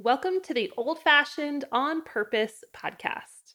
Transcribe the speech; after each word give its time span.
Welcome 0.00 0.40
to 0.44 0.54
the 0.54 0.70
Old 0.76 1.00
Fashioned 1.00 1.64
On 1.72 2.02
Purpose 2.02 2.62
podcast. 2.72 3.54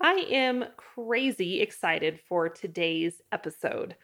I 0.00 0.14
am 0.32 0.64
crazy 0.76 1.60
excited 1.60 2.18
for 2.28 2.48
today's 2.48 3.22
episode. 3.30 3.94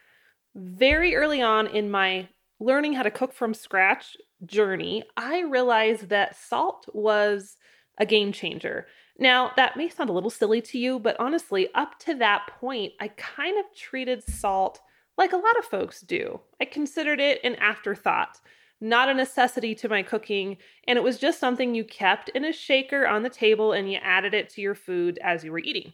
Very 0.55 1.13
early 1.13 1.41
on 1.41 1.67
in 1.67 1.91
my 1.91 2.29
learning 2.61 2.93
how 2.93 3.03
to 3.03 3.11
cook 3.11 3.33
from 3.33 3.53
scratch 3.53 4.15
journey, 4.45 5.03
I 5.17 5.41
realized 5.41 6.07
that 6.07 6.37
salt 6.37 6.85
was 6.93 7.57
a 7.97 8.05
game 8.05 8.31
changer. 8.31 8.87
Now, 9.19 9.51
that 9.57 9.75
may 9.75 9.89
sound 9.89 10.09
a 10.09 10.13
little 10.13 10.29
silly 10.29 10.61
to 10.61 10.79
you, 10.79 10.99
but 10.99 11.19
honestly, 11.19 11.67
up 11.75 11.99
to 12.05 12.15
that 12.15 12.47
point, 12.61 12.93
I 13.01 13.09
kind 13.09 13.59
of 13.59 13.65
treated 13.75 14.23
salt 14.23 14.79
like 15.17 15.33
a 15.33 15.37
lot 15.37 15.59
of 15.59 15.65
folks 15.65 15.99
do. 15.99 16.39
I 16.61 16.65
considered 16.65 17.19
it 17.19 17.41
an 17.43 17.55
afterthought 17.55 18.39
not 18.83 19.07
a 19.07 19.13
necessity 19.13 19.73
to 19.73 19.87
my 19.87 20.03
cooking, 20.03 20.57
and 20.87 20.97
it 20.97 21.03
was 21.03 21.17
just 21.17 21.39
something 21.39 21.73
you 21.73 21.85
kept 21.85 22.27
in 22.29 22.43
a 22.43 22.51
shaker 22.51 23.07
on 23.07 23.23
the 23.23 23.29
table 23.29 23.71
and 23.71 23.89
you 23.89 23.97
added 24.03 24.33
it 24.33 24.49
to 24.49 24.61
your 24.61 24.75
food 24.75 25.17
as 25.23 25.43
you 25.43 25.51
were 25.51 25.59
eating. 25.59 25.93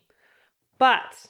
But 0.80 1.28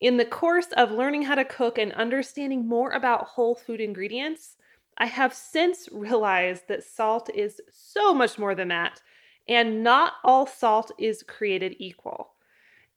in 0.00 0.16
the 0.16 0.24
course 0.24 0.66
of 0.76 0.90
learning 0.90 1.22
how 1.22 1.36
to 1.36 1.44
cook 1.44 1.78
and 1.78 1.92
understanding 1.92 2.66
more 2.66 2.90
about 2.90 3.28
whole 3.28 3.54
food 3.54 3.80
ingredients, 3.80 4.56
I 4.98 5.06
have 5.06 5.32
since 5.32 5.88
realized 5.92 6.66
that 6.68 6.82
salt 6.82 7.30
is 7.32 7.60
so 7.70 8.12
much 8.12 8.36
more 8.36 8.56
than 8.56 8.68
that, 8.68 9.00
and 9.48 9.84
not 9.84 10.14
all 10.24 10.46
salt 10.46 10.90
is 10.98 11.22
created 11.22 11.76
equal. 11.78 12.32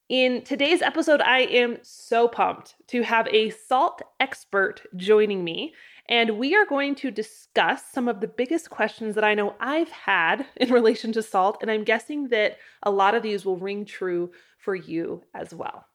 In 0.10 0.42
today's 0.42 0.82
episode, 0.82 1.22
I 1.22 1.42
am 1.42 1.78
so 1.82 2.28
pumped 2.28 2.76
to 2.88 3.04
have 3.04 3.28
a 3.28 3.52
salt 3.52 4.02
expert 4.20 4.82
joining 4.98 5.44
me 5.44 5.74
and 6.10 6.38
we 6.38 6.54
are 6.56 6.66
going 6.66 6.96
to 6.96 7.12
discuss 7.12 7.84
some 7.92 8.08
of 8.08 8.20
the 8.20 8.28
biggest 8.28 8.70
questions 8.70 9.16
that 9.16 9.24
I 9.24 9.36
know 9.36 9.56
I've 9.60 9.90
had 9.90 10.46
in 10.58 10.72
relation 10.72 11.12
to 11.14 11.24
salt. 11.24 11.58
And 11.62 11.72
I'm 11.72 11.84
guessing 11.84 12.30
that 12.30 12.58
a 12.82 12.92
lot 12.92 13.16
of 13.16 13.24
these 13.24 13.46
will 13.46 13.58
ring 13.58 13.86
true 13.86 14.32
for 14.58 14.76
you 14.76 15.24
as 15.34 15.54
well. 15.54 15.86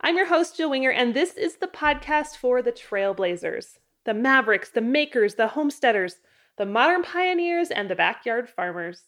I'm 0.00 0.16
your 0.16 0.26
host, 0.26 0.56
Jill 0.56 0.70
Winger, 0.70 0.90
and 0.90 1.14
this 1.14 1.34
is 1.34 1.56
the 1.56 1.66
podcast 1.66 2.36
for 2.36 2.60
the 2.62 2.70
trailblazers, 2.70 3.78
the 4.04 4.14
mavericks, 4.14 4.68
the 4.68 4.82
makers, 4.82 5.34
the 5.34 5.48
homesteaders, 5.48 6.16
the 6.58 6.66
modern 6.66 7.02
pioneers, 7.02 7.70
and 7.70 7.90
the 7.90 7.96
backyard 7.96 8.48
farmers. 8.48 9.02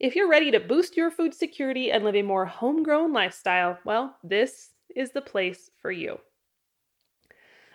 If 0.00 0.16
you're 0.16 0.28
ready 0.28 0.50
to 0.50 0.58
boost 0.58 0.96
your 0.96 1.10
food 1.10 1.34
security 1.34 1.92
and 1.92 2.02
live 2.02 2.16
a 2.16 2.22
more 2.22 2.46
homegrown 2.46 3.12
lifestyle, 3.12 3.78
well, 3.84 4.16
this 4.24 4.70
is 4.96 5.12
the 5.12 5.20
place 5.20 5.70
for 5.80 5.92
you. 5.92 6.18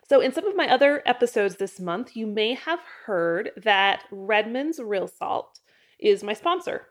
So, 0.10 0.22
in 0.22 0.32
some 0.32 0.48
of 0.48 0.56
my 0.56 0.70
other 0.70 1.02
episodes 1.06 1.58
this 1.58 1.80
month, 1.82 2.16
you 2.16 2.28
may 2.28 2.54
have 2.54 2.80
heard 3.06 3.52
that 3.58 4.06
Redmond's 4.10 4.80
Real 4.80 5.08
Salt 5.08 5.60
is 6.00 6.24
my 6.24 6.32
sponsor 6.34 6.88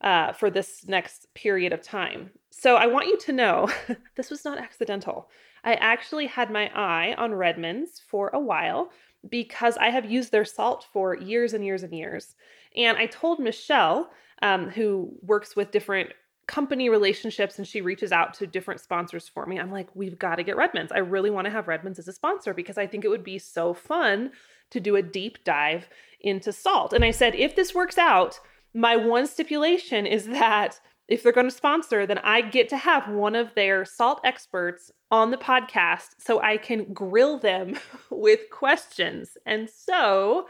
uh, 0.00 0.32
for 0.32 0.48
this 0.48 0.86
next 0.88 1.26
period 1.34 1.74
of 1.74 1.82
time. 1.82 2.30
So, 2.50 2.76
I 2.76 2.86
want 2.86 3.08
you 3.08 3.18
to 3.18 3.32
know 3.32 3.70
this 4.16 4.30
was 4.30 4.46
not 4.46 4.58
accidental. 4.58 5.28
I 5.62 5.74
actually 5.74 6.26
had 6.26 6.50
my 6.50 6.70
eye 6.74 7.14
on 7.18 7.34
Redmond's 7.34 8.00
for 8.08 8.30
a 8.32 8.40
while 8.40 8.90
because 9.28 9.76
I 9.76 9.90
have 9.90 10.10
used 10.10 10.32
their 10.32 10.44
salt 10.46 10.86
for 10.90 11.16
years 11.16 11.52
and 11.52 11.64
years 11.64 11.82
and 11.82 11.92
years. 11.92 12.34
And 12.76 12.96
I 12.96 13.06
told 13.06 13.40
Michelle, 13.40 14.10
um, 14.42 14.68
who 14.70 15.12
works 15.22 15.54
with 15.54 15.70
different 15.70 16.10
company 16.46 16.88
relationships 16.88 17.58
and 17.58 17.66
she 17.66 17.80
reaches 17.80 18.12
out 18.12 18.34
to 18.34 18.46
different 18.46 18.80
sponsors 18.80 19.28
for 19.28 19.46
me. 19.46 19.58
I'm 19.58 19.72
like, 19.72 19.88
we've 19.94 20.18
got 20.18 20.36
to 20.36 20.42
get 20.42 20.56
Redmond's. 20.56 20.92
I 20.92 20.98
really 20.98 21.30
want 21.30 21.46
to 21.46 21.50
have 21.50 21.68
Redmond's 21.68 21.98
as 21.98 22.08
a 22.08 22.12
sponsor 22.12 22.54
because 22.54 22.78
I 22.78 22.86
think 22.86 23.04
it 23.04 23.08
would 23.08 23.24
be 23.24 23.38
so 23.38 23.74
fun 23.74 24.32
to 24.70 24.80
do 24.80 24.96
a 24.96 25.02
deep 25.02 25.44
dive 25.44 25.88
into 26.20 26.52
salt. 26.52 26.92
And 26.92 27.04
I 27.04 27.10
said, 27.10 27.34
if 27.34 27.56
this 27.56 27.74
works 27.74 27.98
out, 27.98 28.40
my 28.74 28.96
one 28.96 29.26
stipulation 29.26 30.06
is 30.06 30.26
that 30.26 30.80
if 31.06 31.22
they're 31.22 31.32
going 31.32 31.48
to 31.48 31.54
sponsor, 31.54 32.06
then 32.06 32.18
I 32.18 32.40
get 32.40 32.68
to 32.70 32.76
have 32.76 33.08
one 33.08 33.34
of 33.34 33.54
their 33.54 33.84
salt 33.84 34.20
experts 34.24 34.90
on 35.10 35.30
the 35.30 35.36
podcast 35.36 36.16
so 36.18 36.40
I 36.40 36.56
can 36.56 36.92
grill 36.92 37.38
them 37.38 37.78
with 38.10 38.50
questions. 38.50 39.36
And 39.46 39.68
so 39.68 40.46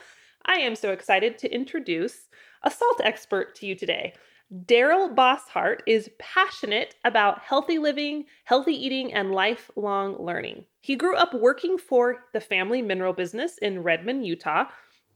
I 0.47 0.55
am 0.55 0.77
so 0.77 0.93
excited 0.93 1.39
to 1.39 1.53
introduce 1.53 2.29
a 2.63 2.71
salt 2.71 3.01
expert 3.03 3.55
to 3.57 3.67
you 3.67 3.75
today. 3.75 4.15
Daryl 4.55 5.13
Bosshart 5.13 5.81
is 5.85 6.11
passionate 6.21 6.95
about 7.05 7.41
healthy 7.41 7.79
living, 7.79 8.27
healthy 8.45 8.73
eating, 8.73 9.13
and 9.13 9.33
lifelong 9.33 10.17
learning. 10.23 10.65
He 10.81 10.95
grew 10.95 11.17
up 11.17 11.35
working 11.35 11.77
for 11.77 12.27
the 12.33 12.41
family 12.41 12.81
mineral 12.81 13.15
business 13.15 13.59
in 13.59 13.83
Redmond, 13.83 14.25
Utah. 14.25 14.67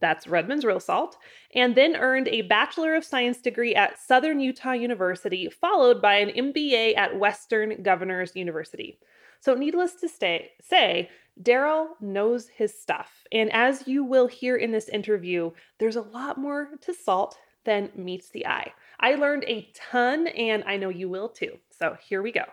That's 0.01 0.27
Redmond's 0.27 0.65
Real 0.65 0.81
Salt, 0.81 1.17
and 1.55 1.75
then 1.75 1.95
earned 1.95 2.27
a 2.27 2.41
Bachelor 2.41 2.95
of 2.95 3.05
Science 3.05 3.37
degree 3.37 3.73
at 3.75 3.97
Southern 3.97 4.41
Utah 4.41 4.73
University, 4.73 5.49
followed 5.49 6.01
by 6.01 6.15
an 6.15 6.51
MBA 6.51 6.97
at 6.97 7.17
Western 7.17 7.81
Governors 7.81 8.35
University. 8.35 8.99
So, 9.39 9.53
needless 9.53 9.93
to 10.01 10.09
stay, 10.09 10.51
say, 10.61 11.09
Daryl 11.41 11.89
knows 12.01 12.49
his 12.49 12.77
stuff. 12.77 13.23
And 13.31 13.49
as 13.53 13.87
you 13.87 14.03
will 14.03 14.27
hear 14.27 14.57
in 14.57 14.71
this 14.71 14.89
interview, 14.89 15.51
there's 15.77 15.95
a 15.95 16.01
lot 16.01 16.37
more 16.37 16.71
to 16.81 16.93
salt 16.93 17.37
than 17.65 17.91
meets 17.95 18.29
the 18.29 18.47
eye. 18.47 18.73
I 19.01 19.15
learned 19.15 19.45
a 19.47 19.69
ton, 19.73 20.27
and 20.27 20.63
I 20.65 20.75
know 20.75 20.89
you 20.89 21.07
will 21.07 21.29
too. 21.29 21.57
So 21.79 21.95
here 22.05 22.21
we 22.21 22.33
go. 22.33 22.43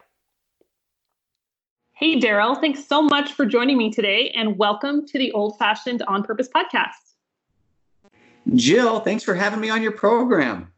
Hey, 1.92 2.20
Daryl, 2.20 2.60
thanks 2.60 2.86
so 2.86 3.02
much 3.02 3.32
for 3.32 3.44
joining 3.44 3.76
me 3.76 3.90
today, 3.90 4.30
and 4.30 4.56
welcome 4.56 5.04
to 5.06 5.18
the 5.18 5.32
Old 5.32 5.58
Fashioned 5.58 6.02
On 6.06 6.22
Purpose 6.22 6.48
podcast. 6.54 7.14
Jill, 8.54 9.00
thanks 9.00 9.24
for 9.24 9.34
having 9.34 9.58
me 9.60 9.70
on 9.70 9.82
your 9.82 9.90
program. 9.90 10.72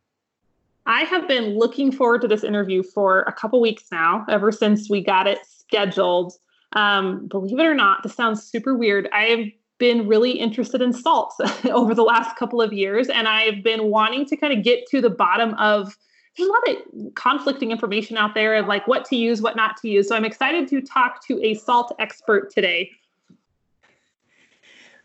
I 0.86 1.02
have 1.02 1.28
been 1.28 1.58
looking 1.58 1.92
forward 1.92 2.22
to 2.22 2.28
this 2.28 2.44
interview 2.44 2.82
for 2.82 3.20
a 3.22 3.32
couple 3.32 3.60
weeks 3.60 3.84
now, 3.92 4.24
ever 4.30 4.50
since 4.50 4.88
we 4.88 5.04
got 5.04 5.26
it 5.26 5.40
scheduled. 5.46 6.32
Um, 6.72 7.26
believe 7.26 7.58
it 7.58 7.66
or 7.66 7.74
not, 7.74 8.02
this 8.02 8.14
sounds 8.14 8.42
super 8.42 8.74
weird. 8.74 9.06
I 9.12 9.24
have 9.24 9.40
been 9.78 10.06
really 10.06 10.32
interested 10.32 10.82
in 10.82 10.92
salt 10.92 11.34
over 11.70 11.94
the 11.94 12.02
last 12.02 12.36
couple 12.36 12.60
of 12.60 12.72
years. 12.72 13.08
And 13.08 13.28
I've 13.28 13.62
been 13.62 13.84
wanting 13.84 14.26
to 14.26 14.36
kind 14.36 14.52
of 14.52 14.62
get 14.62 14.86
to 14.90 15.00
the 15.00 15.10
bottom 15.10 15.54
of 15.54 15.96
there's 16.36 16.48
a 16.48 16.52
lot 16.52 16.68
of 16.68 17.14
conflicting 17.14 17.72
information 17.72 18.16
out 18.16 18.34
there 18.34 18.54
of 18.54 18.66
like 18.66 18.86
what 18.86 19.04
to 19.06 19.16
use, 19.16 19.42
what 19.42 19.56
not 19.56 19.76
to 19.78 19.88
use. 19.88 20.08
So 20.08 20.14
I'm 20.14 20.24
excited 20.24 20.68
to 20.68 20.80
talk 20.80 21.26
to 21.26 21.42
a 21.42 21.54
salt 21.54 21.94
expert 21.98 22.52
today. 22.52 22.90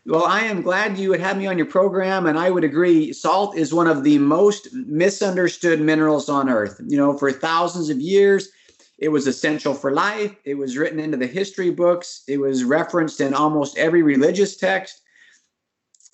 Well, 0.06 0.26
I 0.26 0.40
am 0.40 0.60
glad 0.60 0.98
you 0.98 1.08
would 1.08 1.20
have 1.20 1.38
me 1.38 1.46
on 1.46 1.56
your 1.56 1.66
program, 1.66 2.26
and 2.26 2.38
I 2.38 2.50
would 2.50 2.62
agree. 2.62 3.12
Salt 3.14 3.56
is 3.56 3.72
one 3.72 3.86
of 3.86 4.04
the 4.04 4.18
most 4.18 4.68
misunderstood 4.74 5.80
minerals 5.80 6.28
on 6.28 6.50
earth. 6.50 6.78
You 6.86 6.98
know, 6.98 7.16
for 7.16 7.32
thousands 7.32 7.88
of 7.88 7.98
years, 8.00 8.50
it 8.98 9.08
was 9.08 9.26
essential 9.26 9.74
for 9.74 9.92
life. 9.92 10.34
It 10.44 10.54
was 10.54 10.76
written 10.76 11.00
into 11.00 11.16
the 11.16 11.26
history 11.26 11.70
books. 11.70 12.22
It 12.28 12.38
was 12.38 12.64
referenced 12.64 13.20
in 13.20 13.34
almost 13.34 13.76
every 13.76 14.02
religious 14.02 14.56
text. 14.56 15.00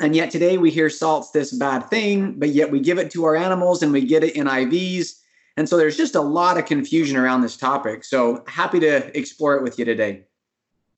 And 0.00 0.16
yet 0.16 0.30
today 0.30 0.56
we 0.56 0.70
hear 0.70 0.88
salt's 0.88 1.30
this 1.30 1.52
bad 1.52 1.90
thing, 1.90 2.38
but 2.38 2.50
yet 2.50 2.70
we 2.70 2.80
give 2.80 2.98
it 2.98 3.10
to 3.12 3.24
our 3.24 3.36
animals 3.36 3.82
and 3.82 3.92
we 3.92 4.04
get 4.04 4.24
it 4.24 4.34
in 4.34 4.46
IVs. 4.46 5.20
And 5.58 5.68
so 5.68 5.76
there's 5.76 5.96
just 5.96 6.14
a 6.14 6.22
lot 6.22 6.56
of 6.56 6.64
confusion 6.64 7.18
around 7.18 7.42
this 7.42 7.56
topic. 7.56 8.04
So 8.04 8.42
happy 8.46 8.80
to 8.80 9.16
explore 9.16 9.56
it 9.56 9.62
with 9.62 9.78
you 9.78 9.84
today. 9.84 10.24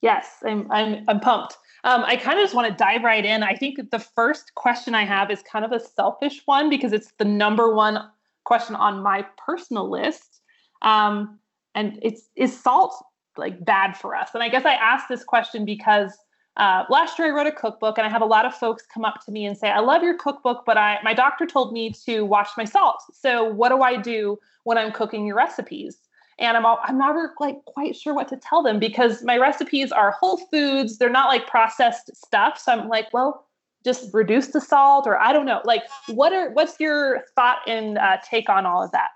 Yes, 0.01 0.37
I'm 0.45 0.71
I'm 0.71 1.03
I'm 1.07 1.19
pumped. 1.19 1.57
Um, 1.85 2.03
I 2.05 2.15
kind 2.15 2.39
of 2.39 2.43
just 2.43 2.55
want 2.55 2.69
to 2.69 2.73
dive 2.73 3.03
right 3.03 3.25
in. 3.25 3.43
I 3.43 3.55
think 3.55 3.91
the 3.91 3.99
first 3.99 4.55
question 4.55 4.95
I 4.95 5.03
have 5.03 5.31
is 5.31 5.41
kind 5.41 5.65
of 5.65 5.73
a 5.73 5.79
selfish 5.79 6.41
one 6.45 6.69
because 6.69 6.93
it's 6.93 7.11
the 7.17 7.25
number 7.25 7.73
one 7.73 7.99
question 8.45 8.75
on 8.75 9.03
my 9.03 9.25
personal 9.37 9.89
list. 9.89 10.41
Um, 10.81 11.39
and 11.75 11.99
it's 12.01 12.29
is 12.35 12.57
salt 12.57 12.95
like 13.37 13.63
bad 13.63 13.97
for 13.97 14.15
us? 14.15 14.29
And 14.33 14.43
I 14.43 14.49
guess 14.49 14.65
I 14.65 14.73
asked 14.73 15.09
this 15.09 15.23
question 15.23 15.65
because 15.65 16.17
uh, 16.57 16.83
last 16.89 17.17
year 17.17 17.29
I 17.29 17.31
wrote 17.31 17.47
a 17.47 17.51
cookbook, 17.51 17.97
and 17.97 18.05
I 18.05 18.09
have 18.09 18.21
a 18.21 18.25
lot 18.25 18.45
of 18.45 18.53
folks 18.53 18.83
come 18.85 19.05
up 19.05 19.25
to 19.25 19.31
me 19.31 19.45
and 19.45 19.57
say, 19.57 19.69
"I 19.69 19.79
love 19.79 20.03
your 20.03 20.17
cookbook, 20.17 20.63
but 20.65 20.77
I 20.77 20.99
my 21.03 21.13
doctor 21.13 21.45
told 21.45 21.73
me 21.73 21.91
to 22.05 22.23
watch 22.23 22.49
my 22.57 22.65
salt. 22.65 23.01
So 23.13 23.43
what 23.43 23.69
do 23.69 23.81
I 23.81 23.97
do 23.97 24.37
when 24.63 24.77
I'm 24.77 24.91
cooking 24.91 25.25
your 25.25 25.35
recipes?" 25.35 25.97
And 26.39 26.57
I'm 26.57 26.65
all, 26.65 26.79
I'm 26.83 26.97
never 26.97 27.33
like 27.39 27.63
quite 27.65 27.95
sure 27.95 28.13
what 28.13 28.27
to 28.29 28.37
tell 28.37 28.63
them 28.63 28.79
because 28.79 29.23
my 29.23 29.37
recipes 29.37 29.91
are 29.91 30.11
whole 30.11 30.37
foods; 30.37 30.99
they're 30.99 31.09
not 31.09 31.27
like 31.27 31.47
processed 31.47 32.15
stuff. 32.15 32.59
So 32.59 32.71
I'm 32.71 32.87
like, 32.87 33.11
well, 33.13 33.47
just 33.83 34.13
reduce 34.13 34.47
the 34.47 34.61
salt, 34.61 35.07
or 35.07 35.19
I 35.19 35.33
don't 35.33 35.45
know. 35.45 35.61
Like, 35.65 35.83
what 36.07 36.33
are 36.33 36.51
what's 36.51 36.79
your 36.79 37.23
thought 37.35 37.59
and 37.67 37.97
uh, 37.97 38.17
take 38.23 38.47
on 38.49 38.65
all 38.65 38.83
of 38.83 38.91
that? 38.91 39.09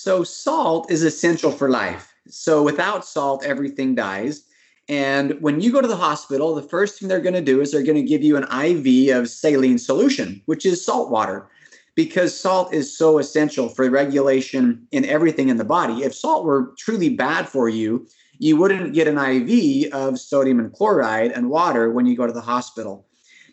So, 0.00 0.22
salt 0.22 0.92
is 0.92 1.02
essential 1.02 1.50
for 1.50 1.68
life. 1.68 2.14
So, 2.28 2.62
without 2.62 3.04
salt, 3.04 3.44
everything 3.44 3.96
dies. 3.96 4.44
And 4.88 5.32
when 5.40 5.60
you 5.60 5.72
go 5.72 5.80
to 5.80 5.88
the 5.88 5.96
hospital, 5.96 6.54
the 6.54 6.62
first 6.62 7.00
thing 7.00 7.08
they're 7.08 7.18
going 7.18 7.34
to 7.34 7.40
do 7.40 7.60
is 7.60 7.72
they're 7.72 7.82
going 7.82 8.00
to 8.00 8.08
give 8.08 8.22
you 8.22 8.36
an 8.36 8.44
IV 8.44 9.16
of 9.16 9.28
saline 9.28 9.76
solution, 9.76 10.40
which 10.46 10.64
is 10.64 10.86
salt 10.86 11.10
water, 11.10 11.48
because 11.96 12.38
salt 12.38 12.72
is 12.72 12.96
so 12.96 13.18
essential 13.18 13.68
for 13.68 13.90
regulation 13.90 14.86
in 14.92 15.04
everything 15.04 15.48
in 15.48 15.56
the 15.56 15.64
body. 15.64 16.04
If 16.04 16.14
salt 16.14 16.44
were 16.44 16.74
truly 16.78 17.08
bad 17.08 17.48
for 17.48 17.68
you, 17.68 18.06
you 18.38 18.56
wouldn't 18.56 18.94
get 18.94 19.08
an 19.08 19.18
IV 19.18 19.92
of 19.92 20.20
sodium 20.20 20.60
and 20.60 20.72
chloride 20.72 21.32
and 21.32 21.50
water 21.50 21.90
when 21.90 22.06
you 22.06 22.16
go 22.16 22.28
to 22.28 22.32
the 22.32 22.40
hospital. 22.40 23.04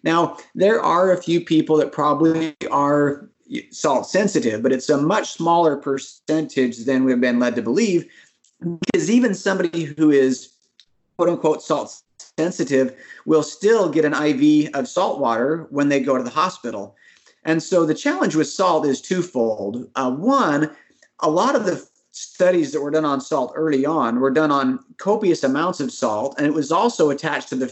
Now, 0.04 0.38
there 0.54 0.80
are 0.80 1.12
a 1.12 1.20
few 1.20 1.42
people 1.42 1.78
that 1.78 1.92
probably 1.92 2.56
are 2.70 3.32
salt 3.72 4.08
sensitive, 4.08 4.64
but 4.64 4.72
it's 4.72 4.90
a 4.90 4.98
much 4.98 5.32
smaller 5.32 5.78
percentage 5.78 6.86
than 6.86 7.04
we've 7.04 7.22
been 7.22 7.40
led 7.40 7.56
to 7.56 7.62
believe. 7.62 8.10
Because 8.60 9.10
even 9.10 9.34
somebody 9.34 9.84
who 9.84 10.12
is 10.12 10.54
quote 11.18 11.30
unquote 11.30 11.62
salt 11.62 12.02
sensitive 12.38 12.96
will 13.26 13.44
still 13.44 13.90
get 13.90 14.06
an 14.06 14.14
IV 14.14 14.70
of 14.74 14.88
salt 14.88 15.20
water 15.20 15.68
when 15.70 15.90
they 15.90 16.00
go 16.00 16.18
to 16.18 16.24
the 16.24 16.30
hospital. 16.30 16.96
And 17.44 17.62
so 17.62 17.86
the 17.86 17.94
challenge 17.94 18.36
with 18.36 18.48
salt 18.48 18.86
is 18.86 19.02
twofold. 19.02 19.90
Uh, 19.96 20.12
one, 20.12 20.76
a 21.20 21.30
lot 21.30 21.56
of 21.56 21.66
the 21.66 21.88
studies 22.12 22.72
that 22.72 22.82
were 22.82 22.92
done 22.92 23.06
on 23.06 23.22
salt 23.22 23.52
early 23.56 23.86
on 23.86 24.20
were 24.20 24.32
done 24.32 24.52
on 24.52 24.80
copious 24.98 25.44
amounts 25.44 25.80
of 25.80 25.92
salt, 25.92 26.36
and 26.38 26.48
it 26.48 26.54
was 26.54 26.72
also 26.72 27.10
attached 27.10 27.50
to 27.50 27.56
the 27.56 27.68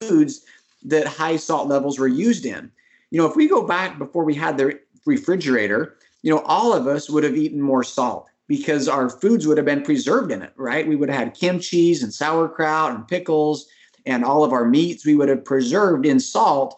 foods 0.00 0.44
that 0.84 1.06
high 1.06 1.36
salt 1.36 1.68
levels 1.68 1.98
were 1.98 2.08
used 2.08 2.46
in. 2.46 2.70
You 3.10 3.20
know, 3.20 3.26
if 3.26 3.36
we 3.36 3.48
go 3.48 3.66
back 3.66 3.98
before 3.98 4.24
we 4.24 4.34
had 4.34 4.56
the 4.56 4.78
refrigerator, 5.06 5.96
you 6.22 6.34
know, 6.34 6.40
all 6.40 6.72
of 6.72 6.86
us 6.86 7.10
would 7.10 7.24
have 7.24 7.36
eaten 7.36 7.60
more 7.60 7.84
salt 7.84 8.28
because 8.46 8.88
our 8.88 9.08
foods 9.08 9.46
would 9.46 9.56
have 9.56 9.66
been 9.66 9.82
preserved 9.82 10.30
in 10.30 10.42
it, 10.42 10.52
right? 10.56 10.86
We 10.86 10.96
would 10.96 11.08
have 11.08 11.18
had 11.18 11.34
kimchi 11.34 11.92
and 11.92 12.12
sauerkraut 12.12 12.94
and 12.94 13.06
pickles 13.06 13.66
and 14.06 14.24
all 14.24 14.44
of 14.44 14.52
our 14.52 14.64
meats 14.64 15.06
we 15.06 15.14
would 15.14 15.28
have 15.28 15.44
preserved 15.44 16.04
in 16.06 16.20
salt. 16.20 16.76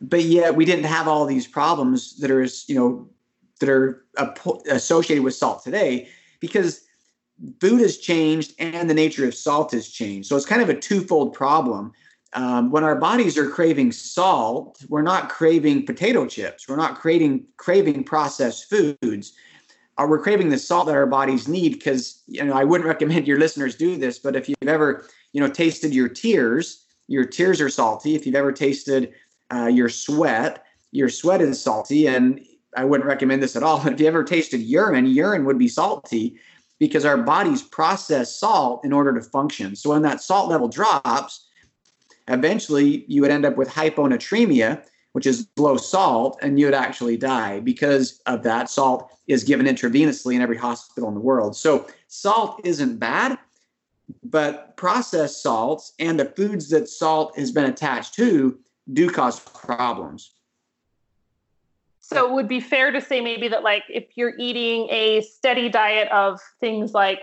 But 0.00 0.24
yet 0.24 0.54
we 0.54 0.64
didn't 0.64 0.84
have 0.84 1.08
all 1.08 1.26
these 1.26 1.46
problems 1.46 2.16
that 2.18 2.30
are, 2.30 2.46
you 2.66 2.74
know, 2.74 3.08
that 3.60 3.68
are 3.68 4.04
associated 4.70 5.24
with 5.24 5.34
salt 5.34 5.62
today 5.62 6.08
because 6.40 6.82
food 7.60 7.80
has 7.80 7.98
changed 7.98 8.52
and 8.58 8.88
the 8.88 8.94
nature 8.94 9.26
of 9.26 9.34
salt 9.34 9.72
has 9.72 9.88
changed. 9.88 10.28
So 10.28 10.36
it's 10.36 10.46
kind 10.46 10.62
of 10.62 10.68
a 10.68 10.78
twofold 10.78 11.32
problem. 11.34 11.92
Um, 12.34 12.70
when 12.70 12.82
our 12.82 12.96
bodies 12.96 13.38
are 13.38 13.48
craving 13.48 13.92
salt, 13.92 14.82
we're 14.88 15.02
not 15.02 15.28
craving 15.28 15.86
potato 15.86 16.26
chips. 16.26 16.68
We're 16.68 16.76
not 16.76 16.98
craving 16.98 17.46
craving 17.56 18.04
processed 18.04 18.68
foods. 18.68 19.34
Uh, 19.96 20.06
we're 20.08 20.20
craving 20.20 20.48
the 20.48 20.58
salt 20.58 20.86
that 20.86 20.96
our 20.96 21.06
bodies 21.06 21.46
need 21.46 21.74
because 21.74 22.22
you 22.26 22.44
know 22.44 22.54
I 22.54 22.64
wouldn't 22.64 22.88
recommend 22.94 23.28
your 23.28 23.38
listeners 23.38 23.76
do 23.76 23.96
this, 23.96 24.18
but 24.18 24.34
if 24.34 24.48
you've 24.48 24.56
ever 24.66 25.06
you 25.32 25.40
know 25.40 25.48
tasted 25.48 25.94
your 25.94 26.08
tears, 26.08 26.84
your 27.06 27.24
tears 27.24 27.60
are 27.60 27.68
salty. 27.68 28.16
If 28.16 28.26
you've 28.26 28.34
ever 28.34 28.52
tasted 28.52 29.14
uh, 29.52 29.66
your 29.66 29.88
sweat, 29.88 30.64
your 30.90 31.08
sweat 31.08 31.40
is 31.40 31.62
salty, 31.62 32.08
and 32.08 32.44
I 32.76 32.84
wouldn't 32.84 33.06
recommend 33.06 33.42
this 33.42 33.54
at 33.54 33.62
all. 33.62 33.86
If 33.86 34.00
you 34.00 34.08
ever 34.08 34.24
tasted 34.24 34.60
urine, 34.60 35.06
urine 35.06 35.44
would 35.44 35.58
be 35.58 35.68
salty 35.68 36.36
because 36.80 37.04
our 37.04 37.16
bodies 37.16 37.62
process 37.62 38.36
salt 38.36 38.84
in 38.84 38.92
order 38.92 39.14
to 39.14 39.22
function. 39.22 39.76
So 39.76 39.90
when 39.90 40.02
that 40.02 40.20
salt 40.20 40.50
level 40.50 40.66
drops, 40.66 41.43
eventually 42.28 43.04
you 43.08 43.22
would 43.22 43.30
end 43.30 43.44
up 43.44 43.56
with 43.56 43.68
hyponatremia, 43.68 44.84
which 45.12 45.26
is 45.26 45.48
low 45.56 45.76
salt, 45.76 46.38
and 46.42 46.58
you 46.58 46.66
would 46.66 46.74
actually 46.74 47.16
die 47.16 47.60
because 47.60 48.20
of 48.26 48.42
that. 48.42 48.68
Salt 48.68 49.10
is 49.26 49.44
given 49.44 49.66
intravenously 49.66 50.34
in 50.34 50.42
every 50.42 50.56
hospital 50.56 51.08
in 51.08 51.14
the 51.14 51.20
world. 51.20 51.56
So 51.56 51.86
salt 52.08 52.60
isn't 52.64 52.98
bad, 52.98 53.38
but 54.22 54.76
processed 54.76 55.42
salts 55.42 55.92
and 55.98 56.18
the 56.18 56.26
foods 56.26 56.68
that 56.70 56.88
salt 56.88 57.36
has 57.38 57.52
been 57.52 57.64
attached 57.64 58.14
to 58.14 58.58
do 58.92 59.08
cause 59.08 59.40
problems. 59.40 60.32
So 62.00 62.28
it 62.28 62.32
would 62.34 62.48
be 62.48 62.60
fair 62.60 62.90
to 62.90 63.00
say 63.00 63.22
maybe 63.22 63.48
that 63.48 63.62
like 63.62 63.84
if 63.88 64.08
you're 64.14 64.34
eating 64.38 64.88
a 64.90 65.22
steady 65.22 65.70
diet 65.70 66.08
of 66.12 66.38
things 66.60 66.92
like 66.92 67.22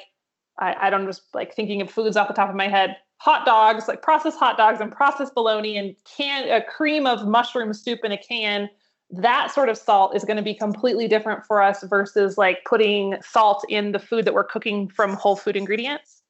I, 0.57 0.87
I 0.87 0.89
don't 0.89 1.05
just 1.05 1.23
like 1.35 1.53
thinking 1.53 1.81
of 1.81 1.91
foods 1.91 2.17
off 2.17 2.27
the 2.27 2.33
top 2.33 2.49
of 2.49 2.55
my 2.55 2.67
head, 2.67 2.97
hot 3.21 3.45
dogs, 3.45 3.87
like 3.87 4.01
processed 4.01 4.39
hot 4.39 4.57
dogs 4.57 4.81
and 4.81 4.91
processed 4.91 5.35
bologna 5.35 5.77
and 5.77 5.95
can 6.05 6.49
a 6.49 6.59
cream 6.59 7.05
of 7.05 7.27
mushroom 7.27 7.71
soup 7.71 7.99
in 8.03 8.11
a 8.11 8.17
can, 8.17 8.67
that 9.11 9.51
sort 9.51 9.69
of 9.69 9.77
salt 9.77 10.15
is 10.15 10.23
going 10.23 10.37
to 10.37 10.43
be 10.43 10.55
completely 10.55 11.07
different 11.07 11.45
for 11.45 11.61
us 11.61 11.83
versus 11.83 12.35
like 12.35 12.65
putting 12.65 13.15
salt 13.21 13.63
in 13.69 13.91
the 13.91 13.99
food 13.99 14.25
that 14.25 14.33
we're 14.33 14.43
cooking 14.43 14.89
from 14.89 15.13
whole 15.13 15.35
food 15.35 15.55
ingredients. 15.55 16.23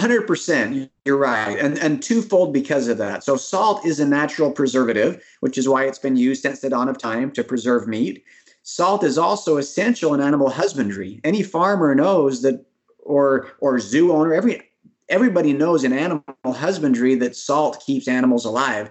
Hundred 0.00 0.28
percent, 0.28 0.88
you're 1.04 1.16
right, 1.16 1.58
and 1.58 1.76
and 1.80 2.00
twofold 2.00 2.52
because 2.52 2.86
of 2.86 2.98
that. 2.98 3.24
So 3.24 3.36
salt 3.36 3.84
is 3.84 3.98
a 3.98 4.06
natural 4.06 4.52
preservative, 4.52 5.20
which 5.40 5.58
is 5.58 5.68
why 5.68 5.86
it's 5.86 5.98
been 5.98 6.14
used 6.14 6.42
since 6.42 6.60
the 6.60 6.70
dawn 6.70 6.88
of 6.88 6.98
time 6.98 7.32
to 7.32 7.42
preserve 7.42 7.88
meat. 7.88 8.22
Salt 8.62 9.02
is 9.02 9.18
also 9.18 9.56
essential 9.56 10.14
in 10.14 10.20
animal 10.20 10.50
husbandry. 10.50 11.20
Any 11.24 11.42
farmer 11.42 11.96
knows 11.96 12.42
that, 12.42 12.64
or 13.00 13.48
or 13.58 13.80
zoo 13.80 14.12
owner, 14.12 14.32
every 14.32 14.69
everybody 15.10 15.52
knows 15.52 15.84
in 15.84 15.92
animal 15.92 16.24
husbandry 16.46 17.14
that 17.16 17.36
salt 17.36 17.82
keeps 17.84 18.08
animals 18.08 18.44
alive. 18.44 18.90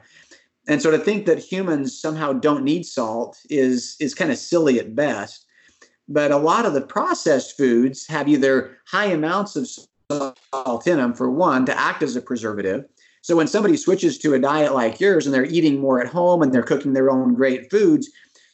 And 0.68 0.82
so 0.82 0.92
to 0.92 1.00
think 1.00 1.26
that 1.26 1.40
humans 1.40 2.00
somehow 2.00 2.34
don't 2.34 2.64
need 2.64 2.86
salt 2.86 3.40
is 3.50 3.96
is 4.00 4.14
kind 4.14 4.32
of 4.32 4.38
silly 4.38 4.80
at 4.80 4.96
best. 4.96 5.46
But 6.08 6.32
a 6.32 6.38
lot 6.38 6.66
of 6.66 6.74
the 6.74 6.82
processed 6.82 7.58
foods 7.58 8.06
have 8.08 8.28
either 8.28 8.78
high 8.88 9.06
amounts 9.06 9.56
of 9.56 9.68
salt 10.12 10.88
in 10.88 10.98
them 10.98 11.14
for 11.14 11.30
one 11.30 11.66
to 11.66 11.80
act 11.80 12.04
as 12.04 12.16
a 12.16 12.22
preservative. 12.22 12.86
So 13.22 13.36
when 13.36 13.48
somebody 13.48 13.78
switches 13.78 14.18
to 14.20 14.34
a 14.34 14.40
diet 14.40 14.74
like 14.74 15.00
yours 15.00 15.26
and 15.26 15.34
they're 15.34 15.46
eating 15.46 15.80
more 15.80 16.02
at 16.02 16.08
home 16.08 16.42
and 16.42 16.54
they're 16.54 16.64
cooking 16.64 16.94
their 16.94 17.12
own 17.12 17.36
great 17.36 17.70
foods, 17.70 18.10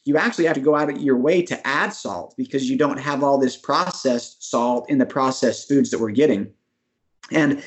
you 0.06 0.18
actually 0.18 0.46
have 0.46 0.56
to 0.56 0.62
go 0.62 0.76
out 0.76 0.90
of 0.90 0.98
your 0.98 1.18
way 1.18 1.42
to 1.44 1.68
add 1.68 1.94
salt 1.94 2.34
because 2.38 2.70
you 2.70 2.78
don't 2.78 3.00
have 3.00 3.24
all 3.24 3.38
this 3.38 3.58
processed 3.58 4.44
salt 4.50 4.90
in 4.90 4.98
the 4.98 5.06
processed 5.06 5.68
foods 5.68 5.92
that 5.92 6.00
we're 6.00 6.12
getting. 6.12 6.52
And 7.32 7.64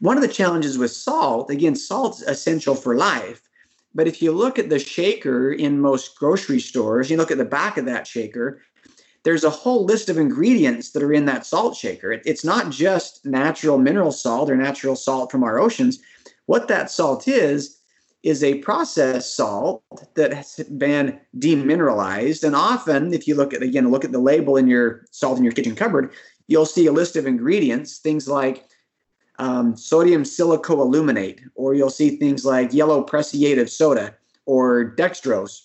one 0.00 0.16
of 0.16 0.22
the 0.22 0.28
challenges 0.28 0.78
with 0.78 0.90
salt, 0.90 1.50
again, 1.50 1.76
salt's 1.76 2.22
essential 2.22 2.74
for 2.74 2.96
life. 2.96 3.42
But 3.94 4.08
if 4.08 4.22
you 4.22 4.32
look 4.32 4.58
at 4.58 4.68
the 4.68 4.78
shaker 4.78 5.52
in 5.52 5.80
most 5.80 6.18
grocery 6.18 6.60
stores, 6.60 7.10
you 7.10 7.16
look 7.16 7.30
at 7.30 7.38
the 7.38 7.44
back 7.44 7.76
of 7.76 7.84
that 7.84 8.06
shaker, 8.06 8.62
there's 9.22 9.44
a 9.44 9.50
whole 9.50 9.84
list 9.84 10.08
of 10.08 10.18
ingredients 10.18 10.90
that 10.92 11.02
are 11.02 11.12
in 11.12 11.26
that 11.26 11.46
salt 11.46 11.76
shaker. 11.76 12.12
It, 12.12 12.22
it's 12.24 12.44
not 12.44 12.70
just 12.70 13.24
natural 13.24 13.78
mineral 13.78 14.10
salt 14.10 14.50
or 14.50 14.56
natural 14.56 14.96
salt 14.96 15.30
from 15.30 15.44
our 15.44 15.60
oceans. 15.60 16.00
What 16.46 16.68
that 16.68 16.90
salt 16.90 17.28
is, 17.28 17.78
is 18.22 18.44
a 18.44 18.58
processed 18.58 19.36
salt 19.36 19.82
that 20.14 20.32
has 20.32 20.56
been 20.78 21.20
demineralized. 21.38 22.44
And 22.44 22.54
often, 22.54 23.12
if 23.12 23.26
you 23.26 23.34
look 23.34 23.52
at, 23.52 23.62
again, 23.62 23.90
look 23.90 24.04
at 24.04 24.12
the 24.12 24.18
label 24.18 24.56
in 24.56 24.68
your 24.68 25.04
salt 25.10 25.38
in 25.38 25.44
your 25.44 25.52
kitchen 25.52 25.74
cupboard, 25.74 26.12
you'll 26.46 26.66
see 26.66 26.86
a 26.86 26.92
list 26.92 27.16
of 27.16 27.26
ingredients, 27.26 27.98
things 27.98 28.28
like 28.28 28.64
um, 29.38 29.76
sodium 29.76 30.22
silicoaluminate, 30.22 31.40
or 31.54 31.74
you'll 31.74 31.90
see 31.90 32.16
things 32.16 32.44
like 32.44 32.72
yellow 32.72 33.04
prussiate 33.04 33.68
soda 33.68 34.14
or 34.46 34.94
dextrose. 34.96 35.62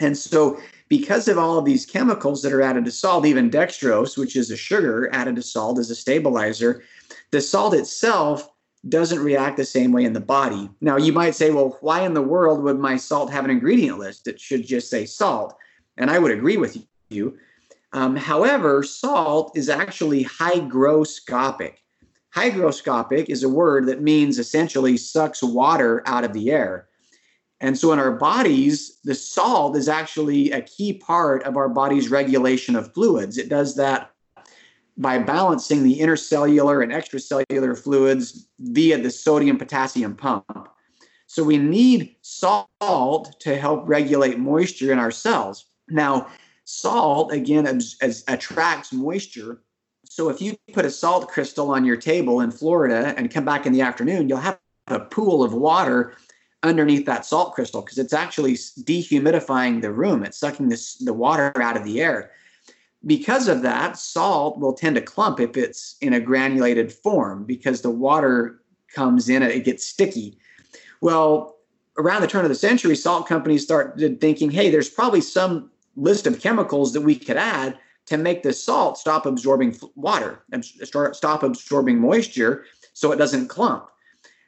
And 0.00 0.16
so 0.16 0.60
because 0.88 1.28
of 1.28 1.38
all 1.38 1.58
of 1.58 1.64
these 1.64 1.84
chemicals 1.84 2.42
that 2.42 2.52
are 2.52 2.62
added 2.62 2.84
to 2.84 2.90
salt, 2.90 3.26
even 3.26 3.50
dextrose, 3.50 4.16
which 4.16 4.36
is 4.36 4.50
a 4.50 4.56
sugar 4.56 5.08
added 5.12 5.36
to 5.36 5.42
salt 5.42 5.78
as 5.78 5.90
a 5.90 5.94
stabilizer, 5.94 6.82
the 7.30 7.40
salt 7.40 7.74
itself 7.74 8.48
doesn't 8.88 9.18
react 9.18 9.56
the 9.56 9.64
same 9.64 9.92
way 9.92 10.04
in 10.04 10.12
the 10.12 10.20
body. 10.20 10.70
Now, 10.80 10.96
you 10.96 11.12
might 11.12 11.34
say, 11.34 11.50
well, 11.50 11.76
why 11.80 12.02
in 12.02 12.14
the 12.14 12.22
world 12.22 12.62
would 12.62 12.78
my 12.78 12.96
salt 12.96 13.30
have 13.32 13.44
an 13.44 13.50
ingredient 13.50 13.98
list 13.98 14.24
that 14.24 14.40
should 14.40 14.66
just 14.66 14.88
say 14.88 15.04
salt? 15.04 15.54
And 15.96 16.10
I 16.10 16.18
would 16.18 16.30
agree 16.30 16.56
with 16.56 16.78
you. 17.10 17.36
Um, 17.92 18.14
however, 18.14 18.82
salt 18.84 19.56
is 19.56 19.68
actually 19.68 20.24
hygroscopic. 20.24 21.74
Hygroscopic 22.38 23.28
is 23.28 23.42
a 23.42 23.48
word 23.48 23.86
that 23.86 24.00
means 24.00 24.38
essentially 24.38 24.96
sucks 24.96 25.42
water 25.42 26.04
out 26.06 26.22
of 26.22 26.32
the 26.32 26.52
air. 26.52 26.86
And 27.60 27.76
so 27.76 27.92
in 27.92 27.98
our 27.98 28.12
bodies, 28.12 28.98
the 29.02 29.16
salt 29.16 29.76
is 29.76 29.88
actually 29.88 30.52
a 30.52 30.62
key 30.62 30.92
part 30.92 31.42
of 31.42 31.56
our 31.56 31.68
body's 31.68 32.10
regulation 32.10 32.76
of 32.76 32.94
fluids. 32.94 33.38
It 33.38 33.48
does 33.48 33.74
that 33.74 34.12
by 34.96 35.18
balancing 35.18 35.82
the 35.82 35.98
intercellular 35.98 36.80
and 36.80 36.92
extracellular 36.92 37.76
fluids 37.76 38.46
via 38.60 38.98
the 38.98 39.10
sodium 39.10 39.58
potassium 39.58 40.14
pump. 40.14 40.68
So 41.26 41.42
we 41.42 41.58
need 41.58 42.14
salt 42.22 43.40
to 43.40 43.56
help 43.56 43.88
regulate 43.88 44.38
moisture 44.38 44.92
in 44.92 45.00
our 45.00 45.10
cells. 45.10 45.66
Now, 45.88 46.28
salt 46.64 47.32
again 47.32 47.80
attracts 48.28 48.92
moisture. 48.92 49.60
So 50.10 50.28
if 50.28 50.40
you 50.40 50.56
put 50.72 50.84
a 50.84 50.90
salt 50.90 51.28
crystal 51.28 51.70
on 51.70 51.84
your 51.84 51.96
table 51.96 52.40
in 52.40 52.50
Florida 52.50 53.14
and 53.16 53.30
come 53.30 53.44
back 53.44 53.66
in 53.66 53.72
the 53.72 53.82
afternoon, 53.82 54.28
you'll 54.28 54.38
have 54.38 54.58
a 54.88 55.00
pool 55.00 55.42
of 55.44 55.52
water 55.52 56.14
underneath 56.62 57.06
that 57.06 57.24
salt 57.24 57.54
crystal 57.54 57.82
because 57.82 57.98
it's 57.98 58.12
actually 58.12 58.54
dehumidifying 58.54 59.80
the 59.80 59.92
room. 59.92 60.24
It's 60.24 60.38
sucking 60.38 60.68
this, 60.68 60.94
the 60.94 61.12
water 61.12 61.52
out 61.60 61.76
of 61.76 61.84
the 61.84 62.00
air. 62.00 62.32
Because 63.06 63.46
of 63.46 63.62
that, 63.62 63.96
salt 63.96 64.58
will 64.58 64.72
tend 64.72 64.96
to 64.96 65.02
clump 65.02 65.38
if 65.38 65.56
it's 65.56 65.96
in 66.00 66.14
a 66.14 66.20
granulated 66.20 66.92
form 66.92 67.44
because 67.44 67.80
the 67.82 67.90
water 67.90 68.60
comes 68.92 69.28
in 69.28 69.42
and 69.42 69.52
it 69.52 69.64
gets 69.64 69.86
sticky. 69.86 70.38
Well, 71.00 71.58
around 71.96 72.22
the 72.22 72.26
turn 72.26 72.44
of 72.44 72.48
the 72.48 72.56
century, 72.56 72.96
salt 72.96 73.28
companies 73.28 73.62
started 73.62 74.20
thinking, 74.20 74.50
hey, 74.50 74.70
there's 74.70 74.90
probably 74.90 75.20
some 75.20 75.70
list 75.96 76.26
of 76.26 76.40
chemicals 76.40 76.92
that 76.92 77.02
we 77.02 77.14
could 77.14 77.36
add 77.36 77.78
to 78.08 78.16
make 78.16 78.42
the 78.42 78.52
salt 78.52 78.98
stop 78.98 79.26
absorbing 79.26 79.78
water 79.94 80.42
and 80.50 80.64
stop 80.64 81.42
absorbing 81.42 81.98
moisture 81.98 82.64
so 82.94 83.12
it 83.12 83.16
doesn't 83.16 83.48
clump. 83.48 83.88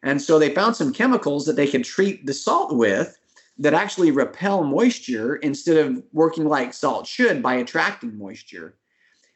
And 0.03 0.21
so 0.21 0.39
they 0.39 0.55
found 0.55 0.77
some 0.77 0.93
chemicals 0.93 1.45
that 1.45 1.57
they 1.57 1.67
could 1.67 1.85
treat 1.85 2.25
the 2.25 2.33
salt 2.33 2.75
with 2.75 3.19
that 3.59 3.75
actually 3.75 4.11
repel 4.11 4.65
moisture 4.65 5.37
instead 5.37 5.77
of 5.77 6.03
working 6.13 6.47
like 6.47 6.73
salt 6.73 7.07
should 7.07 7.43
by 7.43 7.55
attracting 7.55 8.17
moisture. 8.17 8.77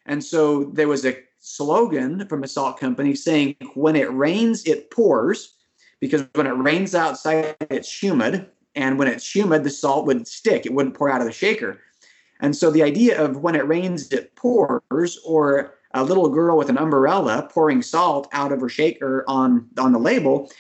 And 0.06 0.24
so 0.24 0.64
there 0.64 0.88
was 0.88 1.04
a 1.04 1.18
slogan 1.40 2.26
from 2.26 2.42
a 2.42 2.48
salt 2.48 2.80
company 2.80 3.14
saying, 3.14 3.56
when 3.74 3.96
it 3.96 4.10
rains, 4.10 4.64
it 4.64 4.90
pours, 4.90 5.54
because 6.00 6.26
when 6.34 6.46
it 6.46 6.56
rains 6.56 6.94
outside, 6.94 7.54
it's 7.70 8.02
humid. 8.02 8.46
And 8.74 8.98
when 8.98 9.08
it's 9.08 9.34
humid, 9.34 9.64
the 9.64 9.70
salt 9.70 10.06
would 10.06 10.26
stick, 10.26 10.64
it 10.64 10.72
wouldn't 10.72 10.96
pour 10.96 11.10
out 11.10 11.20
of 11.20 11.26
the 11.26 11.32
shaker. 11.32 11.78
And 12.44 12.54
so 12.54 12.70
the 12.70 12.82
idea 12.82 13.18
of 13.18 13.38
when 13.38 13.54
it 13.54 13.66
rains, 13.66 14.12
it 14.12 14.36
pours, 14.36 15.18
or 15.24 15.72
a 15.94 16.04
little 16.04 16.28
girl 16.28 16.58
with 16.58 16.68
an 16.68 16.76
umbrella 16.76 17.48
pouring 17.50 17.80
salt 17.80 18.28
out 18.32 18.52
of 18.52 18.60
her 18.60 18.68
shaker 18.68 19.24
on, 19.26 19.66
on 19.78 19.92
the 19.92 19.98
label, 19.98 20.50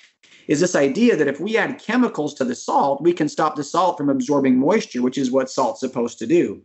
is 0.48 0.60
this 0.60 0.74
idea 0.74 1.14
that 1.14 1.28
if 1.28 1.40
we 1.40 1.58
add 1.58 1.78
chemicals 1.78 2.32
to 2.34 2.44
the 2.46 2.54
salt, 2.54 3.02
we 3.02 3.12
can 3.12 3.28
stop 3.28 3.54
the 3.54 3.62
salt 3.62 3.98
from 3.98 4.08
absorbing 4.08 4.56
moisture, 4.56 5.02
which 5.02 5.18
is 5.18 5.30
what 5.30 5.50
salt's 5.50 5.80
supposed 5.80 6.18
to 6.20 6.26
do. 6.26 6.62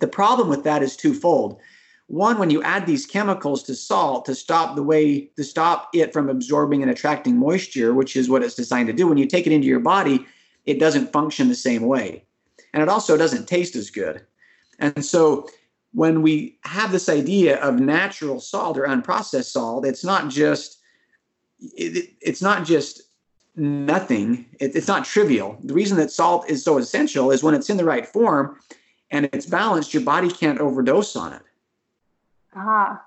The 0.00 0.08
problem 0.08 0.48
with 0.48 0.64
that 0.64 0.82
is 0.82 0.96
twofold. 0.96 1.60
One, 2.08 2.36
when 2.36 2.50
you 2.50 2.64
add 2.64 2.84
these 2.84 3.06
chemicals 3.06 3.62
to 3.62 3.76
salt 3.76 4.24
to 4.24 4.34
stop 4.34 4.74
the 4.74 4.82
way 4.82 5.30
to 5.36 5.44
stop 5.44 5.88
it 5.94 6.12
from 6.12 6.28
absorbing 6.28 6.82
and 6.82 6.90
attracting 6.90 7.36
moisture, 7.36 7.94
which 7.94 8.16
is 8.16 8.28
what 8.28 8.42
it's 8.42 8.56
designed 8.56 8.88
to 8.88 8.92
do, 8.92 9.06
when 9.06 9.18
you 9.18 9.26
take 9.26 9.46
it 9.46 9.52
into 9.52 9.68
your 9.68 9.78
body, 9.78 10.26
it 10.66 10.80
doesn't 10.80 11.12
function 11.12 11.48
the 11.48 11.54
same 11.54 11.82
way. 11.82 12.24
And 12.74 12.82
it 12.82 12.88
also 12.88 13.16
doesn't 13.16 13.46
taste 13.46 13.76
as 13.76 13.88
good. 13.88 14.26
And 14.82 15.04
so 15.04 15.48
when 15.92 16.20
we 16.22 16.58
have 16.64 16.92
this 16.92 17.08
idea 17.08 17.58
of 17.60 17.78
natural 17.78 18.40
salt 18.40 18.76
or 18.76 18.82
unprocessed 18.82 19.52
salt, 19.52 19.86
it's 19.86 20.04
not 20.04 20.28
just 20.28 20.80
it, 21.60 22.10
it's 22.20 22.42
not 22.42 22.66
just 22.66 23.02
nothing. 23.54 24.46
It, 24.58 24.74
it's 24.74 24.88
not 24.88 25.04
trivial. 25.04 25.56
The 25.62 25.72
reason 25.72 25.96
that 25.98 26.10
salt 26.10 26.50
is 26.50 26.64
so 26.64 26.78
essential 26.78 27.30
is 27.30 27.42
when 27.42 27.54
it's 27.54 27.70
in 27.70 27.76
the 27.76 27.84
right 27.84 28.06
form 28.06 28.58
and 29.10 29.28
it's 29.32 29.46
balanced, 29.46 29.94
your 29.94 30.02
body 30.02 30.28
can't 30.28 30.58
overdose 30.58 31.14
on 31.14 31.34
it. 31.34 31.42
Ah, 32.56 33.04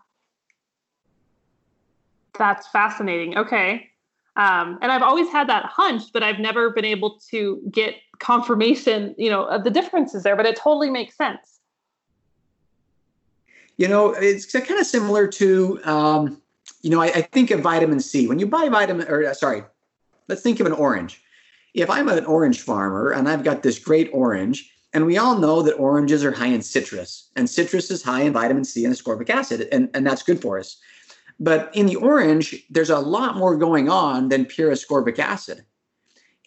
that's 2.38 2.68
fascinating. 2.70 3.38
Okay. 3.38 3.90
Um, 4.38 4.80
and 4.82 4.92
I've 4.92 5.02
always 5.02 5.30
had 5.30 5.50
that 5.50 5.66
hunch, 5.66 6.04
but 6.14 6.22
I've 6.24 6.40
never 6.40 6.70
been 6.70 6.86
able 6.86 7.20
to 7.32 7.62
get 7.72 7.96
confirmation, 8.20 9.16
you 9.18 9.30
know, 9.30 9.46
of 9.46 9.64
the 9.64 9.72
differences 9.72 10.24
there. 10.24 10.36
But 10.36 10.46
it 10.46 10.56
totally 10.56 10.90
makes 10.90 11.16
sense. 11.18 11.55
You 13.78 13.88
know, 13.88 14.12
it's 14.12 14.52
kind 14.52 14.80
of 14.80 14.86
similar 14.86 15.28
to, 15.28 15.80
um, 15.84 16.42
you 16.82 16.90
know, 16.90 17.02
I, 17.02 17.08
I, 17.08 17.22
think 17.22 17.52
of 17.52 17.60
vitamin 17.60 18.00
C. 18.00 18.28
When 18.28 18.40
you 18.40 18.48
buy 18.48 18.70
vitamin, 18.70 19.08
or 19.10 19.26
uh, 19.26 19.34
sorry, 19.34 19.64
let's 20.28 20.42
think 20.42 20.60
of 20.60 20.66
an 20.66 20.72
orange. 20.72 21.22
If 21.74 21.90
I'm 21.90 22.08
an 22.08 22.26
orange 22.26 22.62
farmer 22.62 23.12
and 23.12 23.28
I've 23.28 23.44
got 23.44 23.64
this 23.64 23.78
great 23.78 24.10
orange, 24.14 24.72
and 24.94 25.06
we 25.06 25.18
all 25.18 25.38
know 25.38 25.62
that 25.62 25.74
oranges 25.74 26.24
are 26.24 26.32
high 26.32 26.48
in 26.48 26.62
citrus, 26.62 27.30
and 27.36 27.50
citrus 27.50 27.92
is 27.92 28.02
high 28.02 28.22
in 28.22 28.32
vitamin 28.32 28.64
C 28.64 28.86
and 28.86 28.94
ascorbic 28.94 29.30
acid, 29.30 29.68
and, 29.74 29.90
and 29.94 30.08
that's 30.08 30.24
good 30.24 30.42
for 30.42 30.58
us. 30.58 30.78
But 31.38 31.70
in 31.76 31.86
the 31.86 31.98
orange, 31.98 32.64
there's 32.70 32.90
a 32.90 33.00
lot 33.00 33.36
more 33.36 33.58
going 33.58 33.90
on 33.90 34.30
than 34.30 34.46
pure 34.46 34.72
ascorbic 34.72 35.20
acid. 35.20 35.66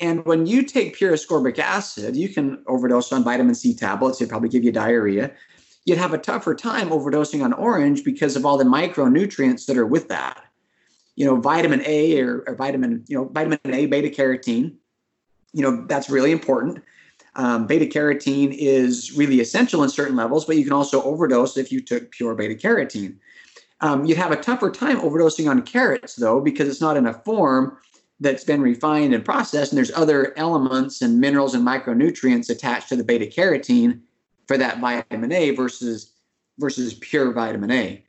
And 0.00 0.24
when 0.24 0.46
you 0.46 0.62
take 0.62 0.94
pure 0.94 1.12
ascorbic 1.12 1.58
acid, 1.58 2.16
you 2.16 2.28
can 2.28 2.62
overdose 2.66 3.12
on 3.12 3.24
vitamin 3.24 3.54
C 3.54 3.74
tablets. 3.74 4.20
It'd 4.20 4.30
probably 4.30 4.48
give 4.48 4.64
you 4.64 4.72
diarrhea. 4.72 5.32
You'd 5.88 5.96
have 5.96 6.12
a 6.12 6.18
tougher 6.18 6.54
time 6.54 6.90
overdosing 6.90 7.42
on 7.42 7.54
orange 7.54 8.04
because 8.04 8.36
of 8.36 8.44
all 8.44 8.58
the 8.58 8.64
micronutrients 8.64 9.64
that 9.66 9.78
are 9.78 9.86
with 9.86 10.08
that. 10.08 10.44
You 11.16 11.24
know, 11.24 11.36
vitamin 11.40 11.82
A 11.86 12.20
or, 12.20 12.44
or 12.46 12.54
vitamin, 12.54 13.04
you 13.08 13.16
know, 13.16 13.24
vitamin 13.24 13.58
A, 13.64 13.86
beta 13.86 14.08
carotene. 14.08 14.74
You 15.54 15.62
know, 15.62 15.86
that's 15.86 16.10
really 16.10 16.30
important. 16.30 16.84
Um, 17.36 17.66
beta 17.66 17.86
carotene 17.86 18.54
is 18.54 19.16
really 19.16 19.40
essential 19.40 19.82
in 19.82 19.88
certain 19.88 20.14
levels, 20.14 20.44
but 20.44 20.58
you 20.58 20.64
can 20.64 20.74
also 20.74 21.02
overdose 21.04 21.56
if 21.56 21.72
you 21.72 21.80
took 21.80 22.10
pure 22.10 22.34
beta 22.34 22.54
carotene. 22.54 23.16
Um, 23.80 24.04
you'd 24.04 24.18
have 24.18 24.32
a 24.32 24.36
tougher 24.36 24.70
time 24.70 25.00
overdosing 25.00 25.48
on 25.48 25.62
carrots, 25.62 26.16
though, 26.16 26.38
because 26.38 26.68
it's 26.68 26.82
not 26.82 26.98
in 26.98 27.06
a 27.06 27.14
form 27.14 27.78
that's 28.20 28.44
been 28.44 28.60
refined 28.60 29.14
and 29.14 29.24
processed, 29.24 29.72
and 29.72 29.78
there's 29.78 29.92
other 29.92 30.36
elements 30.36 31.00
and 31.00 31.18
minerals 31.18 31.54
and 31.54 31.66
micronutrients 31.66 32.50
attached 32.50 32.90
to 32.90 32.96
the 32.96 33.04
beta 33.04 33.24
carotene 33.24 34.00
for 34.48 34.58
that 34.58 34.80
vitamin 34.80 35.30
A 35.30 35.50
versus 35.50 36.12
versus 36.58 36.94
pure 36.94 37.32
vitamin 37.32 37.70
A. 37.70 38.04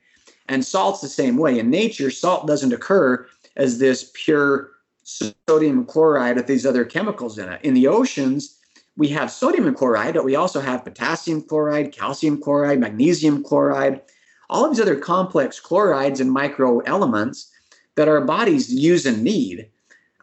And 0.48 0.64
salt's 0.64 1.00
the 1.00 1.08
same 1.08 1.36
way. 1.36 1.58
In 1.60 1.70
nature, 1.70 2.10
salt 2.10 2.48
doesn't 2.48 2.72
occur 2.72 3.26
as 3.56 3.78
this 3.78 4.10
pure 4.14 4.72
sodium 5.04 5.84
chloride 5.84 6.36
with 6.36 6.48
these 6.48 6.66
other 6.66 6.84
chemicals 6.84 7.38
in 7.38 7.48
it. 7.48 7.60
In 7.62 7.74
the 7.74 7.86
oceans, 7.86 8.58
we 8.96 9.08
have 9.08 9.30
sodium 9.30 9.72
chloride, 9.74 10.14
but 10.14 10.24
we 10.24 10.34
also 10.34 10.60
have 10.60 10.84
potassium 10.84 11.42
chloride, 11.42 11.92
calcium 11.92 12.40
chloride, 12.40 12.80
magnesium 12.80 13.44
chloride, 13.44 14.00
all 14.48 14.64
of 14.64 14.72
these 14.72 14.80
other 14.80 14.96
complex 14.96 15.60
chlorides 15.60 16.20
and 16.20 16.32
micro 16.32 16.80
elements 16.80 17.52
that 17.94 18.08
our 18.08 18.20
bodies 18.20 18.72
use 18.72 19.06
and 19.06 19.22
need. 19.22 19.70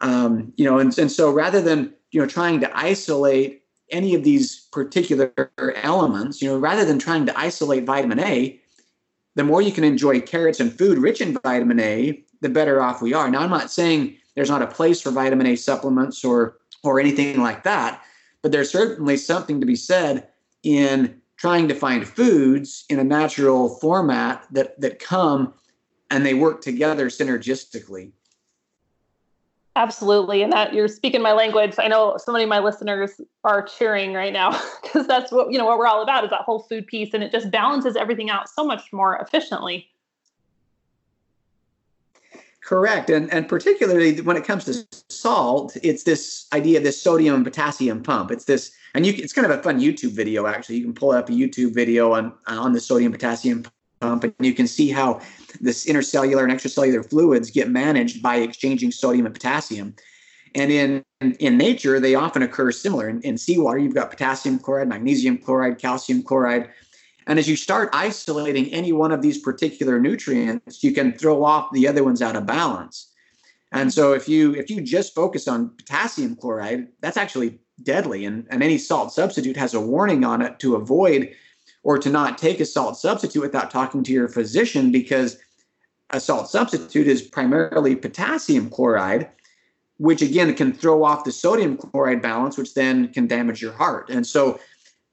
Um, 0.00 0.52
you 0.56 0.64
know, 0.64 0.78
and, 0.78 0.96
and 0.98 1.10
so 1.10 1.32
rather 1.32 1.60
than 1.62 1.94
you 2.10 2.20
know 2.20 2.26
trying 2.26 2.60
to 2.60 2.78
isolate 2.78 3.62
any 3.90 4.14
of 4.14 4.24
these 4.24 4.66
particular 4.72 5.52
elements, 5.58 6.42
you 6.42 6.48
know, 6.48 6.58
rather 6.58 6.84
than 6.84 6.98
trying 6.98 7.26
to 7.26 7.38
isolate 7.38 7.84
vitamin 7.84 8.20
A, 8.20 8.60
the 9.34 9.44
more 9.44 9.62
you 9.62 9.72
can 9.72 9.84
enjoy 9.84 10.20
carrots 10.20 10.60
and 10.60 10.76
food 10.76 10.98
rich 10.98 11.20
in 11.20 11.38
vitamin 11.44 11.80
A, 11.80 12.24
the 12.40 12.48
better 12.48 12.80
off 12.80 13.02
we 13.02 13.14
are. 13.14 13.30
Now, 13.30 13.40
I'm 13.40 13.50
not 13.50 13.70
saying 13.70 14.16
there's 14.34 14.50
not 14.50 14.62
a 14.62 14.66
place 14.66 15.00
for 15.00 15.10
vitamin 15.10 15.46
A 15.46 15.56
supplements 15.56 16.24
or 16.24 16.58
or 16.84 17.00
anything 17.00 17.40
like 17.40 17.64
that, 17.64 18.02
but 18.42 18.52
there's 18.52 18.70
certainly 18.70 19.16
something 19.16 19.60
to 19.60 19.66
be 19.66 19.74
said 19.74 20.28
in 20.62 21.20
trying 21.36 21.68
to 21.68 21.74
find 21.74 22.06
foods 22.06 22.84
in 22.88 22.98
a 22.98 23.04
natural 23.04 23.78
format 23.80 24.46
that 24.52 24.80
that 24.80 24.98
come 24.98 25.54
and 26.10 26.24
they 26.24 26.34
work 26.34 26.60
together 26.60 27.08
synergistically 27.08 28.12
absolutely 29.78 30.42
and 30.42 30.52
that 30.52 30.74
you're 30.74 30.88
speaking 30.88 31.22
my 31.22 31.32
language. 31.32 31.74
I 31.78 31.86
know 31.86 32.16
so 32.18 32.32
many 32.32 32.42
of 32.42 32.50
my 32.50 32.58
listeners 32.58 33.20
are 33.44 33.62
cheering 33.62 34.12
right 34.12 34.32
now 34.32 34.50
because 34.82 35.06
that's 35.06 35.30
what 35.30 35.52
you 35.52 35.58
know 35.58 35.64
what 35.64 35.78
we're 35.78 35.86
all 35.86 36.02
about 36.02 36.24
is 36.24 36.30
that 36.30 36.40
whole 36.40 36.60
food 36.60 36.86
piece 36.86 37.14
and 37.14 37.22
it 37.22 37.30
just 37.30 37.50
balances 37.50 37.96
everything 37.96 38.28
out 38.28 38.48
so 38.48 38.64
much 38.64 38.92
more 38.92 39.16
efficiently. 39.18 39.88
Correct 42.60 43.08
and 43.08 43.32
and 43.32 43.48
particularly 43.48 44.20
when 44.20 44.36
it 44.36 44.44
comes 44.44 44.64
to 44.64 44.84
salt 45.08 45.76
it's 45.82 46.02
this 46.02 46.48
idea 46.52 46.78
of 46.78 46.84
this 46.84 47.00
sodium 47.00 47.36
and 47.36 47.44
potassium 47.44 48.02
pump. 48.02 48.32
It's 48.32 48.44
this 48.44 48.72
and 48.94 49.06
you, 49.06 49.14
it's 49.16 49.32
kind 49.32 49.50
of 49.50 49.56
a 49.56 49.62
fun 49.62 49.80
YouTube 49.80 50.10
video 50.10 50.46
actually. 50.46 50.76
You 50.76 50.84
can 50.84 50.92
pull 50.92 51.12
up 51.12 51.28
a 51.28 51.32
YouTube 51.32 51.72
video 51.72 52.12
on 52.12 52.34
on 52.48 52.72
the 52.72 52.80
sodium 52.80 53.12
potassium 53.12 53.64
pump, 54.00 54.24
and 54.24 54.34
you 54.40 54.54
can 54.54 54.66
see 54.66 54.90
how 54.90 55.20
this 55.60 55.86
intercellular 55.86 56.42
and 56.42 56.52
extracellular 56.52 57.08
fluids 57.08 57.50
get 57.50 57.70
managed 57.70 58.22
by 58.22 58.36
exchanging 58.36 58.90
sodium 58.92 59.26
and 59.26 59.34
potassium. 59.34 59.94
And 60.54 60.70
in 60.70 61.04
in 61.20 61.58
nature, 61.58 62.00
they 62.00 62.14
often 62.14 62.42
occur 62.42 62.70
similar. 62.72 63.08
In, 63.08 63.20
in 63.22 63.36
seawater, 63.36 63.78
you've 63.78 63.94
got 63.94 64.10
potassium 64.10 64.58
chloride, 64.58 64.88
magnesium 64.88 65.38
chloride, 65.38 65.78
calcium 65.78 66.22
chloride. 66.22 66.70
And 67.26 67.38
as 67.38 67.46
you 67.46 67.56
start 67.56 67.90
isolating 67.92 68.72
any 68.72 68.92
one 68.92 69.12
of 69.12 69.20
these 69.20 69.38
particular 69.38 70.00
nutrients, 70.00 70.82
you 70.82 70.92
can 70.92 71.12
throw 71.12 71.44
off 71.44 71.70
the 71.72 71.86
other 71.86 72.02
ones 72.02 72.22
out 72.22 72.36
of 72.36 72.46
balance. 72.46 73.12
And 73.72 73.92
so 73.92 74.14
if 74.14 74.28
you 74.28 74.54
if 74.54 74.70
you 74.70 74.80
just 74.80 75.14
focus 75.14 75.46
on 75.46 75.70
potassium 75.76 76.36
chloride, 76.36 76.88
that's 77.00 77.18
actually 77.18 77.60
deadly. 77.82 78.24
And, 78.24 78.46
and 78.50 78.62
any 78.62 78.78
salt 78.78 79.12
substitute 79.12 79.56
has 79.56 79.74
a 79.74 79.80
warning 79.80 80.24
on 80.24 80.40
it 80.42 80.58
to 80.60 80.76
avoid 80.76 81.34
or 81.82 81.98
to 81.98 82.10
not 82.10 82.38
take 82.38 82.60
a 82.60 82.64
salt 82.64 82.96
substitute 82.96 83.40
without 83.40 83.70
talking 83.70 84.02
to 84.04 84.12
your 84.12 84.28
physician 84.28 84.92
because 84.92 85.38
a 86.10 86.20
salt 86.20 86.50
substitute 86.50 87.06
is 87.06 87.22
primarily 87.22 87.94
potassium 87.94 88.70
chloride, 88.70 89.28
which 89.98 90.22
again 90.22 90.54
can 90.54 90.72
throw 90.72 91.04
off 91.04 91.24
the 91.24 91.32
sodium 91.32 91.76
chloride 91.76 92.22
balance, 92.22 92.56
which 92.56 92.74
then 92.74 93.12
can 93.12 93.26
damage 93.26 93.60
your 93.60 93.72
heart. 93.72 94.08
And 94.08 94.26
so 94.26 94.58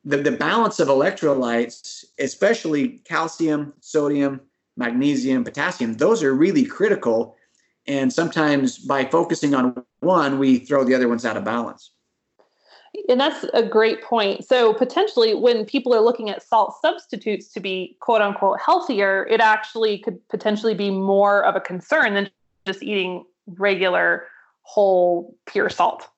the, 0.06 0.18
the 0.18 0.32
balance 0.32 0.80
of 0.80 0.88
electrolytes, 0.88 2.06
especially 2.20 3.00
calcium, 3.06 3.74
sodium, 3.82 4.40
magnesium, 4.78 5.44
potassium, 5.44 5.96
those 5.96 6.24
are 6.24 6.34
really 6.34 6.66
critical. 6.66 7.36
And 7.88 8.12
sometimes 8.12 8.78
by 8.78 9.06
focusing 9.06 9.54
on 9.54 9.84
one, 10.00 10.40
we 10.40 10.60
throw 10.60 10.84
the 10.84 10.96
other 10.96 11.08
ones 11.08 11.26
out 11.26 11.38
of 11.38 11.44
balance. 11.44 11.92
And 13.10 13.20
that's 13.20 13.46
a 13.54 13.64
great 13.64 14.02
point. 14.04 14.46
So, 14.46 14.74
potentially, 14.74 15.34
when 15.34 15.66
people 15.66 15.94
are 15.94 16.02
looking 16.02 16.30
at 16.30 16.44
salt 16.44 16.76
substitutes 16.82 17.48
to 17.54 17.60
be 17.60 17.98
quote 18.00 18.22
unquote 18.22 18.60
healthier, 18.60 19.26
it 19.30 19.40
actually 19.40 20.00
could 20.00 20.26
potentially 20.30 20.74
be 20.74 20.92
more 20.92 21.44
of 21.46 21.56
a 21.56 21.62
concern 21.62 22.14
than 22.14 22.30
just 22.66 22.84
eating 22.84 23.26
regular, 23.48 24.28
whole, 24.64 25.36
pure 25.46 25.70
salt. 25.70 26.10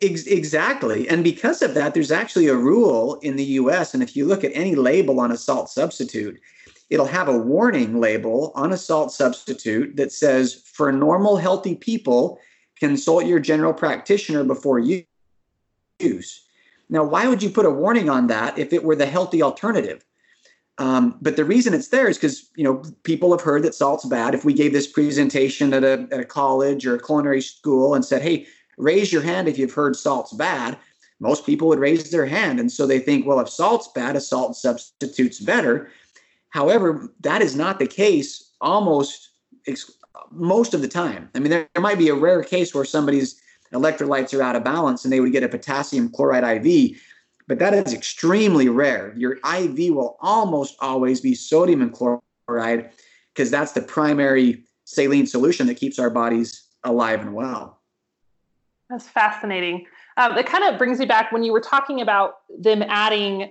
Exactly. 0.00 1.08
And 1.08 1.24
because 1.24 1.62
of 1.62 1.74
that, 1.74 1.94
there's 1.94 2.12
actually 2.12 2.48
a 2.48 2.54
rule 2.54 3.14
in 3.22 3.36
the 3.36 3.44
US. 3.44 3.94
And 3.94 4.02
if 4.02 4.14
you 4.14 4.26
look 4.26 4.44
at 4.44 4.52
any 4.54 4.74
label 4.74 5.20
on 5.20 5.32
a 5.32 5.38
salt 5.38 5.70
substitute, 5.70 6.38
it'll 6.90 7.06
have 7.06 7.28
a 7.28 7.38
warning 7.38 7.98
label 7.98 8.52
on 8.54 8.72
a 8.72 8.76
salt 8.76 9.10
substitute 9.10 9.96
that 9.96 10.12
says 10.12 10.62
for 10.74 10.92
normal 10.92 11.38
healthy 11.38 11.74
people 11.74 12.38
consult 12.78 13.24
your 13.24 13.40
general 13.40 13.72
practitioner 13.72 14.44
before 14.44 14.78
use. 15.98 16.44
Now 16.88 17.04
why 17.04 17.28
would 17.28 17.42
you 17.42 17.50
put 17.50 17.66
a 17.66 17.70
warning 17.70 18.08
on 18.08 18.28
that 18.28 18.58
if 18.58 18.72
it 18.72 18.84
were 18.84 18.96
the 18.96 19.06
healthy 19.06 19.42
alternative? 19.42 20.04
Um, 20.78 21.16
but 21.22 21.36
the 21.36 21.44
reason 21.44 21.72
it's 21.72 21.88
there 21.88 22.08
is 22.08 22.18
because 22.18 22.50
you 22.54 22.64
know 22.64 22.82
people 23.02 23.32
have 23.32 23.40
heard 23.40 23.62
that 23.62 23.74
salt's 23.74 24.04
bad. 24.04 24.34
If 24.34 24.44
we 24.44 24.52
gave 24.52 24.72
this 24.72 24.86
presentation 24.86 25.72
at 25.72 25.84
a, 25.84 26.06
at 26.12 26.20
a 26.20 26.24
college 26.24 26.86
or 26.86 26.96
a 26.96 27.02
culinary 27.02 27.40
school 27.40 27.94
and 27.94 28.04
said 28.04 28.22
hey 28.22 28.46
raise 28.78 29.12
your 29.12 29.22
hand 29.22 29.48
if 29.48 29.58
you've 29.58 29.72
heard 29.72 29.96
salt's 29.96 30.34
bad 30.34 30.78
most 31.20 31.46
people 31.46 31.68
would 31.68 31.78
raise 31.78 32.10
their 32.10 32.26
hand. 32.26 32.60
And 32.60 32.70
so 32.70 32.86
they 32.86 32.98
think 32.98 33.26
well 33.26 33.40
if 33.40 33.48
salt's 33.48 33.88
bad 33.88 34.16
a 34.16 34.20
salt 34.20 34.56
substitute's 34.56 35.40
better. 35.40 35.90
However, 36.50 37.12
that 37.20 37.42
is 37.42 37.56
not 37.56 37.78
the 37.78 37.86
case 37.86 38.50
almost 38.60 39.30
ex- 39.66 39.90
most 40.30 40.74
of 40.74 40.82
the 40.82 40.88
time. 40.88 41.28
I 41.34 41.38
mean, 41.38 41.50
there, 41.50 41.68
there 41.74 41.82
might 41.82 41.98
be 41.98 42.08
a 42.08 42.14
rare 42.14 42.42
case 42.42 42.74
where 42.74 42.84
somebody's 42.84 43.40
electrolytes 43.76 44.36
are 44.36 44.42
out 44.42 44.56
of 44.56 44.64
balance 44.64 45.04
and 45.04 45.12
they 45.12 45.20
would 45.20 45.32
get 45.32 45.42
a 45.42 45.48
potassium 45.48 46.08
chloride 46.10 46.66
IV, 46.66 46.98
but 47.46 47.58
that 47.58 47.74
is 47.74 47.92
extremely 47.92 48.68
rare. 48.68 49.14
Your 49.16 49.34
IV 49.34 49.94
will 49.94 50.16
almost 50.20 50.76
always 50.80 51.20
be 51.20 51.34
sodium 51.34 51.82
and 51.82 51.92
chloride 51.92 52.90
because 53.34 53.50
that's 53.50 53.72
the 53.72 53.82
primary 53.82 54.64
saline 54.84 55.26
solution 55.26 55.66
that 55.66 55.74
keeps 55.74 55.98
our 55.98 56.10
bodies 56.10 56.66
alive 56.84 57.20
and 57.20 57.34
well. 57.34 57.80
That's 58.88 59.08
fascinating. 59.08 59.86
Um, 60.16 60.38
it 60.38 60.46
kind 60.46 60.64
of 60.64 60.78
brings 60.78 60.98
me 60.98 61.06
back 61.06 61.32
when 61.32 61.42
you 61.42 61.52
were 61.52 61.60
talking 61.60 62.00
about 62.00 62.36
them 62.58 62.82
adding 62.82 63.50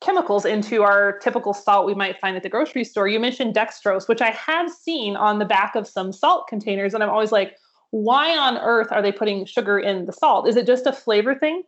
chemicals 0.00 0.44
into 0.44 0.82
our 0.82 1.18
typical 1.20 1.54
salt 1.54 1.86
we 1.86 1.94
might 1.94 2.20
find 2.20 2.36
at 2.36 2.42
the 2.42 2.48
grocery 2.48 2.84
store. 2.84 3.08
You 3.08 3.18
mentioned 3.18 3.54
dextrose, 3.54 4.08
which 4.08 4.20
I 4.20 4.30
have 4.30 4.70
seen 4.70 5.16
on 5.16 5.38
the 5.38 5.44
back 5.44 5.74
of 5.76 5.86
some 5.86 6.12
salt 6.12 6.46
containers. 6.48 6.92
And 6.92 7.02
I'm 7.02 7.08
always 7.08 7.32
like, 7.32 7.56
why 7.94 8.36
on 8.36 8.58
earth 8.58 8.88
are 8.90 9.00
they 9.00 9.12
putting 9.12 9.44
sugar 9.44 9.78
in 9.78 10.06
the 10.06 10.12
salt? 10.12 10.48
Is 10.48 10.56
it 10.56 10.66
just 10.66 10.84
a 10.84 10.92
flavor 10.92 11.32
thing? 11.32 11.62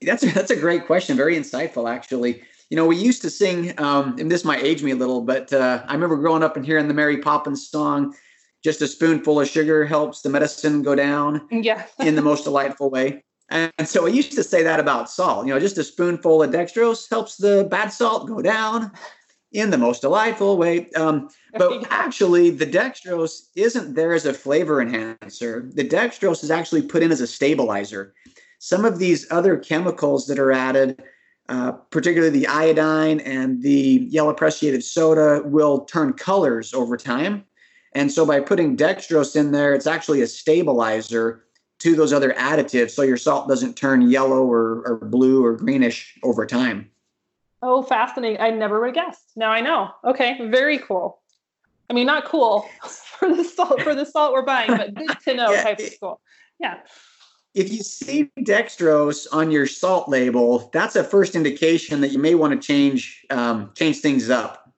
That's 0.00 0.22
a, 0.22 0.26
that's 0.32 0.52
a 0.52 0.56
great 0.56 0.86
question. 0.86 1.16
Very 1.16 1.36
insightful, 1.36 1.90
actually. 1.90 2.42
You 2.68 2.76
know, 2.76 2.86
we 2.86 2.94
used 2.94 3.20
to 3.22 3.30
sing, 3.30 3.74
um, 3.80 4.16
and 4.20 4.30
this 4.30 4.44
might 4.44 4.62
age 4.62 4.84
me 4.84 4.92
a 4.92 4.94
little, 4.94 5.22
but 5.22 5.52
uh, 5.52 5.82
I 5.88 5.92
remember 5.92 6.16
growing 6.16 6.44
up 6.44 6.56
and 6.56 6.64
hearing 6.64 6.86
the 6.86 6.94
Mary 6.94 7.18
Poppins 7.18 7.68
song, 7.68 8.14
just 8.62 8.80
a 8.80 8.86
spoonful 8.86 9.40
of 9.40 9.48
sugar 9.48 9.84
helps 9.84 10.22
the 10.22 10.28
medicine 10.28 10.82
go 10.82 10.94
down 10.94 11.48
yeah. 11.50 11.86
in 11.98 12.14
the 12.14 12.22
most 12.22 12.44
delightful 12.44 12.90
way. 12.90 13.24
And 13.48 13.72
so 13.86 14.06
I 14.06 14.10
used 14.10 14.30
to 14.32 14.44
say 14.44 14.62
that 14.62 14.78
about 14.78 15.10
salt. 15.10 15.48
You 15.48 15.52
know, 15.52 15.58
just 15.58 15.78
a 15.78 15.82
spoonful 15.82 16.44
of 16.44 16.50
dextrose 16.50 17.10
helps 17.10 17.38
the 17.38 17.66
bad 17.68 17.88
salt 17.88 18.28
go 18.28 18.40
down 18.40 18.92
in 19.52 19.70
the 19.70 19.78
most 19.78 20.02
delightful 20.02 20.56
way. 20.56 20.90
Um, 20.90 21.28
but 21.54 21.86
actually, 21.90 22.50
the 22.50 22.66
dextrose 22.66 23.48
isn't 23.54 23.94
there 23.94 24.12
as 24.12 24.26
a 24.26 24.34
flavor 24.34 24.80
enhancer. 24.80 25.68
The 25.74 25.88
dextrose 25.88 26.44
is 26.44 26.50
actually 26.50 26.82
put 26.82 27.02
in 27.02 27.12
as 27.12 27.20
a 27.20 27.26
stabilizer. 27.26 28.14
Some 28.58 28.84
of 28.84 28.98
these 28.98 29.30
other 29.30 29.56
chemicals 29.56 30.26
that 30.26 30.38
are 30.38 30.52
added, 30.52 31.02
uh, 31.48 31.72
particularly 31.72 32.38
the 32.38 32.46
iodine 32.46 33.20
and 33.20 33.62
the 33.62 34.06
yellow 34.10 34.34
prussiated 34.34 34.84
soda, 34.84 35.42
will 35.44 35.80
turn 35.80 36.12
colors 36.12 36.74
over 36.74 36.96
time. 36.96 37.44
And 37.94 38.12
so 38.12 38.24
by 38.24 38.40
putting 38.40 38.76
dextrose 38.76 39.34
in 39.34 39.50
there, 39.50 39.74
it's 39.74 39.86
actually 39.86 40.20
a 40.20 40.26
stabilizer 40.26 41.44
to 41.80 41.96
those 41.96 42.12
other 42.12 42.32
additives 42.34 42.90
so 42.90 43.02
your 43.02 43.16
salt 43.16 43.48
doesn't 43.48 43.74
turn 43.74 44.02
yellow 44.02 44.44
or, 44.44 44.82
or 44.86 44.98
blue 45.02 45.44
or 45.44 45.56
greenish 45.56 46.18
over 46.22 46.46
time. 46.46 46.90
Oh, 47.62 47.82
fascinating. 47.82 48.40
I 48.40 48.50
never 48.50 48.80
would 48.80 48.94
have 48.96 49.06
guessed. 49.06 49.32
Now 49.36 49.50
I 49.50 49.60
know. 49.60 49.90
Okay, 50.04 50.38
very 50.48 50.78
cool. 50.78 51.20
I 51.90 51.92
mean, 51.92 52.06
not 52.06 52.24
cool 52.24 52.66
for 52.82 53.34
the 53.34 53.44
salt 53.44 53.82
for 53.82 53.94
the 53.94 54.06
salt 54.06 54.32
we're 54.32 54.42
buying, 54.42 54.76
but 54.76 54.94
good 54.94 55.16
to 55.24 55.34
know 55.34 55.50
yeah, 55.52 55.62
type 55.62 55.80
of 55.80 55.92
cool. 56.00 56.20
Yeah. 56.58 56.78
If 57.52 57.72
you 57.72 57.82
see 57.82 58.30
dextrose 58.38 59.26
on 59.32 59.50
your 59.50 59.66
salt 59.66 60.08
label, 60.08 60.70
that's 60.72 60.94
a 60.94 61.02
first 61.02 61.34
indication 61.34 62.00
that 62.00 62.12
you 62.12 62.18
may 62.20 62.36
want 62.36 62.52
to 62.52 62.64
change 62.64 63.26
um, 63.30 63.72
change 63.74 63.98
things 63.98 64.30
up. 64.30 64.72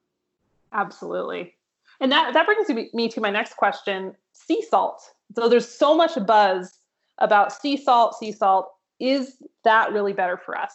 Absolutely, 0.73 1.55
and 2.01 2.11
that 2.11 2.33
that 2.33 2.47
brings 2.47 2.93
me 2.95 3.09
to 3.11 3.21
my 3.21 3.31
next 3.31 3.59
question: 3.59 4.15
sea 4.33 4.65
salt. 4.71 5.03
So 5.37 5.49
there's 5.51 5.69
so 5.69 5.95
much 5.95 6.13
buzz 6.27 6.79
about 7.19 7.53
sea 7.53 7.77
salt, 7.77 8.19
sea 8.19 8.33
salt. 8.33 8.71
Is 8.99 9.37
that 9.65 9.93
really 9.93 10.15
better 10.15 10.39
for 10.39 10.57
us? 10.57 10.73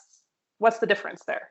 What's 0.59 0.77
the 0.77 0.87
difference 0.87 1.23
there? 1.25 1.49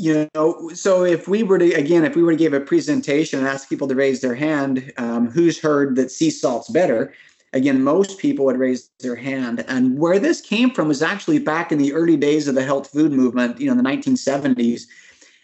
You 0.00 0.28
know, 0.32 0.70
so 0.74 1.04
if 1.04 1.26
we 1.26 1.42
were 1.42 1.58
to, 1.58 1.72
again, 1.72 2.04
if 2.04 2.14
we 2.14 2.22
were 2.22 2.30
to 2.30 2.38
give 2.38 2.52
a 2.52 2.60
presentation 2.60 3.40
and 3.40 3.48
ask 3.48 3.68
people 3.68 3.88
to 3.88 3.96
raise 3.96 4.20
their 4.20 4.36
hand, 4.36 4.92
um, 4.96 5.28
who's 5.28 5.58
heard 5.58 5.96
that 5.96 6.12
sea 6.12 6.30
salt's 6.30 6.68
better? 6.68 7.12
Again, 7.52 7.82
most 7.82 8.18
people 8.18 8.44
would 8.44 8.58
raise 8.58 8.90
their 9.00 9.16
hand. 9.16 9.64
And 9.66 9.98
where 9.98 10.20
this 10.20 10.40
came 10.40 10.70
from 10.70 10.86
was 10.86 11.02
actually 11.02 11.40
back 11.40 11.72
in 11.72 11.78
the 11.78 11.92
early 11.92 12.16
days 12.16 12.46
of 12.46 12.54
the 12.54 12.62
health 12.62 12.90
food 12.90 13.10
movement, 13.10 13.60
you 13.60 13.66
know, 13.66 13.72
in 13.72 13.78
the 13.78 13.90
1970s. 13.90 14.82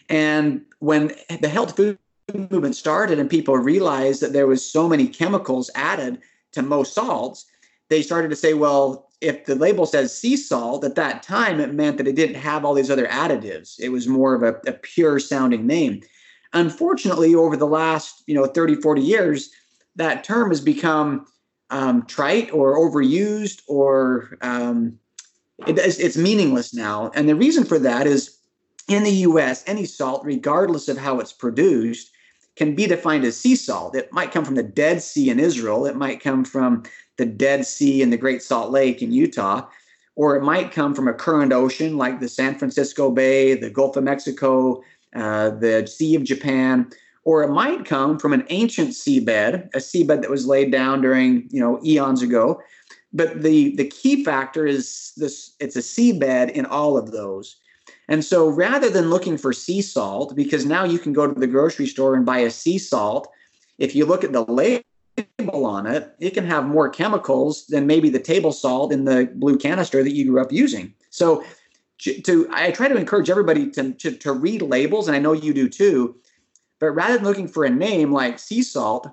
And 0.07 0.63
when 0.79 1.11
the 1.41 1.49
health 1.49 1.75
food 1.75 1.99
movement 2.33 2.77
started 2.77 3.19
and 3.19 3.29
people 3.29 3.57
realized 3.57 4.21
that 4.21 4.31
there 4.31 4.47
was 4.47 4.65
so 4.65 4.87
many 4.87 5.05
chemicals 5.05 5.69
added 5.75 6.21
to 6.53 6.61
most 6.61 6.93
salts, 6.93 7.45
they 7.89 8.01
started 8.01 8.29
to 8.29 8.35
say, 8.35 8.53
well, 8.53 9.09
if 9.21 9.45
the 9.45 9.55
label 9.55 9.85
says 9.85 10.17
sea 10.17 10.37
salt, 10.37 10.83
at 10.83 10.95
that 10.95 11.23
time 11.23 11.59
it 11.59 11.73
meant 11.73 11.97
that 11.97 12.07
it 12.07 12.15
didn't 12.15 12.35
have 12.35 12.65
all 12.65 12.73
these 12.73 12.91
other 12.91 13.07
additives. 13.07 13.75
It 13.79 13.89
was 13.89 14.07
more 14.07 14.35
of 14.35 14.43
a, 14.43 14.59
a 14.69 14.73
pure 14.73 15.19
sounding 15.19 15.65
name. 15.65 16.01
Unfortunately, 16.53 17.35
over 17.35 17.57
the 17.57 17.67
last 17.67 18.23
you 18.27 18.35
know 18.35 18.45
30, 18.45 18.75
40 18.75 19.01
years, 19.01 19.49
that 19.95 20.23
term 20.23 20.49
has 20.49 20.61
become 20.61 21.25
um, 21.69 22.05
trite 22.05 22.51
or 22.53 22.77
overused 22.77 23.61
or 23.67 24.37
um, 24.41 24.99
it, 25.67 25.77
it's, 25.77 25.97
it's 25.97 26.17
meaningless 26.17 26.73
now. 26.73 27.11
And 27.15 27.27
the 27.27 27.35
reason 27.35 27.63
for 27.63 27.79
that 27.79 28.07
is 28.07 28.37
in 28.87 29.03
the 29.03 29.11
US, 29.11 29.63
any 29.67 29.85
salt, 29.85 30.23
regardless 30.25 30.87
of 30.87 30.97
how 30.97 31.19
it's 31.19 31.33
produced, 31.33 32.11
can 32.55 32.75
be 32.75 32.87
defined 32.87 33.25
as 33.25 33.37
sea 33.37 33.55
salt. 33.55 33.95
It 33.95 34.11
might 34.11 34.31
come 34.31 34.45
from 34.45 34.55
the 34.55 34.63
Dead 34.63 35.01
Sea 35.01 35.29
in 35.29 35.39
Israel. 35.39 35.85
It 35.85 35.95
might 35.95 36.21
come 36.21 36.45
from 36.45 36.83
the 37.17 37.25
Dead 37.25 37.65
Sea 37.65 38.01
and 38.01 38.11
the 38.11 38.17
Great 38.17 38.41
Salt 38.41 38.71
Lake 38.71 39.01
in 39.01 39.11
Utah, 39.11 39.67
or 40.15 40.35
it 40.35 40.43
might 40.43 40.71
come 40.71 40.93
from 40.95 41.07
a 41.07 41.13
current 41.13 41.53
ocean 41.53 41.97
like 41.97 42.19
the 42.19 42.29
San 42.29 42.57
Francisco 42.57 43.11
Bay, 43.11 43.53
the 43.55 43.69
Gulf 43.69 43.97
of 43.97 44.03
Mexico, 44.03 44.81
uh, 45.15 45.51
the 45.51 45.87
Sea 45.87 46.15
of 46.15 46.23
Japan, 46.23 46.89
or 47.23 47.43
it 47.43 47.49
might 47.49 47.85
come 47.85 48.19
from 48.19 48.33
an 48.33 48.45
ancient 48.49 48.91
seabed, 48.91 49.65
a 49.73 49.79
seabed 49.79 50.21
that 50.21 50.29
was 50.29 50.45
laid 50.45 50.71
down 50.71 51.01
during 51.01 51.47
you 51.51 51.59
know 51.59 51.79
eons 51.83 52.21
ago. 52.21 52.61
But 53.11 53.43
the 53.43 53.75
the 53.75 53.87
key 53.87 54.23
factor 54.23 54.65
is 54.65 55.13
this: 55.17 55.55
it's 55.59 55.75
a 55.75 55.79
seabed 55.79 56.51
in 56.51 56.65
all 56.65 56.97
of 56.97 57.11
those. 57.11 57.57
And 58.07 58.23
so 58.23 58.47
rather 58.47 58.89
than 58.89 59.09
looking 59.09 59.37
for 59.37 59.51
sea 59.53 59.81
salt, 59.81 60.35
because 60.35 60.65
now 60.65 60.83
you 60.83 60.99
can 60.99 61.13
go 61.13 61.31
to 61.31 61.39
the 61.39 61.47
grocery 61.47 61.87
store 61.87 62.15
and 62.15 62.25
buy 62.25 62.39
a 62.39 62.51
sea 62.51 62.77
salt, 62.77 63.27
if 63.77 63.95
you 63.95 64.05
look 64.05 64.23
at 64.23 64.31
the 64.31 64.43
label 64.45 65.65
on 65.65 65.87
it, 65.87 66.15
it 66.19 66.31
can 66.31 66.45
have 66.45 66.65
more 66.65 66.89
chemicals 66.89 67.65
than 67.67 67.87
maybe 67.87 68.09
the 68.09 68.19
table 68.19 68.51
salt 68.51 68.91
in 68.91 69.05
the 69.05 69.31
blue 69.35 69.57
canister 69.57 70.03
that 70.03 70.13
you 70.13 70.25
grew 70.25 70.41
up 70.41 70.51
using. 70.51 70.93
So, 71.09 71.43
to 71.97 72.47
I 72.51 72.71
try 72.71 72.89
to 72.89 72.97
encourage 72.97 73.29
everybody 73.29 73.69
to, 73.71 73.93
to, 73.93 74.11
to 74.11 74.33
read 74.33 74.61
labels, 74.61 75.07
and 75.07 75.15
I 75.15 75.19
know 75.19 75.31
you 75.31 75.53
do 75.53 75.69
too. 75.69 76.17
But 76.79 76.91
rather 76.91 77.15
than 77.15 77.23
looking 77.23 77.47
for 77.47 77.63
a 77.63 77.69
name 77.69 78.11
like 78.11 78.37
sea 78.37 78.61
salt, 78.61 79.07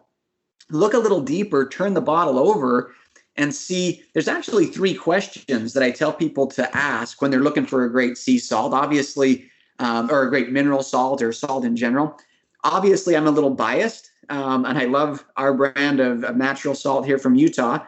look 0.70 0.94
a 0.94 0.98
little 0.98 1.20
deeper, 1.20 1.68
turn 1.68 1.94
the 1.94 2.00
bottle 2.00 2.38
over, 2.38 2.92
and 3.37 3.55
see. 3.55 4.03
There's 4.12 4.29
actually 4.29 4.66
three 4.66 4.95
questions 4.95 5.73
that 5.73 5.83
I 5.83 5.90
tell 5.90 6.12
people 6.12 6.47
to 6.49 6.77
ask 6.77 7.23
when 7.23 7.31
they're 7.31 7.40
looking 7.40 7.66
for 7.66 7.85
a 7.85 7.90
great 7.90 8.18
sea 8.18 8.38
salt, 8.38 8.75
obviously, 8.75 9.51
um, 9.79 10.11
or 10.11 10.23
a 10.23 10.29
great 10.29 10.51
mineral 10.51 10.83
salt 10.83 11.23
or 11.23 11.33
salt 11.33 11.64
in 11.64 11.77
general. 11.77 12.18
Obviously, 12.64 13.16
I'm 13.16 13.27
a 13.27 13.31
little 13.31 13.51
biased 13.51 14.12
um, 14.29 14.64
and 14.64 14.79
I 14.79 14.85
love 14.85 15.25
our 15.37 15.55
brand 15.55 16.01
of, 16.01 16.25
of 16.25 16.37
natural 16.37 16.75
salt 16.75 17.07
here 17.07 17.18
from 17.18 17.35
Utah. 17.35 17.85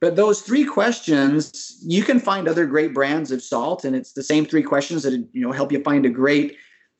But 0.00 0.14
those 0.14 0.42
three 0.42 0.64
questions, 0.64 1.78
you 1.84 2.04
can 2.04 2.20
find 2.20 2.46
other 2.46 2.66
great 2.66 2.94
brands 2.94 3.32
of 3.32 3.42
salt, 3.42 3.84
and 3.84 3.96
it's 3.96 4.12
the 4.12 4.22
same 4.22 4.46
three 4.46 4.62
questions 4.62 5.02
that 5.02 5.12
you 5.32 5.42
know 5.42 5.50
help 5.50 5.72
you 5.72 5.82
find 5.82 6.06
a 6.06 6.10
great 6.10 6.56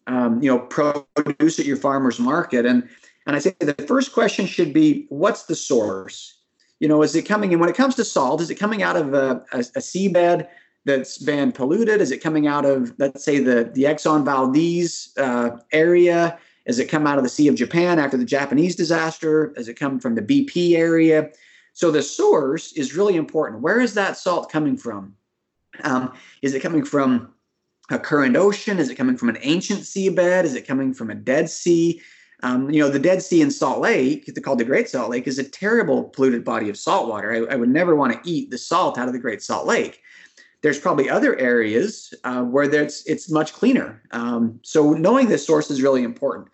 um, 0.09 0.43
you 0.43 0.51
know 0.51 0.59
produce 0.59 1.61
at 1.61 1.67
your 1.67 1.77
farmer's 1.77 2.19
market. 2.19 2.67
And 2.67 2.89
and 3.27 3.37
I 3.37 3.39
say 3.39 3.55
the 3.61 3.75
first 3.87 4.13
question 4.13 4.47
should 4.47 4.73
be, 4.73 5.07
what's 5.11 5.45
the 5.45 5.55
source? 5.55 6.38
You 6.81 6.89
know, 6.89 7.03
is 7.03 7.15
it 7.17 7.23
coming 7.23 7.53
in 7.53 7.59
when 7.59 7.69
it 7.69 7.77
comes 7.77 7.95
to 7.97 8.05
salt? 8.05 8.41
Is 8.41 8.51
it 8.51 8.55
coming 8.55 8.83
out 8.83 8.97
of 8.97 9.15
a, 9.15 9.45
a, 9.53 9.59
a 9.59 9.81
seabed 9.81 10.47
that's 10.85 11.19
been 11.19 11.53
polluted? 11.53 12.01
Is 12.01 12.11
it 12.11 12.23
coming 12.23 12.47
out 12.47 12.65
of 12.65 12.95
let's 12.99 13.25
say 13.25 13.41
the 13.41 13.71
the 13.75 13.85
Exxon 13.85 14.25
Valdez 14.25 15.13
uh, 15.19 15.51
area? 15.73 16.39
Has 16.67 16.79
it 16.79 16.87
come 16.87 17.07
out 17.07 17.17
of 17.19 17.25
the 17.25 17.31
Sea 17.31 17.49
of 17.49 17.55
Japan 17.55 17.99
after 17.99 18.17
the 18.17 18.25
Japanese 18.25 18.77
disaster? 18.77 19.53
Has 19.57 19.69
it 19.69 19.75
come 19.75 19.99
from 19.99 20.15
the 20.15 20.23
BP 20.23 20.77
area? 20.77 21.31
So 21.73 21.91
the 21.91 22.03
source 22.03 22.73
is 22.73 22.97
really 22.97 23.17
important. 23.17 23.63
Where 23.63 23.81
is 23.81 23.95
that 23.95 24.17
salt 24.17 24.51
coming 24.51 24.77
from? 24.77 25.15
Um, 25.85 26.13
is 26.43 26.55
it 26.55 26.61
coming 26.61 26.85
from 26.85 27.33
a 27.91 27.99
current 27.99 28.37
ocean? 28.37 28.79
Is 28.79 28.91
it 28.91 28.97
coming 28.97 29.17
from 29.17 29.29
an 29.29 29.39
ancient 29.41 29.81
seabed? 29.81 30.45
Is 30.45 30.55
it 30.55 30.67
coming 30.67 30.93
from 30.93 31.11
a 31.11 31.15
dead 31.15 31.49
sea? 31.49 32.03
Um, 32.43 32.71
you 32.71 32.81
know, 32.81 32.89
the 32.89 32.99
Dead 32.99 33.21
Sea 33.23 33.43
in 33.43 33.51
Salt 33.51 33.81
Lake, 33.81 34.31
called 34.45 34.61
the 34.61 34.65
Great 34.65 34.89
Salt 34.89 35.11
Lake, 35.11 35.27
is 35.27 35.39
a 35.39 35.45
terrible 35.45 36.05
polluted 36.05 36.45
body 36.45 36.69
of 36.69 36.77
salt 36.77 37.09
water. 37.09 37.33
I, 37.33 37.55
I 37.55 37.57
would 37.57 37.69
never 37.69 37.97
want 37.97 38.13
to 38.13 38.31
eat 38.31 38.51
the 38.51 38.59
salt 38.59 38.97
out 38.97 39.09
of 39.09 39.13
the 39.13 39.19
Great 39.19 39.43
Salt 39.43 39.67
Lake. 39.67 40.01
There's 40.63 40.79
probably 40.79 41.09
other 41.11 41.37
areas 41.39 42.15
uh, 42.25 42.43
where 42.43 42.69
there's, 42.69 43.05
it's 43.07 43.31
much 43.31 43.53
cleaner. 43.53 44.03
Um, 44.13 44.61
so 44.63 44.93
knowing 44.93 45.29
the 45.29 45.39
source 45.39 45.71
is 45.71 45.83
really 45.83 46.03
important. 46.03 46.49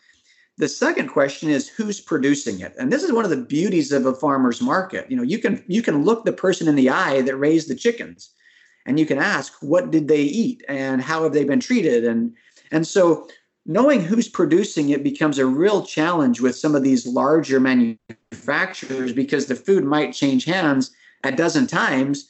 The 0.57 0.69
second 0.69 1.09
question 1.09 1.51
is 1.51 1.69
who's 1.69 2.01
producing 2.01 2.61
it, 2.61 2.75
and 2.79 2.93
this 2.93 3.03
is 3.03 3.13
one 3.13 3.25
of 3.25 3.31
the 3.31 3.37
beauties 3.37 3.91
of 3.91 4.07
a 4.07 4.15
farmer's 4.15 4.61
market. 4.61 5.11
You 5.11 5.17
know, 5.17 5.25
you 5.25 5.39
can 5.39 5.65
you 5.67 5.83
can 5.83 6.05
look 6.05 6.25
the 6.25 6.33
person 6.33 6.69
in 6.69 6.77
the 6.77 6.91
eye 6.91 7.23
that 7.23 7.37
raised 7.37 7.69
the 7.69 7.75
chickens, 7.75 8.31
and 8.87 9.01
you 9.01 9.05
can 9.05 9.19
ask 9.19 9.53
what 9.63 9.91
did 9.91 10.07
they 10.07 10.23
eat 10.23 10.63
and 10.69 11.03
how 11.03 11.25
have 11.25 11.33
they 11.33 11.43
been 11.43 11.59
treated, 11.59 12.05
and 12.05 12.35
and 12.71 12.87
so 12.87 13.27
knowing 13.67 14.03
who's 14.03 14.29
producing 14.29 14.91
it 14.91 15.03
becomes 15.03 15.39
a 15.39 15.47
real 15.47 15.85
challenge 15.85 16.41
with 16.41 16.57
some 16.57 16.75
of 16.75 16.83
these 16.83 17.07
larger 17.07 17.59
manufacturers 17.61 19.13
because 19.13 19.47
the 19.47 19.55
food 19.55 19.85
might 19.85 20.13
change 20.13 20.45
hands 20.45 20.91
a 21.25 21.33
dozen 21.33 21.67
times 21.67 22.29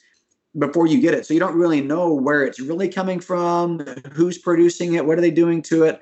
before 0.57 0.87
you 0.87 1.01
get 1.01 1.13
it. 1.13 1.25
So 1.25 1.33
you 1.33 1.39
don't 1.39 1.57
really 1.57 1.81
know 1.81 2.13
where 2.13 2.43
it's 2.43 2.59
really 2.59 2.87
coming 2.87 3.19
from, 3.19 3.79
who's 4.13 4.37
producing 4.37 4.93
it, 4.93 5.05
what 5.05 5.17
are 5.17 5.21
they 5.21 5.31
doing 5.31 5.61
to 5.63 5.83
it, 5.83 6.01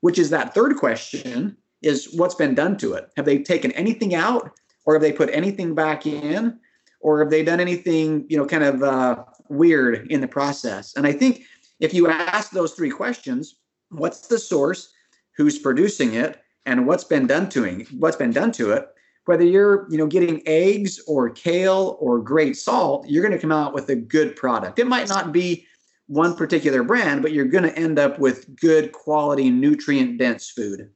which 0.00 0.18
is 0.18 0.30
that 0.30 0.54
third 0.54 0.76
question 0.76 1.56
is 1.82 2.08
what's 2.14 2.34
been 2.34 2.54
done 2.54 2.76
to 2.78 2.92
it? 2.92 3.10
Have 3.16 3.24
they 3.24 3.38
taken 3.38 3.72
anything 3.72 4.14
out 4.14 4.52
or 4.84 4.94
have 4.94 5.02
they 5.02 5.12
put 5.12 5.30
anything 5.32 5.74
back 5.74 6.06
in 6.06 6.58
or 7.00 7.20
have 7.20 7.30
they 7.30 7.42
done 7.42 7.60
anything, 7.60 8.26
you 8.28 8.36
know, 8.36 8.46
kind 8.46 8.64
of 8.64 8.82
uh, 8.82 9.24
weird 9.48 10.10
in 10.10 10.20
the 10.20 10.28
process? 10.28 10.94
And 10.96 11.06
I 11.06 11.12
think 11.12 11.42
if 11.80 11.92
you 11.92 12.08
ask 12.08 12.50
those 12.50 12.72
three 12.72 12.90
questions, 12.90 13.56
what's 13.90 14.26
the 14.26 14.38
source, 14.38 14.92
who's 15.36 15.58
producing 15.58 16.14
it, 16.14 16.40
and 16.66 16.86
what's 16.86 17.04
been 17.04 17.26
done 17.26 17.48
to 17.50 17.64
it, 17.64 17.88
what's 17.92 18.16
been 18.16 18.32
done 18.32 18.52
to 18.52 18.72
it. 18.72 18.88
Whether 19.24 19.44
you're, 19.44 19.86
you 19.90 19.98
know, 19.98 20.06
getting 20.06 20.42
eggs 20.46 21.00
or 21.06 21.28
kale 21.28 21.98
or 22.00 22.18
great 22.18 22.56
salt, 22.56 23.06
you're 23.08 23.22
going 23.22 23.34
to 23.34 23.40
come 23.40 23.52
out 23.52 23.74
with 23.74 23.90
a 23.90 23.96
good 23.96 24.36
product. 24.36 24.78
It 24.78 24.86
might 24.86 25.08
not 25.08 25.32
be 25.32 25.66
one 26.06 26.34
particular 26.34 26.82
brand, 26.82 27.20
but 27.20 27.32
you're 27.32 27.44
going 27.44 27.64
to 27.64 27.78
end 27.78 27.98
up 27.98 28.18
with 28.18 28.56
good 28.56 28.92
quality, 28.92 29.50
nutrient 29.50 30.18
dense 30.18 30.48
food. 30.48 30.90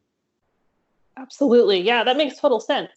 Absolutely. 1.19 1.81
Yeah, 1.81 2.05
that 2.05 2.17
makes 2.17 2.39
total 2.39 2.59
sense. 2.59 2.91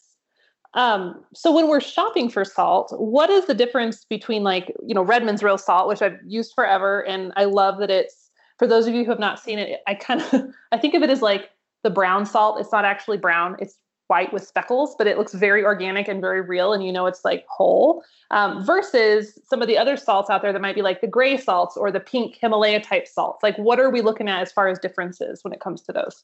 Um, 0.74 1.24
so 1.34 1.54
when 1.54 1.68
we're 1.68 1.82
shopping 1.82 2.30
for 2.30 2.44
salt, 2.44 2.94
what 2.98 3.30
is 3.30 3.46
the 3.46 3.54
difference 3.54 4.06
between 4.06 4.44
like, 4.44 4.74
you 4.86 4.94
know, 4.94 5.04
Redmond's 5.04 5.44
real 5.44 5.58
salt, 5.58 5.88
which 5.88 6.02
I've 6.02 6.20
used 6.26 6.54
forever 6.54 7.06
and 7.06 7.32
I 7.36 7.46
love 7.46 7.80
that 7.80 7.90
it's 7.90 8.25
for 8.58 8.68
those 8.68 8.88
of 8.88 8.94
you 8.94 9.04
who 9.04 9.12
have 9.12 9.20
not 9.20 9.40
seen 9.40 9.60
it, 9.60 9.82
I 9.88 9.96
kind 9.96 10.22
of 10.22 10.54
I 10.72 10.78
think 10.78 10.94
of 10.94 11.04
it 11.04 11.10
as 11.10 11.22
like 11.22 11.52
the 11.84 11.90
brown 11.90 12.26
salt. 12.26 12.60
It's 12.60 12.72
not 12.72 12.86
actually 12.86 13.18
brown; 13.18 13.56
it's 13.60 13.78
white 14.08 14.32
with 14.32 14.46
speckles, 14.46 14.96
but 14.98 15.08
it 15.08 15.18
looks 15.18 15.34
very 15.34 15.64
organic 15.64 16.08
and 16.08 16.22
very 16.22 16.42
real, 16.42 16.74
and 16.74 16.84
you 16.84 16.92
know 16.92 17.06
it's 17.06 17.26
like 17.26 17.46
whole. 17.48 18.04
Um, 18.32 18.64
versus 18.66 19.40
some 19.48 19.62
of 19.62 19.68
the 19.68 19.78
other 19.78 19.98
salts 19.98 20.30
out 20.30 20.42
there 20.42 20.54
that 20.54 20.62
might 20.62 20.76
be 20.76 20.82
like 20.82 21.02
the 21.02 21.08
gray 21.08 21.38
salts 21.38 21.78
or 21.78 21.92
the 21.92 22.00
pink 22.00 22.38
Himalaya 22.40 22.82
type 22.82 23.08
salts. 23.08 23.44
Like, 23.44 23.58
what 23.58 23.80
are 23.80 23.90
we 23.90 24.02
looking 24.02 24.30
at 24.30 24.42
as 24.42 24.52
far 24.52 24.68
as 24.68 24.80
differences 24.80 25.44
when 25.44 25.54
it 25.54 25.60
comes 25.60 25.82
to 25.84 25.92
those? 25.92 26.24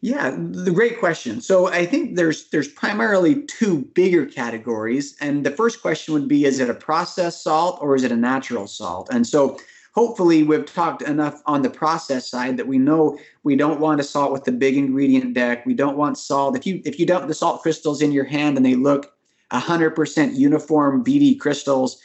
Yeah, 0.00 0.36
the 0.38 0.70
great 0.70 1.00
question. 1.00 1.40
So 1.40 1.66
I 1.66 1.84
think 1.84 2.14
there's 2.14 2.50
there's 2.50 2.68
primarily 2.68 3.42
two 3.42 3.84
bigger 3.94 4.26
categories, 4.26 5.16
and 5.20 5.44
the 5.44 5.50
first 5.50 5.82
question 5.82 6.14
would 6.14 6.28
be: 6.28 6.44
Is 6.44 6.60
it 6.60 6.70
a 6.70 6.74
processed 6.74 7.42
salt 7.42 7.78
or 7.80 7.96
is 7.96 8.04
it 8.04 8.12
a 8.12 8.16
natural 8.16 8.68
salt? 8.68 9.08
And 9.10 9.26
so 9.26 9.58
hopefully 9.98 10.44
we've 10.44 10.64
talked 10.64 11.02
enough 11.02 11.42
on 11.46 11.60
the 11.60 11.68
process 11.68 12.30
side 12.30 12.56
that 12.56 12.68
we 12.68 12.78
know 12.78 13.18
we 13.42 13.56
don't 13.56 13.80
want 13.80 13.98
to 13.98 14.04
salt 14.04 14.30
with 14.30 14.44
the 14.44 14.52
big 14.52 14.76
ingredient 14.76 15.34
deck. 15.34 15.66
We 15.66 15.74
don't 15.74 15.96
want 15.96 16.16
salt. 16.16 16.56
If 16.56 16.64
you 16.68 16.80
if 16.84 17.00
you 17.00 17.04
dump 17.04 17.26
the 17.26 17.34
salt 17.34 17.62
crystals 17.62 18.00
in 18.00 18.12
your 18.12 18.24
hand 18.24 18.56
and 18.56 18.64
they 18.64 18.76
look 18.76 19.12
100% 19.50 20.36
uniform 20.36 21.02
beady 21.02 21.34
crystals, 21.34 22.00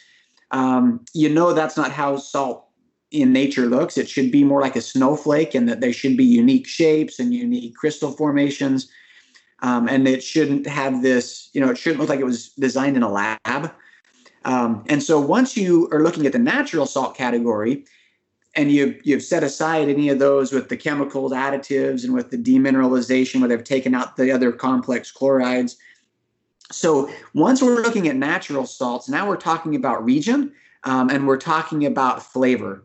um, 0.49 1.05
you 1.13 1.29
know 1.29 1.53
that's 1.53 1.77
not 1.77 1.91
how 1.91 2.17
salt 2.17 2.65
in 3.11 3.31
nature 3.31 3.67
looks. 3.67 3.95
It 3.95 4.09
should 4.09 4.31
be 4.31 4.43
more 4.43 4.61
like 4.61 4.75
a 4.75 4.81
snowflake, 4.81 5.53
and 5.53 5.69
that 5.69 5.79
they 5.79 5.91
should 5.91 6.17
be 6.17 6.25
unique 6.25 6.65
shapes 6.65 7.19
and 7.19 7.31
unique 7.31 7.75
crystal 7.75 8.11
formations. 8.11 8.89
Um, 9.61 9.87
and 9.87 10.07
it 10.07 10.23
shouldn't 10.23 10.65
have 10.65 11.03
this, 11.03 11.51
you 11.53 11.61
know, 11.61 11.69
it 11.69 11.77
shouldn't 11.77 11.99
look 11.99 12.09
like 12.09 12.19
it 12.19 12.25
was 12.25 12.49
designed 12.53 12.97
in 12.97 13.03
a 13.03 13.11
lab. 13.11 13.71
Um, 14.45 14.83
and 14.87 15.01
so 15.01 15.19
once 15.19 15.55
you 15.55 15.89
are 15.91 16.01
looking 16.01 16.25
at 16.25 16.31
the 16.31 16.39
natural 16.39 16.85
salt 16.85 17.15
category, 17.15 17.85
and 18.55 18.71
you've 18.71 18.95
you've 19.03 19.23
set 19.23 19.43
aside 19.43 19.89
any 19.89 20.09
of 20.09 20.19
those 20.19 20.51
with 20.51 20.69
the 20.69 20.77
chemicals, 20.77 21.31
additives, 21.31 22.03
and 22.03 22.13
with 22.13 22.29
the 22.29 22.37
demineralization, 22.37 23.39
where 23.39 23.49
they've 23.49 23.63
taken 23.63 23.95
out 23.95 24.15
the 24.15 24.31
other 24.31 24.51
complex 24.51 25.11
chlorides. 25.11 25.77
So 26.71 27.09
once 27.33 27.61
we're 27.61 27.81
looking 27.81 28.07
at 28.07 28.15
natural 28.15 28.65
salts, 28.65 29.09
now 29.09 29.27
we're 29.27 29.37
talking 29.37 29.75
about 29.75 30.03
region 30.03 30.53
um, 30.83 31.09
and 31.09 31.27
we're 31.27 31.37
talking 31.37 31.85
about 31.85 32.23
flavor. 32.23 32.83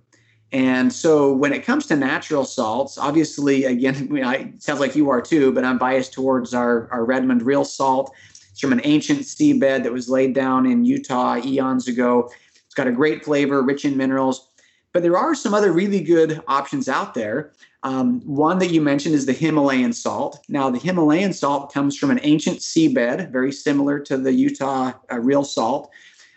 And 0.50 0.92
so 0.92 1.32
when 1.32 1.52
it 1.52 1.64
comes 1.64 1.86
to 1.86 1.96
natural 1.96 2.44
salts, 2.44 2.96
obviously, 2.96 3.64
again, 3.64 4.18
I, 4.24 4.36
it 4.36 4.62
sounds 4.62 4.80
like 4.80 4.96
you 4.96 5.10
are 5.10 5.20
too, 5.20 5.52
but 5.52 5.64
I'm 5.64 5.78
biased 5.78 6.12
towards 6.12 6.54
our, 6.54 6.88
our 6.90 7.04
Redmond 7.04 7.42
real 7.42 7.64
salt. 7.64 8.14
It's 8.58 8.62
from 8.64 8.72
an 8.72 8.80
ancient 8.82 9.20
seabed 9.20 9.84
that 9.84 9.92
was 9.92 10.08
laid 10.08 10.34
down 10.34 10.66
in 10.66 10.84
Utah 10.84 11.36
eons 11.36 11.86
ago. 11.86 12.28
It's 12.66 12.74
got 12.74 12.88
a 12.88 12.92
great 12.92 13.24
flavor, 13.24 13.62
rich 13.62 13.84
in 13.84 13.96
minerals. 13.96 14.48
But 14.92 15.04
there 15.04 15.16
are 15.16 15.32
some 15.36 15.54
other 15.54 15.70
really 15.70 16.00
good 16.00 16.42
options 16.48 16.88
out 16.88 17.14
there. 17.14 17.52
Um, 17.84 18.20
one 18.22 18.58
that 18.58 18.72
you 18.72 18.80
mentioned 18.80 19.14
is 19.14 19.26
the 19.26 19.32
Himalayan 19.32 19.92
salt. 19.92 20.44
Now, 20.48 20.70
the 20.70 20.78
Himalayan 20.80 21.32
salt 21.32 21.72
comes 21.72 21.96
from 21.96 22.10
an 22.10 22.18
ancient 22.24 22.58
seabed, 22.58 23.30
very 23.30 23.52
similar 23.52 24.00
to 24.00 24.16
the 24.16 24.32
Utah 24.32 24.90
uh, 25.08 25.20
real 25.20 25.44
salt. 25.44 25.92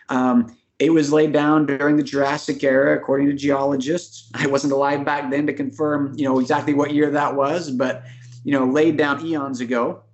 Um, 0.08 0.56
it 0.78 0.90
was 0.90 1.12
laid 1.12 1.32
down 1.32 1.66
during 1.66 1.96
the 1.96 2.04
Jurassic 2.04 2.62
era, 2.62 2.96
according 2.96 3.26
to 3.30 3.32
geologists. 3.32 4.30
I 4.34 4.46
wasn't 4.46 4.74
alive 4.74 5.04
back 5.04 5.28
then 5.32 5.44
to 5.48 5.52
confirm, 5.52 6.14
you 6.16 6.24
know, 6.24 6.38
exactly 6.38 6.72
what 6.72 6.94
year 6.94 7.10
that 7.10 7.34
was, 7.34 7.72
but 7.72 8.04
you 8.44 8.52
know, 8.52 8.64
laid 8.64 8.96
down 8.96 9.26
eons 9.26 9.60
ago. 9.60 10.04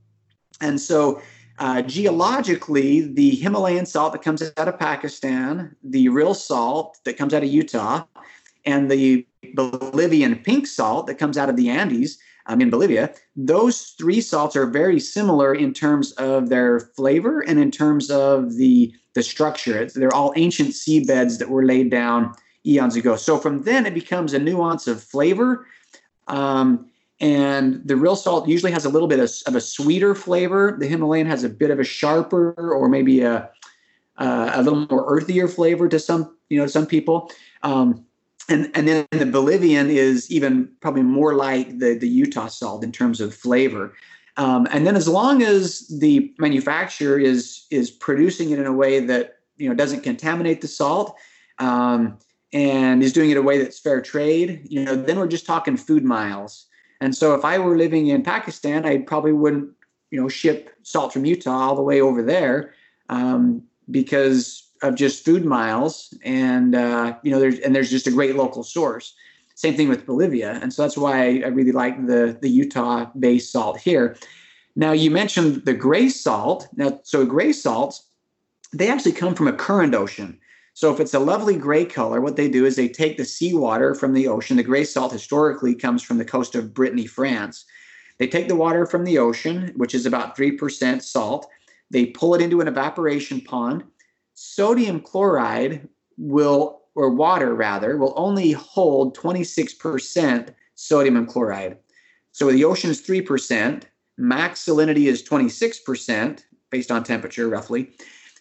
And 0.63 0.81
so 0.81 1.21
uh, 1.59 1.83
geologically, 1.83 3.01
the 3.01 3.31
Himalayan 3.31 3.87
salt 3.87 4.13
that 4.13 4.23
comes 4.23 4.43
out 4.43 4.69
of 4.69 4.79
Pakistan, 4.79 5.75
the 5.83 6.09
real 6.09 6.35
salt 6.35 6.99
that 7.05 7.17
comes 7.17 7.35
out 7.35 7.43
of 7.43 7.49
Utah, 7.49 8.05
and 8.65 8.91
the 8.91 9.27
Bolivian 9.55 10.37
pink 10.37 10.67
salt 10.67 11.07
that 11.07 11.17
comes 11.17 11.39
out 11.39 11.49
of 11.49 11.57
the 11.57 11.69
Andes 11.69 12.19
um, 12.47 12.61
in 12.61 12.71
Bolivia, 12.71 13.13
those 13.37 13.95
three 13.99 14.21
salts 14.21 14.57
are 14.57 14.67
very 14.67 14.99
similar 14.99 15.55
in 15.55 15.73
terms 15.73 16.13
of 16.13 16.49
their 16.49 16.81
flavor 16.81 17.41
and 17.41 17.59
in 17.59 17.71
terms 17.71 18.11
of 18.11 18.55
the, 18.57 18.93
the 19.15 19.23
structure. 19.23 19.81
It's, 19.83 19.95
they're 19.95 20.15
all 20.15 20.33
ancient 20.37 20.71
seabeds 20.71 21.39
that 21.39 21.51
were 21.51 21.65
laid 21.65 21.91
down 21.91 22.35
eons 22.67 22.97
ago. 22.97 23.17
So 23.17 23.39
from 23.39 23.63
then, 23.63 23.87
it 23.87 23.95
becomes 23.95 24.33
a 24.33 24.39
nuance 24.39 24.87
of 24.87 25.03
flavor. 25.03 25.67
Um, 26.27 26.88
and 27.21 27.81
the 27.85 27.97
real 27.97 28.17
salt 28.17 28.49
usually 28.49 28.73
has 28.73 28.85
a 28.85 28.89
little 28.89 29.09
bit 29.09 29.19
of, 29.19 29.31
of, 29.47 29.57
a 29.57 29.61
sweeter 29.61 30.15
flavor. 30.15 30.77
The 30.79 30.87
Himalayan 30.87 31.27
has 31.27 31.43
a 31.43 31.49
bit 31.49 31.71
of 31.71 31.81
a 31.81 31.85
sharper 31.85 32.53
or 32.53 32.89
maybe 32.89 33.23
a 33.23 33.51
uh, 34.19 34.51
a 34.55 34.63
little 34.63 34.87
more 34.91 35.05
earthier 35.09 35.49
flavor 35.49 35.89
to 35.89 35.99
some 35.99 36.37
you 36.49 36.59
know 36.59 36.67
some 36.67 36.87
people. 36.87 37.31
Um, 37.63 38.05
and 38.49 38.71
and 38.75 38.87
then 38.87 39.07
the 39.11 39.27
Bolivian 39.27 39.91
is 39.91 40.31
even 40.31 40.71
probably 40.81 41.03
more 41.03 41.35
like 41.35 41.79
the 41.79 41.95
the 41.95 42.09
Utah 42.09 42.47
salt 42.47 42.85
in 42.85 42.93
terms 42.93 43.21
of 43.21 43.35
flavor. 43.35 43.95
Um, 44.37 44.69
and 44.71 44.87
then 44.87 44.95
as 44.95 45.09
long 45.09 45.43
as 45.43 45.89
the 45.89 46.33
manufacturer 46.39 47.19
is 47.19 47.67
is 47.71 47.91
producing 47.91 48.51
it 48.51 48.61
in 48.61 48.67
a 48.67 48.73
way 48.73 49.01
that 49.01 49.39
you 49.57 49.69
know 49.69 49.75
doesn't 49.75 50.03
contaminate 50.03 50.61
the 50.61 50.69
salt. 50.69 51.17
Um, 51.59 52.19
and 52.53 53.03
is 53.03 53.13
doing 53.13 53.29
it 53.29 53.33
in 53.33 53.39
a 53.39 53.43
way 53.43 53.59
that's 53.59 53.79
fair 53.79 54.01
trade, 54.01 54.63
you 54.65 54.83
know, 54.83 54.97
then 54.97 55.19
we're 55.19 55.27
just 55.27 55.45
talking 55.45 55.77
food 55.77 56.03
miles. 56.03 56.68
And 57.01 57.15
so 57.15 57.35
if 57.35 57.45
I 57.45 57.59
were 57.59 57.77
living 57.77 58.09
in 58.09 58.23
Pakistan, 58.23 58.85
I 58.85 58.99
probably 58.99 59.33
wouldn't, 59.33 59.71
you 60.11 60.21
know, 60.21 60.29
ship 60.29 60.71
salt 60.83 61.13
from 61.13 61.25
Utah 61.25 61.69
all 61.69 61.77
the 61.77 61.83
way 61.83 62.01
over 62.01 62.23
there 62.23 62.75
um, 63.09 63.63
because 63.91 64.69
of 64.83 64.95
just 64.95 65.25
food 65.25 65.45
miles. 65.45 66.13
And 66.25 66.75
uh, 66.75 67.17
you 67.23 67.31
know, 67.31 67.41
there's 67.41 67.59
and 67.61 67.75
there's 67.75 67.91
just 67.91 68.07
a 68.07 68.13
great 68.13 68.37
local 68.37 68.63
source. 68.63 69.15
Same 69.55 69.75
thing 69.75 69.89
with 69.89 70.07
Bolivia, 70.07 70.59
and 70.63 70.73
so 70.73 70.83
that's 70.83 70.97
why 70.97 71.41
I, 71.41 71.49
really 71.49 71.73
like 71.73 72.07
the 72.07 72.39
the 72.41 72.49
Utah-based 72.49 73.51
salt 73.51 73.79
here. 73.79 74.17
Now 74.77 74.93
you 74.93 75.11
mentioned 75.11 75.65
the 75.65 75.75
gray 75.75 76.09
salt. 76.09 76.69
Now, 76.77 77.01
so 77.03 77.27
gray 77.27 77.53
salts, 77.53 78.07
they 78.73 78.89
actually 78.89 79.13
come 79.13 79.35
from 79.35 79.49
a 79.49 79.53
current 79.53 79.97
ocean. 79.97 80.39
So 80.79 80.95
if 80.95 81.01
it's 81.01 81.15
a 81.15 81.19
lovely 81.19 81.57
gray 81.57 81.85
color, 81.85 82.21
what 82.21 82.37
they 82.37 82.49
do 82.49 82.65
is 82.65 82.77
they 82.77 82.89
take 82.89 83.17
the 83.17 83.25
seawater 83.25 83.97
from 83.97 84.13
the 84.13 84.29
ocean. 84.29 84.57
The 84.57 84.63
gray 84.63 84.85
salt 84.85 85.11
historically 85.11 85.75
comes 85.75 86.05
from 86.05 86.19
the 86.19 86.25
coast 86.25 86.55
of 86.55 86.73
Brittany, 86.73 87.05
France. 87.05 87.65
They 88.19 88.29
take 88.29 88.47
the 88.47 88.55
water 88.55 88.87
from 88.87 89.03
the 89.03 89.19
ocean, 89.19 89.73
which 89.75 89.93
is 89.93 90.07
about 90.07 90.37
3% 90.37 91.03
salt. 91.03 91.49
They 91.91 92.07
pull 92.07 92.37
it 92.37 92.41
into 92.41 92.61
an 92.61 92.69
evaporation 92.69 93.41
pond. 93.41 93.83
Sodium 94.35 95.01
chloride 95.01 95.89
will 96.17 96.83
or 96.95 97.11
water 97.11 97.57
rather, 97.57 97.97
will 97.97 98.15
only 98.15 98.53
hold 98.53 99.19
26% 99.19 100.55
sodium 100.77 101.17
and 101.17 101.27
chloride. 101.27 101.79
So 102.31 102.53
the 102.53 102.65
ocean's 102.65 103.05
3%, 103.05 103.83
max 104.17 104.65
salinity 104.65 105.07
is 105.07 105.25
26% 105.25 106.45
based 106.71 106.93
on 106.93 107.03
temperature 107.03 107.49
roughly. 107.49 107.91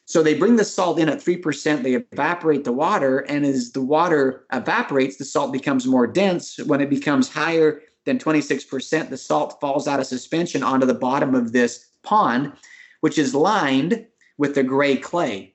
So 0.08 0.24
they 0.24 0.36
bring 0.36 0.56
the 0.56 0.64
salt 0.64 1.00
in 1.00 1.10
at 1.10 1.20
3%, 1.20 1.84
they 1.84 1.96
evaporate 1.96 2.64
the 2.64 2.72
water, 2.72 3.20
and 3.28 3.46
as 3.46 3.74
the 3.74 3.82
water 3.82 4.46
evaporates, 4.54 5.18
the 5.18 5.26
salt 5.26 5.52
becomes 5.52 5.86
more 5.86 6.08
dense. 6.08 6.58
When 6.60 6.80
it 6.80 6.90
becomes 6.90 7.28
higher 7.28 7.82
than 8.06 8.18
26%, 8.18 9.10
the 9.10 9.18
salt 9.18 9.60
falls 9.60 9.86
out 9.86 10.00
of 10.00 10.08
suspension 10.08 10.64
onto 10.64 10.88
the 10.88 10.94
bottom 10.94 11.36
of 11.36 11.52
this 11.52 11.90
pond, 12.04 12.54
which 13.02 13.18
is 13.18 13.36
lined 13.36 14.06
with 14.38 14.56
the 14.56 14.64
gray 14.64 14.96
clay. 14.96 15.54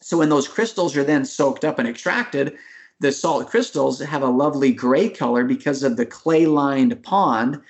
So 0.00 0.16
when 0.16 0.28
those 0.28 0.46
crystals 0.46 0.96
are 0.96 1.02
then 1.02 1.24
soaked 1.24 1.64
up 1.64 1.80
and 1.80 1.88
extracted, 1.88 2.56
the 3.00 3.10
salt 3.10 3.50
crystals 3.50 3.98
have 3.98 4.22
a 4.22 4.28
lovely 4.28 4.72
gray 4.72 5.08
color 5.08 5.42
because 5.42 5.82
of 5.82 5.96
the 5.96 6.06
clay 6.06 6.46
lined 6.46 7.02
pond, 7.02 7.60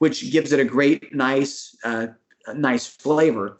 which 0.00 0.30
gives 0.30 0.52
it 0.52 0.60
a 0.60 0.66
great, 0.66 1.14
nice, 1.14 1.74
uh, 1.82 2.08
nice 2.54 2.86
flavor. 2.86 3.56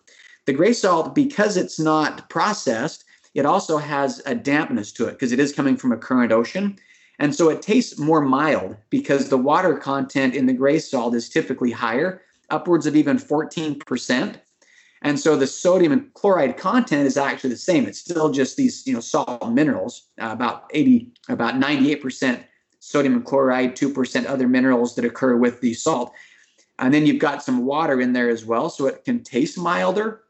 The 0.46 0.52
gray 0.52 0.72
salt, 0.72 1.14
because 1.14 1.56
it's 1.56 1.78
not 1.78 2.28
processed, 2.28 3.04
it 3.34 3.46
also 3.46 3.78
has 3.78 4.20
a 4.26 4.34
dampness 4.34 4.92
to 4.92 5.06
it 5.06 5.12
because 5.12 5.32
it 5.32 5.40
is 5.40 5.52
coming 5.52 5.76
from 5.76 5.92
a 5.92 5.96
current 5.96 6.32
ocean. 6.32 6.78
And 7.18 7.34
so 7.34 7.48
it 7.50 7.62
tastes 7.62 7.98
more 7.98 8.20
mild 8.20 8.76
because 8.90 9.28
the 9.28 9.38
water 9.38 9.76
content 9.76 10.34
in 10.34 10.46
the 10.46 10.52
gray 10.52 10.78
salt 10.78 11.14
is 11.14 11.28
typically 11.28 11.70
higher, 11.70 12.22
upwards 12.50 12.86
of 12.86 12.96
even 12.96 13.18
14%. 13.18 14.36
And 15.02 15.18
so 15.18 15.36
the 15.36 15.46
sodium 15.46 15.92
and 15.92 16.12
chloride 16.14 16.56
content 16.56 17.06
is 17.06 17.16
actually 17.16 17.50
the 17.50 17.56
same. 17.56 17.86
It's 17.86 17.98
still 17.98 18.30
just 18.30 18.56
these, 18.56 18.86
you 18.86 18.94
know, 18.94 19.00
salt 19.00 19.50
minerals, 19.50 20.08
uh, 20.20 20.30
about 20.30 20.70
80, 20.72 21.12
about 21.28 21.54
98% 21.54 22.44
sodium 22.78 23.14
and 23.14 23.24
chloride, 23.24 23.76
2% 23.76 24.26
other 24.26 24.48
minerals 24.48 24.94
that 24.96 25.04
occur 25.04 25.36
with 25.36 25.60
the 25.60 25.74
salt. 25.74 26.12
And 26.78 26.92
then 26.92 27.06
you've 27.06 27.20
got 27.20 27.42
some 27.42 27.64
water 27.64 28.00
in 28.00 28.12
there 28.12 28.28
as 28.28 28.44
well, 28.44 28.68
so 28.70 28.86
it 28.86 29.04
can 29.04 29.22
taste 29.22 29.58
milder, 29.58 30.22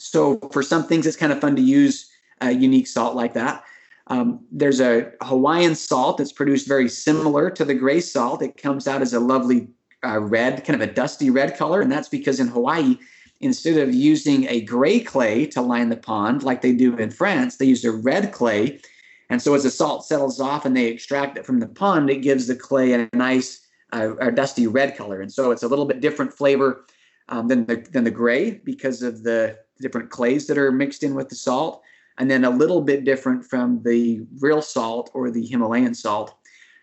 so 0.00 0.38
for 0.50 0.62
some 0.62 0.86
things, 0.86 1.06
it's 1.06 1.16
kind 1.16 1.32
of 1.32 1.40
fun 1.40 1.54
to 1.56 1.62
use 1.62 2.10
a 2.40 2.50
unique 2.52 2.86
salt 2.86 3.14
like 3.14 3.34
that. 3.34 3.64
Um, 4.06 4.40
there's 4.50 4.80
a 4.80 5.12
Hawaiian 5.22 5.74
salt 5.74 6.18
that's 6.18 6.32
produced 6.32 6.66
very 6.66 6.88
similar 6.88 7.50
to 7.50 7.64
the 7.64 7.74
gray 7.74 8.00
salt. 8.00 8.42
It 8.42 8.60
comes 8.60 8.88
out 8.88 9.02
as 9.02 9.12
a 9.12 9.20
lovely 9.20 9.68
uh, 10.04 10.18
red, 10.18 10.64
kind 10.64 10.80
of 10.80 10.88
a 10.88 10.92
dusty 10.92 11.30
red 11.30 11.56
color, 11.56 11.80
and 11.80 11.92
that's 11.92 12.08
because 12.08 12.40
in 12.40 12.48
Hawaii, 12.48 12.96
instead 13.40 13.76
of 13.76 13.94
using 13.94 14.48
a 14.48 14.62
gray 14.62 15.00
clay 15.00 15.46
to 15.46 15.60
line 15.60 15.90
the 15.90 15.96
pond 15.96 16.42
like 16.42 16.62
they 16.62 16.72
do 16.72 16.96
in 16.96 17.10
France, 17.10 17.56
they 17.56 17.66
use 17.66 17.84
a 17.84 17.92
red 17.92 18.32
clay. 18.32 18.80
And 19.28 19.40
so 19.40 19.54
as 19.54 19.62
the 19.62 19.70
salt 19.70 20.06
settles 20.06 20.40
off 20.40 20.64
and 20.64 20.76
they 20.76 20.86
extract 20.86 21.38
it 21.38 21.46
from 21.46 21.60
the 21.60 21.68
pond, 21.68 22.10
it 22.10 22.16
gives 22.16 22.46
the 22.46 22.56
clay 22.56 22.94
a 22.94 23.08
nice, 23.12 23.66
uh, 23.92 24.30
dusty 24.30 24.66
red 24.66 24.96
color. 24.96 25.20
And 25.20 25.32
so 25.32 25.50
it's 25.50 25.62
a 25.62 25.68
little 25.68 25.84
bit 25.84 26.00
different 26.00 26.32
flavor 26.32 26.84
um, 27.28 27.48
than 27.48 27.64
the 27.66 27.76
than 27.76 28.04
the 28.04 28.10
gray 28.10 28.50
because 28.50 29.02
of 29.02 29.22
the 29.22 29.56
different 29.80 30.10
clays 30.10 30.46
that 30.46 30.58
are 30.58 30.72
mixed 30.72 31.02
in 31.02 31.14
with 31.14 31.28
the 31.28 31.34
salt, 31.34 31.82
and 32.18 32.30
then 32.30 32.44
a 32.44 32.50
little 32.50 32.80
bit 32.80 33.04
different 33.04 33.44
from 33.44 33.82
the 33.82 34.20
real 34.40 34.62
salt 34.62 35.10
or 35.14 35.30
the 35.30 35.46
Himalayan 35.46 35.94
salt. 35.94 36.34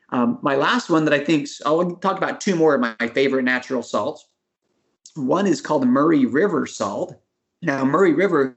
Um, 0.10 0.40
my 0.42 0.56
last 0.56 0.90
one 0.90 1.06
that 1.06 1.14
I 1.14 1.24
think 1.24 1.48
I'll 1.66 1.96
talk 1.98 2.18
about 2.18 2.40
two 2.40 2.56
more 2.56 2.76
of 2.76 2.82
my, 2.82 3.08
favorite 3.10 3.44
natural 3.44 3.84
salts. 3.84 4.26
One 5.16 5.48
is 5.48 5.62
called 5.62 5.86
Murray 5.88 6.26
River 6.26 6.66
salt. 6.66 7.16
Now, 7.62 7.84
Murray 7.84 8.14
River 8.14 8.56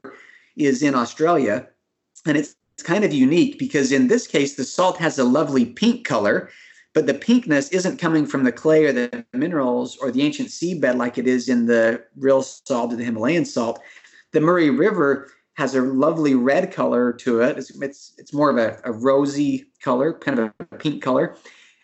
is 0.55 0.83
in 0.83 0.95
Australia, 0.95 1.67
and 2.25 2.37
it's 2.37 2.55
kind 2.83 3.03
of 3.03 3.13
unique 3.13 3.59
because 3.59 3.91
in 3.91 4.07
this 4.07 4.27
case, 4.27 4.55
the 4.55 4.63
salt 4.63 4.97
has 4.97 5.19
a 5.19 5.23
lovely 5.23 5.65
pink 5.65 6.05
color, 6.05 6.49
but 6.93 7.05
the 7.05 7.13
pinkness 7.13 7.71
isn't 7.71 7.97
coming 7.97 8.25
from 8.25 8.43
the 8.43 8.51
clay 8.51 8.85
or 8.85 8.91
the 8.91 9.25
minerals 9.33 9.97
or 9.97 10.11
the 10.11 10.21
ancient 10.21 10.49
seabed 10.49 10.95
like 10.95 11.17
it 11.17 11.27
is 11.27 11.49
in 11.49 11.65
the 11.65 12.03
real 12.17 12.41
salt 12.41 12.93
or 12.93 12.95
the 12.95 13.03
Himalayan 13.03 13.45
salt. 13.45 13.81
The 14.33 14.41
Murray 14.41 14.69
River 14.69 15.29
has 15.55 15.75
a 15.75 15.81
lovely 15.81 16.35
red 16.35 16.71
color 16.71 17.11
to 17.13 17.41
it. 17.41 17.57
It's 17.57 17.69
it's, 17.81 18.13
it's 18.17 18.33
more 18.33 18.49
of 18.49 18.57
a, 18.57 18.79
a 18.85 18.91
rosy 18.91 19.65
color, 19.81 20.13
kind 20.13 20.39
of 20.39 20.53
a 20.59 20.65
pink 20.77 21.03
color, 21.03 21.35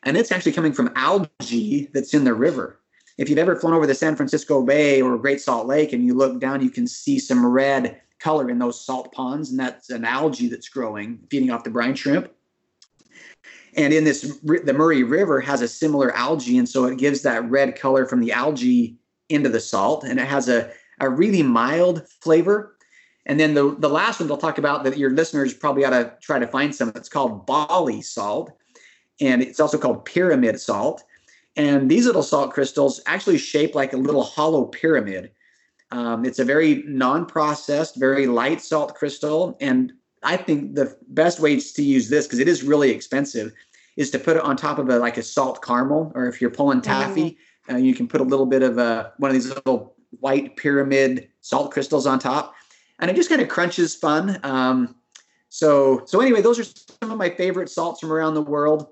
and 0.03 0.15
it's 0.15 0.31
actually 0.31 0.53
coming 0.53 0.73
from 0.73 0.91
algae 0.95 1.89
that's 1.93 2.13
in 2.13 2.23
the 2.23 2.33
river. 2.33 2.79
If 3.17 3.29
you've 3.29 3.39
ever 3.39 3.55
flown 3.55 3.73
over 3.73 3.87
the 3.87 3.95
San 3.95 4.15
Francisco 4.15 4.61
Bay 4.61 5.01
or 5.01 5.17
Great 5.17 5.41
Salt 5.41 5.67
Lake 5.67 5.91
and 5.91 6.05
you 6.05 6.13
look 6.13 6.39
down, 6.39 6.63
you 6.63 6.69
can 6.69 6.87
see 6.87 7.19
some 7.19 7.45
red 7.45 7.99
color 8.19 8.49
in 8.49 8.59
those 8.59 8.83
salt 8.83 9.11
ponds, 9.11 9.49
and 9.51 9.59
that's 9.59 9.89
an 9.89 10.05
algae 10.05 10.47
that's 10.47 10.69
growing, 10.69 11.19
feeding 11.29 11.51
off 11.51 11.63
the 11.63 11.69
brine 11.69 11.95
shrimp. 11.95 12.31
And 13.75 13.93
in 13.93 14.03
this, 14.03 14.39
the 14.43 14.73
Murray 14.73 15.03
River 15.03 15.39
has 15.41 15.61
a 15.61 15.67
similar 15.67 16.11
algae, 16.15 16.57
and 16.57 16.67
so 16.67 16.85
it 16.85 16.97
gives 16.97 17.21
that 17.23 17.47
red 17.49 17.75
color 17.75 18.05
from 18.05 18.21
the 18.21 18.31
algae 18.31 18.97
into 19.29 19.49
the 19.49 19.59
salt, 19.59 20.03
and 20.03 20.19
it 20.19 20.27
has 20.27 20.47
a 20.47 20.71
a 20.99 21.09
really 21.09 21.43
mild 21.43 22.07
flavor. 22.21 22.77
And 23.25 23.39
then 23.39 23.53
the, 23.53 23.75
the 23.77 23.89
last 23.89 24.19
one 24.19 24.27
they'll 24.27 24.37
talk 24.37 24.57
about 24.57 24.83
that 24.85 24.97
your 24.97 25.11
listeners 25.11 25.53
probably 25.53 25.83
ought 25.83 25.91
to 25.91 26.13
try 26.21 26.39
to 26.39 26.47
find 26.47 26.73
some. 26.73 26.91
It's 26.95 27.09
called 27.09 27.45
Bali 27.45 28.01
salt, 28.01 28.51
and 29.19 29.41
it's 29.41 29.59
also 29.59 29.77
called 29.77 30.05
pyramid 30.05 30.59
salt. 30.59 31.03
And 31.57 31.89
these 31.89 32.05
little 32.05 32.23
salt 32.23 32.53
crystals 32.53 33.01
actually 33.05 33.37
shape 33.37 33.75
like 33.75 33.93
a 33.93 33.97
little 33.97 34.23
hollow 34.23 34.65
pyramid. 34.65 35.31
Um, 35.91 36.23
it's 36.23 36.39
a 36.39 36.45
very 36.45 36.83
non-processed, 36.85 37.95
very 37.95 38.27
light 38.27 38.61
salt 38.61 38.95
crystal, 38.95 39.57
and 39.59 39.93
I 40.23 40.37
think 40.37 40.75
the 40.75 40.97
best 41.09 41.39
ways 41.39 41.71
to 41.73 41.83
use 41.83 42.09
this 42.09 42.25
because 42.25 42.39
it 42.39 42.47
is 42.47 42.63
really 42.63 42.91
expensive 42.91 43.53
is 43.95 44.11
to 44.11 44.19
put 44.19 44.37
it 44.37 44.43
on 44.43 44.55
top 44.55 44.77
of 44.77 44.89
a 44.89 44.99
like 44.99 45.17
a 45.17 45.23
salt 45.23 45.63
caramel, 45.63 46.11
or 46.15 46.27
if 46.27 46.41
you're 46.41 46.49
pulling 46.49 46.81
taffy, 46.81 47.37
mm. 47.67 47.73
uh, 47.73 47.77
you 47.77 47.93
can 47.95 48.07
put 48.07 48.21
a 48.21 48.23
little 48.23 48.45
bit 48.45 48.61
of 48.61 48.77
a 48.77 48.81
uh, 48.81 49.09
one 49.17 49.29
of 49.29 49.33
these 49.35 49.49
little 49.49 49.96
white 50.19 50.55
pyramid 50.57 51.29
salt 51.41 51.71
crystals 51.71 52.07
on 52.07 52.19
top, 52.19 52.55
and 52.99 53.09
it 53.09 53.15
just 53.15 53.29
kind 53.29 53.41
of 53.41 53.49
crunches 53.49 53.95
fun. 53.95 54.39
Um, 54.43 54.95
so 55.49 56.03
so 56.05 56.21
anyway, 56.21 56.41
those 56.41 56.59
are 56.59 56.63
some 56.63 57.11
of 57.11 57.17
my 57.17 57.29
favorite 57.29 57.69
salts 57.69 57.99
from 57.99 58.11
around 58.11 58.33
the 58.33 58.41
world. 58.41 58.87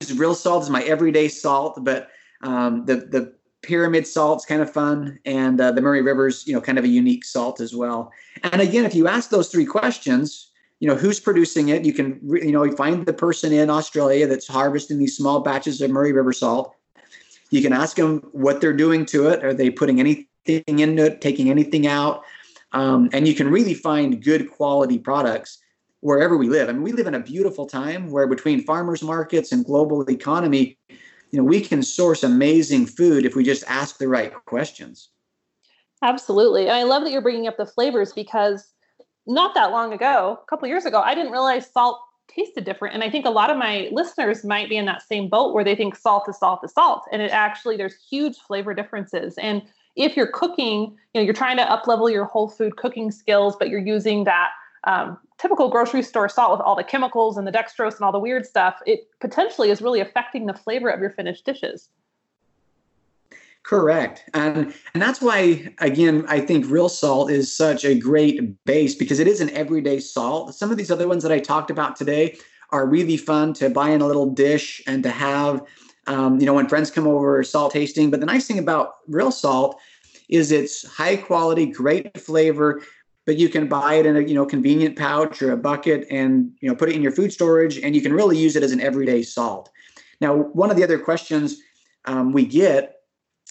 Just 0.00 0.18
real 0.18 0.34
salt 0.34 0.62
is 0.62 0.70
my 0.70 0.82
everyday 0.82 1.28
salt, 1.28 1.84
but 1.84 2.08
um, 2.42 2.84
the 2.86 2.96
the 2.96 3.34
pyramid 3.62 4.06
salt's 4.06 4.46
kind 4.46 4.62
of 4.62 4.72
fun, 4.72 5.18
and 5.24 5.60
uh, 5.60 5.72
the 5.72 5.82
Murray 5.82 6.02
River's 6.02 6.46
you 6.46 6.54
know 6.54 6.60
kind 6.60 6.78
of 6.78 6.84
a 6.84 6.88
unique 6.88 7.24
salt 7.24 7.60
as 7.60 7.74
well. 7.74 8.10
And 8.42 8.60
again, 8.62 8.84
if 8.84 8.94
you 8.94 9.08
ask 9.08 9.30
those 9.30 9.48
three 9.48 9.66
questions, 9.66 10.50
you 10.78 10.88
know 10.88 10.94
who's 10.94 11.20
producing 11.20 11.68
it, 11.68 11.84
you 11.84 11.92
can 11.92 12.18
you 12.24 12.52
know 12.52 12.70
find 12.76 13.04
the 13.04 13.12
person 13.12 13.52
in 13.52 13.68
Australia 13.68 14.26
that's 14.26 14.48
harvesting 14.48 14.98
these 14.98 15.16
small 15.16 15.40
batches 15.40 15.80
of 15.80 15.90
Murray 15.90 16.12
River 16.12 16.32
salt. 16.32 16.74
You 17.50 17.60
can 17.62 17.72
ask 17.72 17.96
them 17.96 18.20
what 18.32 18.60
they're 18.60 18.72
doing 18.72 19.04
to 19.06 19.28
it. 19.28 19.44
Are 19.44 19.52
they 19.52 19.70
putting 19.70 19.98
any 19.98 20.29
anything 20.46 20.98
it, 20.98 21.20
taking 21.20 21.50
anything 21.50 21.86
out. 21.86 22.22
Um, 22.72 23.08
and 23.12 23.26
you 23.26 23.34
can 23.34 23.50
really 23.50 23.74
find 23.74 24.22
good 24.22 24.50
quality 24.50 24.98
products 24.98 25.58
wherever 26.00 26.36
we 26.36 26.48
live. 26.48 26.68
I 26.68 26.72
mean, 26.72 26.82
we 26.82 26.92
live 26.92 27.06
in 27.06 27.14
a 27.14 27.20
beautiful 27.20 27.66
time 27.66 28.10
where 28.10 28.26
between 28.26 28.64
farmers 28.64 29.02
markets 29.02 29.52
and 29.52 29.64
global 29.64 30.08
economy, 30.08 30.78
you 31.30 31.38
know, 31.38 31.44
we 31.44 31.60
can 31.60 31.82
source 31.82 32.22
amazing 32.22 32.86
food 32.86 33.24
if 33.24 33.36
we 33.36 33.44
just 33.44 33.64
ask 33.66 33.98
the 33.98 34.08
right 34.08 34.32
questions. 34.46 35.10
Absolutely. 36.02 36.62
And 36.62 36.72
I 36.72 36.84
love 36.84 37.02
that 37.02 37.12
you're 37.12 37.20
bringing 37.20 37.46
up 37.46 37.56
the 37.56 37.66
flavors 37.66 38.12
because 38.12 38.72
not 39.26 39.54
that 39.54 39.70
long 39.70 39.92
ago, 39.92 40.38
a 40.42 40.46
couple 40.46 40.66
years 40.66 40.86
ago, 40.86 41.00
I 41.00 41.14
didn't 41.14 41.32
realize 41.32 41.70
salt 41.70 42.00
tasted 42.28 42.64
different. 42.64 42.94
And 42.94 43.04
I 43.04 43.10
think 43.10 43.26
a 43.26 43.30
lot 43.30 43.50
of 43.50 43.58
my 43.58 43.88
listeners 43.92 44.44
might 44.44 44.68
be 44.68 44.76
in 44.76 44.86
that 44.86 45.02
same 45.02 45.28
boat 45.28 45.52
where 45.52 45.64
they 45.64 45.74
think 45.74 45.96
salt 45.96 46.28
is 46.28 46.38
salt 46.38 46.60
is 46.64 46.72
salt. 46.72 47.02
And 47.12 47.20
it 47.20 47.30
actually, 47.30 47.76
there's 47.76 47.96
huge 48.08 48.38
flavor 48.38 48.72
differences. 48.72 49.36
And 49.36 49.62
if 49.96 50.16
you're 50.16 50.28
cooking, 50.28 50.96
you 51.14 51.20
know, 51.20 51.20
you're 51.20 51.34
trying 51.34 51.56
to 51.56 51.70
up 51.70 51.86
level 51.86 52.08
your 52.08 52.24
whole 52.24 52.48
food 52.48 52.76
cooking 52.76 53.10
skills, 53.10 53.56
but 53.58 53.68
you're 53.68 53.80
using 53.80 54.24
that 54.24 54.50
um, 54.84 55.18
typical 55.38 55.68
grocery 55.68 56.02
store 56.02 56.28
salt 56.28 56.52
with 56.52 56.60
all 56.60 56.76
the 56.76 56.84
chemicals 56.84 57.36
and 57.36 57.46
the 57.46 57.52
dextrose 57.52 57.96
and 57.96 58.02
all 58.02 58.12
the 58.12 58.18
weird 58.18 58.46
stuff, 58.46 58.80
it 58.86 59.08
potentially 59.20 59.70
is 59.70 59.82
really 59.82 60.00
affecting 60.00 60.46
the 60.46 60.54
flavor 60.54 60.88
of 60.88 61.00
your 61.00 61.10
finished 61.10 61.44
dishes. 61.44 61.88
Correct. 63.62 64.24
And 64.32 64.72
and 64.94 65.02
that's 65.02 65.20
why 65.20 65.72
again 65.78 66.24
I 66.28 66.40
think 66.40 66.64
real 66.68 66.88
salt 66.88 67.30
is 67.30 67.54
such 67.54 67.84
a 67.84 67.94
great 67.94 68.64
base 68.64 68.94
because 68.94 69.18
it 69.18 69.28
is 69.28 69.42
an 69.42 69.50
everyday 69.50 70.00
salt. 70.00 70.54
Some 70.54 70.70
of 70.70 70.78
these 70.78 70.90
other 70.90 71.06
ones 71.06 71.22
that 71.22 71.32
I 71.32 71.40
talked 71.40 71.70
about 71.70 71.94
today 71.94 72.38
are 72.70 72.86
really 72.86 73.18
fun 73.18 73.52
to 73.54 73.68
buy 73.68 73.90
in 73.90 74.00
a 74.00 74.06
little 74.06 74.30
dish 74.30 74.82
and 74.86 75.02
to 75.02 75.10
have 75.10 75.62
um, 76.10 76.40
you 76.40 76.46
know, 76.46 76.54
when 76.54 76.68
friends 76.68 76.90
come 76.90 77.06
over, 77.06 77.42
salt 77.44 77.72
tasting. 77.72 78.10
But 78.10 78.18
the 78.18 78.26
nice 78.26 78.46
thing 78.46 78.58
about 78.58 78.96
real 79.06 79.30
salt 79.30 79.80
is 80.28 80.50
it's 80.50 80.84
high 80.84 81.16
quality, 81.16 81.66
great 81.66 82.20
flavor, 82.20 82.82
but 83.26 83.36
you 83.36 83.48
can 83.48 83.68
buy 83.68 83.94
it 83.94 84.06
in 84.06 84.16
a 84.16 84.20
you 84.20 84.34
know 84.34 84.44
convenient 84.44 84.98
pouch 84.98 85.40
or 85.40 85.52
a 85.52 85.56
bucket 85.56 86.06
and 86.10 86.50
you 86.60 86.68
know 86.68 86.74
put 86.74 86.88
it 86.88 86.96
in 86.96 87.02
your 87.02 87.12
food 87.12 87.32
storage, 87.32 87.78
and 87.78 87.94
you 87.94 88.02
can 88.02 88.12
really 88.12 88.36
use 88.36 88.56
it 88.56 88.64
as 88.64 88.72
an 88.72 88.80
everyday 88.80 89.22
salt. 89.22 89.70
Now, 90.20 90.34
one 90.34 90.70
of 90.70 90.76
the 90.76 90.82
other 90.82 90.98
questions 90.98 91.60
um, 92.06 92.32
we 92.32 92.44
get 92.44 92.96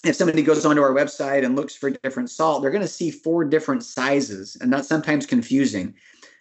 if 0.04 0.16
somebody 0.16 0.42
goes 0.42 0.64
onto 0.64 0.82
our 0.82 0.94
website 0.94 1.44
and 1.44 1.56
looks 1.56 1.74
for 1.74 1.90
different 1.90 2.30
salt, 2.30 2.62
they're 2.62 2.70
going 2.70 2.82
to 2.82 2.88
see 2.88 3.10
four 3.10 3.44
different 3.44 3.84
sizes, 3.84 4.56
and 4.60 4.70
that's 4.70 4.88
sometimes 4.88 5.24
confusing. 5.24 5.94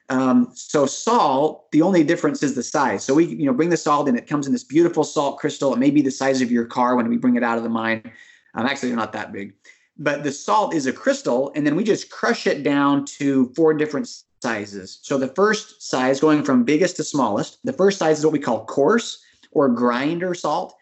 Um, 0.09 0.51
so 0.55 0.87
salt, 0.87 1.71
the 1.71 1.83
only 1.83 2.03
difference 2.03 2.41
is 2.41 2.55
the 2.55 2.63
size. 2.63 3.03
So 3.03 3.13
we, 3.13 3.25
you 3.25 3.45
know, 3.45 3.53
bring 3.53 3.69
the 3.69 3.77
salt 3.77 4.07
and 4.09 4.17
it 4.17 4.27
comes 4.27 4.47
in 4.47 4.53
this 4.53 4.63
beautiful 4.63 5.03
salt 5.03 5.37
crystal. 5.37 5.71
It 5.73 5.79
may 5.79 5.91
be 5.91 6.01
the 6.01 6.09
size 6.11 6.41
of 6.41 6.51
your 6.51 6.65
car 6.65 6.95
when 6.95 7.07
we 7.07 7.17
bring 7.17 7.35
it 7.35 7.43
out 7.43 7.57
of 7.57 7.63
the 7.63 7.69
mine. 7.69 8.11
Um, 8.55 8.65
actually, 8.65 8.89
they're 8.89 8.97
not 8.97 9.13
that 9.13 9.31
big, 9.31 9.53
but 9.97 10.23
the 10.23 10.31
salt 10.31 10.73
is 10.73 10.87
a 10.87 10.93
crystal, 10.93 11.51
and 11.55 11.65
then 11.65 11.75
we 11.75 11.83
just 11.83 12.09
crush 12.09 12.47
it 12.47 12.63
down 12.63 13.05
to 13.05 13.53
four 13.55 13.75
different 13.75 14.09
sizes. 14.41 14.99
So 15.03 15.17
the 15.19 15.27
first 15.27 15.83
size, 15.83 16.19
going 16.19 16.43
from 16.43 16.63
biggest 16.63 16.95
to 16.95 17.03
smallest, 17.03 17.59
the 17.63 17.73
first 17.73 17.99
size 17.99 18.19
is 18.19 18.25
what 18.25 18.33
we 18.33 18.39
call 18.39 18.65
coarse 18.65 19.23
or 19.51 19.69
grinder 19.69 20.33
salt. 20.33 20.75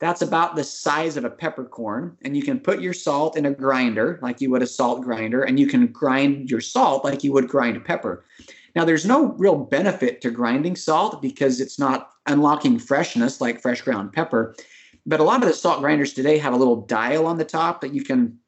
That's 0.00 0.22
about 0.22 0.56
the 0.56 0.64
size 0.64 1.16
of 1.16 1.24
a 1.24 1.30
peppercorn. 1.30 2.16
And 2.22 2.36
you 2.36 2.42
can 2.42 2.58
put 2.58 2.80
your 2.80 2.92
salt 2.92 3.36
in 3.36 3.46
a 3.46 3.52
grinder 3.52 4.18
like 4.20 4.40
you 4.40 4.50
would 4.50 4.62
a 4.62 4.66
salt 4.66 5.02
grinder, 5.02 5.44
and 5.44 5.60
you 5.60 5.68
can 5.68 5.86
grind 5.86 6.50
your 6.50 6.60
salt 6.60 7.04
like 7.04 7.22
you 7.22 7.32
would 7.32 7.46
grind 7.46 7.84
pepper. 7.84 8.24
Now, 8.74 8.84
there's 8.84 9.04
no 9.04 9.32
real 9.32 9.56
benefit 9.56 10.20
to 10.22 10.30
grinding 10.30 10.76
salt 10.76 11.20
because 11.20 11.60
it's 11.60 11.78
not 11.78 12.10
unlocking 12.26 12.78
freshness 12.78 13.40
like 13.40 13.60
fresh 13.60 13.82
ground 13.82 14.12
pepper. 14.12 14.54
But 15.04 15.20
a 15.20 15.24
lot 15.24 15.42
of 15.42 15.48
the 15.48 15.54
salt 15.54 15.80
grinders 15.80 16.12
today 16.12 16.38
have 16.38 16.52
a 16.52 16.56
little 16.56 16.82
dial 16.82 17.26
on 17.26 17.38
the 17.38 17.44
top 17.44 17.80
that 17.80 17.92
you 17.92 18.04
can 18.04 18.38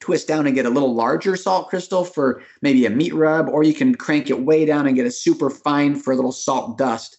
twist 0.00 0.28
down 0.28 0.46
and 0.46 0.54
get 0.54 0.66
a 0.66 0.70
little 0.70 0.94
larger 0.94 1.34
salt 1.34 1.68
crystal 1.68 2.04
for 2.04 2.42
maybe 2.60 2.84
a 2.84 2.90
meat 2.90 3.14
rub, 3.14 3.48
or 3.48 3.62
you 3.62 3.72
can 3.72 3.94
crank 3.94 4.28
it 4.28 4.40
way 4.40 4.66
down 4.66 4.86
and 4.86 4.96
get 4.96 5.06
a 5.06 5.10
super 5.10 5.48
fine 5.48 5.96
for 5.96 6.12
a 6.12 6.16
little 6.16 6.32
salt 6.32 6.76
dust. 6.76 7.18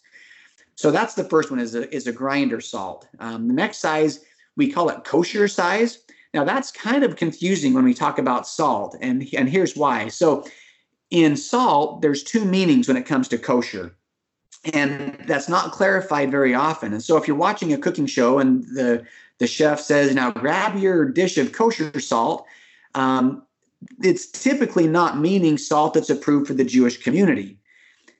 So 0.75 0.91
that's 0.91 1.15
the 1.15 1.23
first 1.23 1.49
one 1.49 1.59
is 1.59 1.73
a, 1.73 1.93
is 1.95 2.05
a 2.05 2.11
grinder 2.11 2.61
salt. 2.61 3.07
Um, 3.19 3.47
the 3.47 3.53
next 3.53 3.79
size, 3.79 4.19
we 4.55 4.69
call 4.69 4.89
it 4.89 5.03
kosher 5.03 5.47
size. 5.47 5.99
Now 6.33 6.43
that's 6.43 6.69
kind 6.69 7.03
of 7.03 7.15
confusing 7.15 7.73
when 7.73 7.85
we 7.85 7.93
talk 7.93 8.19
about 8.19 8.45
salt, 8.45 8.95
and, 9.01 9.25
and 9.35 9.49
here's 9.49 9.75
why. 9.75 10.09
So 10.09 10.45
in 11.23 11.37
salt, 11.37 12.01
there's 12.01 12.23
two 12.23 12.43
meanings 12.43 12.89
when 12.89 12.97
it 12.97 13.05
comes 13.05 13.29
to 13.29 13.37
kosher. 13.37 13.95
And 14.73 15.17
that's 15.27 15.47
not 15.47 15.71
clarified 15.71 16.29
very 16.29 16.53
often. 16.53 16.91
And 16.91 17.01
so 17.01 17.15
if 17.15 17.25
you're 17.25 17.37
watching 17.37 17.71
a 17.71 17.77
cooking 17.77 18.05
show 18.05 18.39
and 18.39 18.63
the 18.75 19.05
the 19.37 19.47
chef 19.47 19.81
says, 19.81 20.15
now 20.15 20.31
grab 20.31 20.77
your 20.77 21.05
dish 21.05 21.37
of 21.37 21.51
kosher 21.51 21.99
salt, 21.99 22.45
um, 22.95 23.43
it's 24.01 24.27
typically 24.27 24.87
not 24.87 25.19
meaning 25.19 25.57
salt 25.57 25.93
that's 25.93 26.09
approved 26.09 26.47
for 26.47 26.53
the 26.53 26.63
Jewish 26.63 26.97
community. 26.97 27.59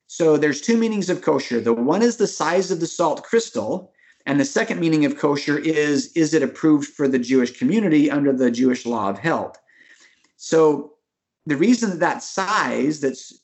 So 0.08 0.36
there's 0.36 0.60
two 0.60 0.78
meanings 0.78 1.10
of 1.10 1.22
kosher. 1.22 1.62
The 1.62 1.74
one 1.74 2.02
is 2.02 2.18
the 2.18 2.28
size 2.28 2.70
of 2.70 2.82
the 2.82 2.88
salt 2.88 3.24
crystal, 3.24 3.94
and 4.26 4.40
the 4.40 4.46
second 4.46 4.80
meaning 4.80 5.06
of 5.06 5.18
kosher 5.18 5.58
is 5.58 6.12
is 6.14 6.34
it 6.34 6.44
approved 6.44 6.90
for 6.90 7.08
the 7.08 7.20
Jewish 7.20 7.58
community 7.58 8.12
under 8.12 8.34
the 8.34 8.52
Jewish 8.52 8.86
law 8.86 9.10
of 9.10 9.18
health? 9.18 9.58
So 10.38 10.95
the 11.46 11.58
reason 11.58 11.90
that, 11.92 12.00
that 12.00 12.24
size 12.24 13.00
that's 13.00 13.40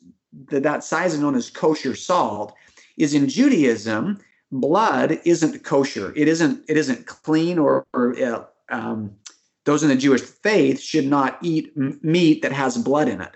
that 0.50 0.64
that 0.64 0.84
size 0.84 1.14
is 1.14 1.20
known 1.20 1.36
as 1.36 1.50
kosher 1.50 1.96
salt 1.96 2.54
is 2.98 3.14
in 3.14 3.28
Judaism 3.28 4.20
blood 4.52 5.20
isn't 5.26 5.64
kosher 5.64 6.14
it 6.16 6.28
isn't 6.28 6.64
it 6.68 6.78
isn't 6.78 7.06
clean 7.06 7.58
or, 7.58 7.86
or 7.94 8.18
uh, 8.22 8.44
um, 8.70 9.16
those 9.66 9.84
in 9.84 9.90
the 9.90 9.96
Jewish 9.96 10.22
faith 10.22 10.80
should 10.80 11.06
not 11.06 11.38
eat 11.42 11.76
meat 12.04 12.42
that 12.42 12.52
has 12.52 12.78
blood 12.78 13.08
in 13.08 13.22
it. 13.22 13.32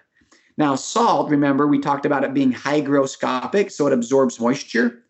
Now, 0.58 0.76
salt, 0.76 1.30
remember, 1.30 1.68
we 1.68 1.80
talked 1.80 2.06
about 2.06 2.24
it 2.24 2.34
being 2.34 2.54
hygroscopic, 2.54 3.72
so 3.72 3.88
it 3.88 3.94
absorbs 3.94 4.40
moisture, 4.40 5.04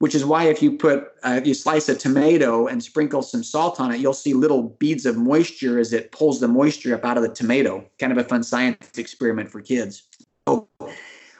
which 0.00 0.14
is 0.14 0.24
why 0.24 0.44
if 0.44 0.62
you 0.62 0.72
put, 0.78 1.12
uh, 1.22 1.36
if 1.36 1.46
you 1.46 1.52
slice 1.52 1.88
a 1.90 1.94
tomato 1.94 2.66
and 2.66 2.82
sprinkle 2.82 3.20
some 3.20 3.44
salt 3.44 3.78
on 3.78 3.92
it, 3.92 4.00
you'll 4.00 4.14
see 4.14 4.32
little 4.32 4.62
beads 4.80 5.04
of 5.04 5.16
moisture 5.16 5.78
as 5.78 5.92
it 5.92 6.10
pulls 6.10 6.40
the 6.40 6.48
moisture 6.48 6.94
up 6.94 7.04
out 7.04 7.18
of 7.18 7.22
the 7.22 7.28
tomato. 7.28 7.84
Kind 7.98 8.10
of 8.10 8.16
a 8.16 8.24
fun 8.24 8.42
science 8.42 8.98
experiment 8.98 9.50
for 9.50 9.60
kids. 9.60 10.04
So, 10.48 10.68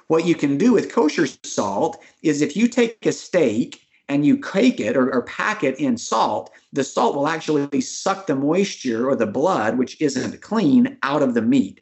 what 0.09 0.27
you 0.27 0.35
can 0.35 0.59
do 0.59 0.75
with 0.75 0.93
kosher 0.93 1.27
salt 1.43 2.03
is 2.23 2.43
if 2.43 2.55
you 2.55 2.69
take 2.69 3.07
a 3.07 3.13
steak 3.13 3.81
and 4.11 4.27
you 4.27 4.37
cake 4.37 4.79
it 4.79 4.95
or, 4.95 5.11
or, 5.11 5.23
pack 5.23 5.65
it 5.65 5.79
in 5.79 5.97
salt, 5.97 6.51
the 6.73 6.85
salt 6.85 7.15
will 7.15 7.29
actually 7.29 7.81
suck 7.81 8.27
the 8.27 8.35
moisture 8.35 9.09
or 9.09 9.17
the 9.17 9.27
blood, 9.27 9.79
which 9.79 9.99
isn't 10.03 10.43
clean, 10.43 10.99
out 11.03 11.23
of 11.23 11.33
the 11.33 11.43
meat. 11.43 11.81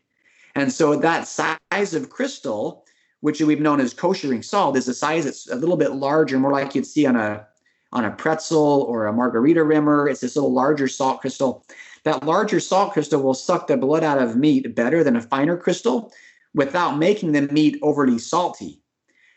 And 0.54 0.72
so 0.72 0.94
that 0.94 1.26
size 1.26 1.94
of 1.94 2.10
crystal, 2.10 2.84
which 3.20 3.40
we've 3.40 3.60
known 3.60 3.80
as 3.80 3.94
koshering 3.94 4.44
salt, 4.44 4.76
is 4.76 4.88
a 4.88 4.94
size 4.94 5.24
that's 5.24 5.48
a 5.48 5.56
little 5.56 5.76
bit 5.76 5.92
larger, 5.92 6.38
more 6.38 6.52
like 6.52 6.74
you'd 6.74 6.86
see 6.86 7.06
on 7.06 7.16
a 7.16 7.46
on 7.92 8.04
a 8.04 8.10
pretzel 8.10 8.82
or 8.82 9.06
a 9.06 9.12
margarita 9.12 9.64
rimmer. 9.64 10.08
It's 10.08 10.20
this 10.20 10.36
little 10.36 10.52
larger 10.52 10.88
salt 10.88 11.20
crystal. 11.20 11.64
That 12.04 12.22
larger 12.22 12.60
salt 12.60 12.92
crystal 12.92 13.22
will 13.22 13.34
suck 13.34 13.66
the 13.66 13.76
blood 13.76 14.04
out 14.04 14.18
of 14.18 14.36
meat 14.36 14.74
better 14.74 15.02
than 15.02 15.16
a 15.16 15.22
finer 15.22 15.56
crystal 15.56 16.12
without 16.54 16.98
making 16.98 17.32
the 17.32 17.42
meat 17.42 17.78
overly 17.82 18.18
salty. 18.18 18.82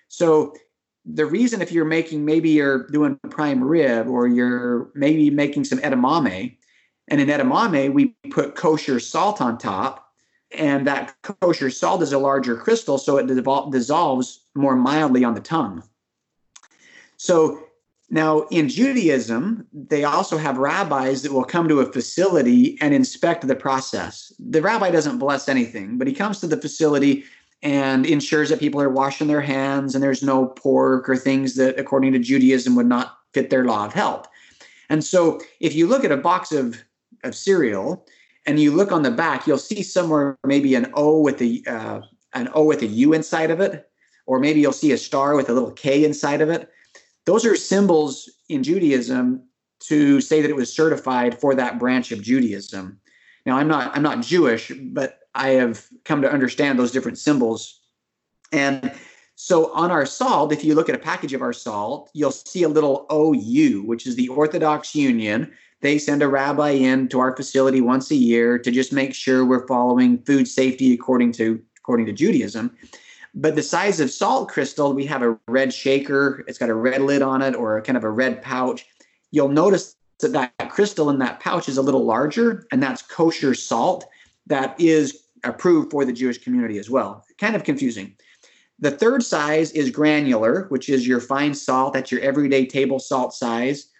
So 0.09 0.53
the 1.05 1.25
reason 1.25 1.61
if 1.61 1.71
you're 1.71 1.85
making 1.85 2.25
maybe 2.25 2.49
you're 2.49 2.87
doing 2.87 3.17
prime 3.29 3.63
rib 3.63 4.07
or 4.07 4.27
you're 4.27 4.91
maybe 4.93 5.29
making 5.29 5.63
some 5.63 5.79
edamame 5.79 6.57
and 7.07 7.19
in 7.19 7.27
edamame 7.27 7.93
we 7.93 8.15
put 8.29 8.55
kosher 8.55 8.99
salt 8.99 9.41
on 9.41 9.57
top 9.57 10.10
and 10.57 10.85
that 10.87 11.15
kosher 11.21 11.69
salt 11.69 12.01
is 12.01 12.13
a 12.13 12.17
larger 12.17 12.55
crystal 12.55 12.97
so 12.97 13.17
it 13.17 13.27
devol- 13.27 13.71
dissolves 13.71 14.45
more 14.55 14.75
mildly 14.75 15.23
on 15.23 15.33
the 15.33 15.41
tongue 15.41 15.83
so 17.17 17.63
now 18.09 18.41
in 18.51 18.67
judaism 18.67 19.65
they 19.73 20.03
also 20.03 20.37
have 20.37 20.57
rabbis 20.57 21.21
that 21.21 21.31
will 21.31 21.43
come 21.43 21.67
to 21.67 21.79
a 21.79 21.91
facility 21.91 22.77
and 22.81 22.93
inspect 22.93 23.47
the 23.47 23.55
process 23.55 24.31
the 24.39 24.61
rabbi 24.61 24.91
doesn't 24.91 25.19
bless 25.19 25.47
anything 25.47 25.97
but 25.97 26.07
he 26.07 26.13
comes 26.13 26.39
to 26.39 26.47
the 26.47 26.57
facility 26.57 27.23
and 27.63 28.05
ensures 28.05 28.49
that 28.49 28.59
people 28.59 28.81
are 28.81 28.89
washing 28.89 29.27
their 29.27 29.41
hands 29.41 29.93
and 29.93 30.03
there's 30.03 30.23
no 30.23 30.47
pork 30.47 31.07
or 31.07 31.15
things 31.15 31.55
that, 31.55 31.79
according 31.79 32.13
to 32.13 32.19
Judaism, 32.19 32.75
would 32.75 32.87
not 32.87 33.17
fit 33.33 33.49
their 33.49 33.65
law 33.65 33.85
of 33.85 33.93
health. 33.93 34.27
And 34.89 35.03
so, 35.03 35.39
if 35.59 35.75
you 35.75 35.87
look 35.87 36.03
at 36.03 36.11
a 36.11 36.17
box 36.17 36.51
of, 36.51 36.83
of 37.23 37.35
cereal 37.35 38.05
and 38.45 38.59
you 38.59 38.71
look 38.71 38.91
on 38.91 39.03
the 39.03 39.11
back, 39.11 39.45
you'll 39.45 39.57
see 39.57 39.83
somewhere 39.83 40.37
maybe 40.45 40.75
an 40.75 40.91
O 40.93 41.19
with 41.19 41.41
a 41.41 41.61
uh, 41.67 42.01
an 42.33 42.49
O 42.53 42.63
with 42.63 42.81
a 42.81 42.87
U 42.87 43.13
inside 43.13 43.51
of 43.51 43.59
it, 43.59 43.89
or 44.25 44.39
maybe 44.39 44.61
you'll 44.61 44.71
see 44.71 44.91
a 44.91 44.97
star 44.97 45.35
with 45.35 45.49
a 45.49 45.53
little 45.53 45.71
K 45.71 46.05
inside 46.05 46.41
of 46.41 46.49
it. 46.49 46.69
Those 47.25 47.45
are 47.45 47.55
symbols 47.55 48.29
in 48.49 48.63
Judaism 48.63 49.43
to 49.81 50.21
say 50.21 50.41
that 50.41 50.49
it 50.49 50.55
was 50.55 50.73
certified 50.73 51.39
for 51.39 51.55
that 51.55 51.79
branch 51.79 52.11
of 52.11 52.21
Judaism. 52.21 52.99
Now, 53.45 53.57
I'm 53.57 53.67
not 53.67 53.95
I'm 53.95 54.03
not 54.03 54.21
Jewish, 54.21 54.71
but 54.91 55.19
I 55.33 55.49
have 55.49 55.85
come 56.05 56.21
to 56.21 56.31
understand 56.31 56.77
those 56.77 56.91
different 56.91 57.17
symbols. 57.17 57.79
And 58.51 58.93
so 59.35 59.71
on 59.73 59.91
our 59.91 60.05
salt, 60.05 60.51
if 60.51 60.63
you 60.63 60.75
look 60.75 60.89
at 60.89 60.95
a 60.95 60.99
package 60.99 61.33
of 61.33 61.41
our 61.41 61.53
salt, 61.53 62.11
you'll 62.13 62.31
see 62.31 62.63
a 62.63 62.69
little 62.69 63.07
OU, 63.11 63.83
which 63.83 64.05
is 64.05 64.15
the 64.15 64.27
Orthodox 64.29 64.93
Union. 64.93 65.51
They 65.81 65.97
send 65.97 66.21
a 66.21 66.27
rabbi 66.27 66.69
in 66.69 67.07
to 67.09 67.19
our 67.19 67.35
facility 67.35 67.81
once 67.81 68.11
a 68.11 68.15
year 68.15 68.57
to 68.59 68.71
just 68.71 68.93
make 68.93 69.13
sure 69.13 69.45
we're 69.45 69.67
following 69.67 70.19
food 70.23 70.47
safety 70.47 70.93
according 70.93 71.33
to 71.33 71.61
according 71.77 72.05
to 72.05 72.13
Judaism. 72.13 72.75
But 73.33 73.55
the 73.55 73.63
size 73.63 73.99
of 73.99 74.11
salt 74.11 74.49
crystal, 74.49 74.93
we 74.93 75.05
have 75.05 75.23
a 75.23 75.37
red 75.47 75.73
shaker. 75.73 76.43
It's 76.47 76.57
got 76.57 76.69
a 76.69 76.75
red 76.75 77.01
lid 77.01 77.21
on 77.21 77.41
it 77.41 77.55
or 77.55 77.81
kind 77.81 77.97
of 77.97 78.03
a 78.03 78.09
red 78.09 78.41
pouch. 78.41 78.85
You'll 79.31 79.49
notice 79.49 79.95
that 80.19 80.33
that 80.33 80.69
crystal 80.69 81.09
in 81.09 81.17
that 81.19 81.39
pouch 81.39 81.67
is 81.67 81.77
a 81.77 81.81
little 81.81 82.05
larger, 82.05 82.67
and 82.71 82.83
that's 82.83 83.01
kosher 83.01 83.55
salt 83.55 84.05
that 84.47 84.79
is 84.79 85.23
approved 85.43 85.89
for 85.91 86.05
the 86.05 86.13
Jewish 86.13 86.37
community 86.37 86.77
as 86.77 86.89
well. 86.89 87.25
Kind 87.39 87.55
of 87.55 87.63
confusing. 87.63 88.15
The 88.79 88.91
third 88.91 89.23
size 89.23 89.71
is 89.71 89.89
granular, 89.89 90.65
which 90.69 90.89
is 90.89 91.07
your 91.07 91.19
fine 91.19 91.53
salt. 91.53 91.93
That's 91.93 92.11
your 92.11 92.21
everyday 92.21 92.65
table 92.65 92.99
salt 92.99 93.33
size. 93.33 93.90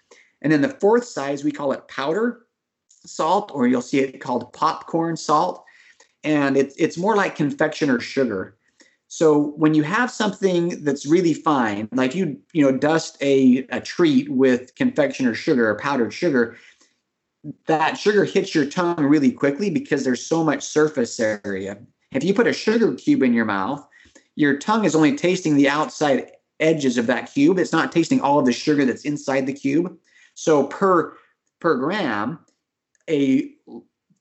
And 0.42 0.52
then 0.52 0.60
the 0.60 0.68
fourth 0.68 1.04
size, 1.04 1.42
we 1.42 1.52
call 1.52 1.72
it 1.72 1.88
powder 1.88 2.46
salt, 2.88 3.50
or 3.54 3.66
you'll 3.66 3.82
see 3.82 4.00
it 4.00 4.20
called 4.20 4.52
popcorn 4.52 5.16
salt. 5.16 5.64
And 6.24 6.56
it's, 6.56 6.74
it's 6.76 6.98
more 6.98 7.16
like 7.16 7.34
confectioner 7.34 7.98
sugar. 7.98 8.56
So 9.08 9.52
when 9.56 9.74
you 9.74 9.82
have 9.82 10.10
something 10.10 10.82
that's 10.84 11.04
really 11.04 11.34
fine, 11.34 11.86
like 11.92 12.14
you 12.14 12.40
you 12.54 12.64
know 12.64 12.76
dust 12.76 13.18
a, 13.20 13.66
a 13.68 13.78
treat 13.78 14.30
with 14.30 14.74
confectioner 14.74 15.34
sugar 15.34 15.68
or 15.68 15.76
powdered 15.76 16.14
sugar, 16.14 16.56
that 17.66 17.98
sugar 17.98 18.24
hits 18.24 18.54
your 18.54 18.64
tongue 18.64 19.04
really 19.04 19.30
quickly 19.30 19.68
because 19.68 20.02
there's 20.04 20.24
so 20.24 20.42
much 20.42 20.62
surface 20.62 21.20
area. 21.20 21.76
If 22.12 22.24
you 22.24 22.32
put 22.32 22.46
a 22.46 22.54
sugar 22.54 22.94
cube 22.94 23.22
in 23.22 23.34
your 23.34 23.44
mouth, 23.44 23.86
your 24.36 24.56
tongue 24.56 24.86
is 24.86 24.94
only 24.94 25.14
tasting 25.14 25.56
the 25.56 25.68
outside 25.68 26.32
edges 26.60 26.96
of 26.96 27.06
that 27.08 27.30
cube. 27.30 27.58
It's 27.58 27.72
not 27.72 27.92
tasting 27.92 28.22
all 28.22 28.38
of 28.38 28.46
the 28.46 28.52
sugar 28.52 28.86
that's 28.86 29.04
inside 29.04 29.46
the 29.46 29.52
cube. 29.52 29.94
So 30.34 30.64
per 30.64 31.14
per 31.60 31.76
gram, 31.76 32.38
a 33.08 33.50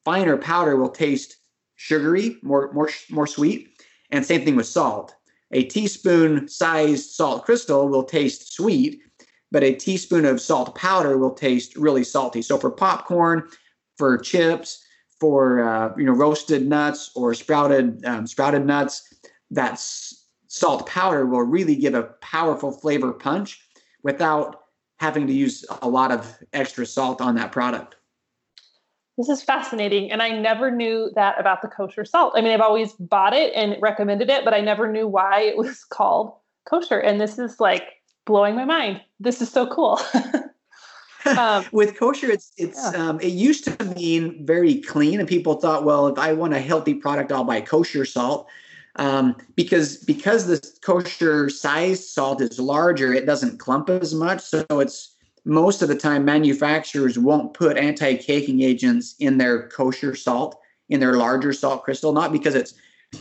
finer 0.06 0.38
powder 0.38 0.76
will 0.76 0.90
taste 0.90 1.38
sugary, 1.76 2.38
more 2.42 2.72
more 2.74 2.90
more 3.10 3.28
sweet, 3.28 3.70
and 4.12 4.26
same 4.26 4.44
thing 4.44 4.56
with 4.56 4.68
salt. 4.68 5.16
A 5.52 5.64
teaspoon 5.64 6.48
sized 6.48 7.12
salt 7.12 7.46
crystal 7.46 7.88
will 7.90 8.04
taste 8.04 8.54
sweet, 8.54 9.02
but 9.52 9.64
a 9.64 9.74
teaspoon 9.74 10.26
of 10.26 10.40
salt 10.40 10.76
powder 10.76 11.18
will 11.18 11.34
taste 11.34 11.76
really 11.76 12.04
salty. 12.04 12.42
So 12.42 12.58
for 12.58 12.72
popcorn, 12.72 13.50
for 13.98 14.18
chips, 14.18 14.84
for 15.20 15.64
uh, 15.64 15.94
you 15.98 16.06
know 16.06 16.14
roasted 16.14 16.68
nuts 16.68 17.12
or 17.16 17.34
sprouted 17.34 18.04
um, 18.06 18.28
sprouted 18.28 18.66
nuts, 18.66 19.04
that 19.52 19.80
salt 20.48 20.88
powder 20.88 21.26
will 21.26 21.44
really 21.44 21.76
give 21.76 21.94
a 21.94 22.04
powerful 22.22 22.72
flavor 22.72 23.14
punch 23.14 23.62
without 24.04 24.61
having 25.02 25.26
to 25.26 25.34
use 25.34 25.66
a 25.82 25.90
lot 25.90 26.12
of 26.12 26.38
extra 26.54 26.86
salt 26.86 27.22
on 27.22 27.34
that 27.34 27.52
product. 27.52 27.96
This 29.18 29.30
is 29.30 29.42
fascinating. 29.42 30.12
And 30.12 30.22
I 30.22 30.30
never 30.30 30.70
knew 30.70 31.12
that 31.16 31.40
about 31.40 31.64
the 31.64 31.68
kosher 31.68 32.06
salt. 32.06 32.34
I 32.36 32.42
mean, 32.42 32.52
I've 32.52 32.62
always 32.62 32.94
bought 32.94 33.34
it 33.34 33.52
and 33.56 33.76
recommended 33.82 34.30
it, 34.30 34.46
but 34.46 34.54
I 34.54 34.62
never 34.62 34.92
knew 34.92 35.08
why 35.08 35.42
it 35.42 35.58
was 35.58 35.84
called 35.90 36.34
kosher. 36.70 37.00
And 37.00 37.20
this 37.20 37.40
is 37.40 37.60
like 37.60 37.84
blowing 38.26 38.56
my 38.56 38.64
mind. 38.64 39.02
This 39.20 39.42
is 39.42 39.50
so 39.50 39.66
cool. 39.66 40.00
um, 41.38 41.66
With 41.72 41.98
kosher, 41.98 42.30
it's 42.30 42.52
it's 42.58 42.80
yeah. 42.94 43.10
um, 43.10 43.20
it 43.22 43.34
used 43.34 43.64
to 43.66 43.84
mean 43.96 44.46
very 44.46 44.82
clean, 44.82 45.20
and 45.20 45.28
people 45.28 45.56
thought, 45.56 45.84
well, 45.84 46.08
if 46.08 46.20
I 46.20 46.34
want 46.34 46.54
a 46.54 46.60
healthy 46.60 46.94
product, 46.94 47.32
I'll 47.32 47.44
buy 47.44 47.62
kosher 47.62 48.06
salt 48.06 48.48
um, 48.98 49.36
because 49.56 49.98
because 49.98 50.48
the 50.48 50.62
kosher 50.82 51.50
size 51.50 52.08
salt 52.08 52.42
is 52.42 52.60
larger, 52.60 53.14
it 53.14 53.26
doesn't 53.26 53.58
clump 53.58 53.90
as 53.90 54.14
much. 54.14 54.42
So 54.42 54.66
it's 54.72 55.16
most 55.46 55.82
of 55.82 55.88
the 55.88 55.96
time 55.96 56.26
manufacturers 56.26 57.18
won't 57.18 57.54
put 57.54 57.78
anti-caking 57.78 58.62
agents 58.62 59.16
in 59.20 59.38
their 59.38 59.68
kosher 59.70 60.16
salt 60.16 60.60
in 60.90 61.00
their 61.00 61.14
larger 61.14 61.54
salt 61.54 61.84
crystal, 61.84 62.12
not 62.12 62.32
because 62.32 62.54
it's 62.54 62.74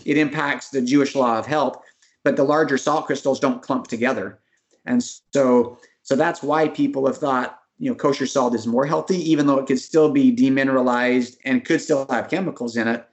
it 0.05 0.16
impacts 0.16 0.71
the 0.71 0.83
Jewish 0.83 1.14
law 1.14 1.39
of 1.39 1.47
health, 1.47 1.83
but 2.25 2.37
the 2.37 2.45
larger 2.45 2.79
salt 2.79 3.07
crystals 3.07 3.41
don't 3.41 3.62
clump 3.62 3.87
together, 3.87 4.41
and 4.87 5.03
so 5.03 5.79
so 6.03 6.16
that's 6.16 6.43
why 6.43 6.68
people 6.68 7.07
have 7.07 7.18
thought 7.18 7.61
you 7.79 7.91
know 7.91 7.95
kosher 7.95 8.27
salt 8.27 8.57
is 8.57 8.66
more 8.66 8.87
healthy, 8.87 9.18
even 9.31 9.47
though 9.47 9.59
it 9.59 9.66
could 9.66 9.79
still 9.79 10.11
be 10.11 10.35
demineralized 10.35 11.37
and 11.45 11.64
could 11.64 11.81
still 11.81 12.07
have 12.11 12.29
chemicals 12.29 12.77
in 12.77 12.89
it. 12.89 13.07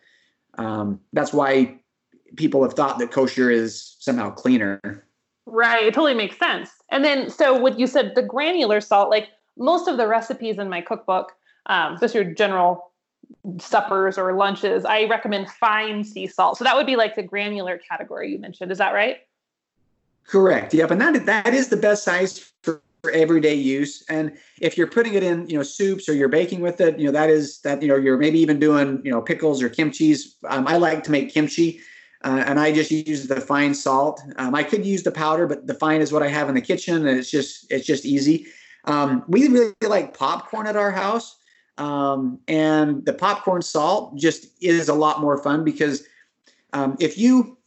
Um, 0.58 1.00
that's 1.14 1.32
why 1.32 1.80
people 2.36 2.64
have 2.64 2.74
thought 2.74 3.00
that 3.00 3.12
kosher 3.12 3.50
is 3.50 3.96
somehow 4.00 4.30
cleaner. 4.30 5.06
Right. 5.46 5.86
It 5.86 5.94
totally 5.94 6.14
makes 6.14 6.38
sense. 6.38 6.70
And 6.90 7.06
then, 7.06 7.30
so 7.30 7.58
what 7.58 7.80
you 7.80 7.88
said, 7.88 8.14
the 8.16 8.22
granular 8.22 8.82
salt, 8.82 9.10
like 9.10 9.30
most 9.58 9.88
of 9.88 9.98
the 9.98 10.08
recipes 10.08 10.58
in 10.58 10.70
my 10.70 10.82
cookbook, 10.82 11.34
um, 11.68 11.98
just 12.00 12.14
your 12.14 12.26
general 12.26 12.92
suppers 13.60 14.18
or 14.18 14.34
lunches, 14.34 14.86
I 14.86 15.06
recommend 15.06 15.50
fine 15.50 16.04
sea 16.04 16.28
salt. 16.28 16.58
So 16.58 16.64
that 16.64 16.76
would 16.76 16.86
be 16.86 16.96
like 16.96 17.16
the 17.16 17.24
granular 17.24 17.78
category 17.78 18.32
you 18.32 18.40
mentioned. 18.40 18.72
Is 18.72 18.78
that 18.78 18.94
right? 18.94 19.18
Correct. 20.26 20.74
Yep. 20.74 20.92
And 20.92 21.02
that 21.02 21.26
that 21.26 21.54
is 21.54 21.70
the 21.70 21.78
best 21.78 22.04
size 22.04 22.52
for, 22.62 22.82
for 23.02 23.12
everyday 23.12 23.56
use. 23.56 24.04
And 24.10 24.38
if 24.62 24.78
you're 24.78 24.88
putting 24.88 25.14
it 25.14 25.24
in, 25.24 25.50
you 25.50 25.56
know, 25.56 25.64
soups 25.64 26.10
or 26.10 26.14
you're 26.14 26.28
baking 26.28 26.60
with 26.60 26.82
it, 26.82 27.00
you 27.00 27.06
know, 27.06 27.12
that 27.14 27.30
is 27.30 27.62
that, 27.62 27.82
you 27.82 27.88
know, 27.88 27.96
you're 27.96 28.18
maybe 28.18 28.40
even 28.40 28.60
doing, 28.60 29.02
you 29.04 29.12
know, 29.12 29.22
pickles 29.22 29.64
or 29.64 29.70
kimchi's. 29.70 30.36
Um, 30.50 30.68
I 30.68 30.76
like 30.76 31.04
to 31.06 31.12
make 31.12 31.34
kimchi 31.34 31.80
uh, 32.24 32.44
and 32.46 32.60
I 32.60 32.72
just 32.72 32.92
use 32.92 33.28
the 33.28 33.40
fine 33.40 33.74
salt. 33.74 34.22
Um, 34.38 34.56
I 34.56 34.64
could 34.64 34.86
use 34.86 35.04
the 35.04 35.12
powder, 35.12 35.46
but 35.46 35.68
the 35.68 35.74
fine 35.74 36.02
is 36.02 36.12
what 36.12 36.24
I 36.24 36.28
have 36.28 36.50
in 36.50 36.56
the 36.56 36.62
kitchen, 36.62 37.08
and 37.08 37.18
it's 37.18 37.30
just 37.30 37.72
it's 37.72 37.86
just 37.86 38.06
easy. 38.06 38.48
Um, 38.86 39.24
we 39.28 39.48
really 39.48 39.74
like 39.82 40.18
popcorn 40.18 40.66
at 40.66 40.76
our 40.76 40.92
house, 40.92 41.38
um, 41.78 42.40
and 42.48 43.06
the 43.06 43.14
popcorn 43.14 43.62
salt 43.62 44.16
just 44.18 44.48
is 44.62 44.90
a 44.90 44.94
lot 44.94 45.22
more 45.22 45.42
fun 45.42 45.64
because 45.64 46.04
um, 46.74 46.98
if 47.00 47.18
you 47.18 47.58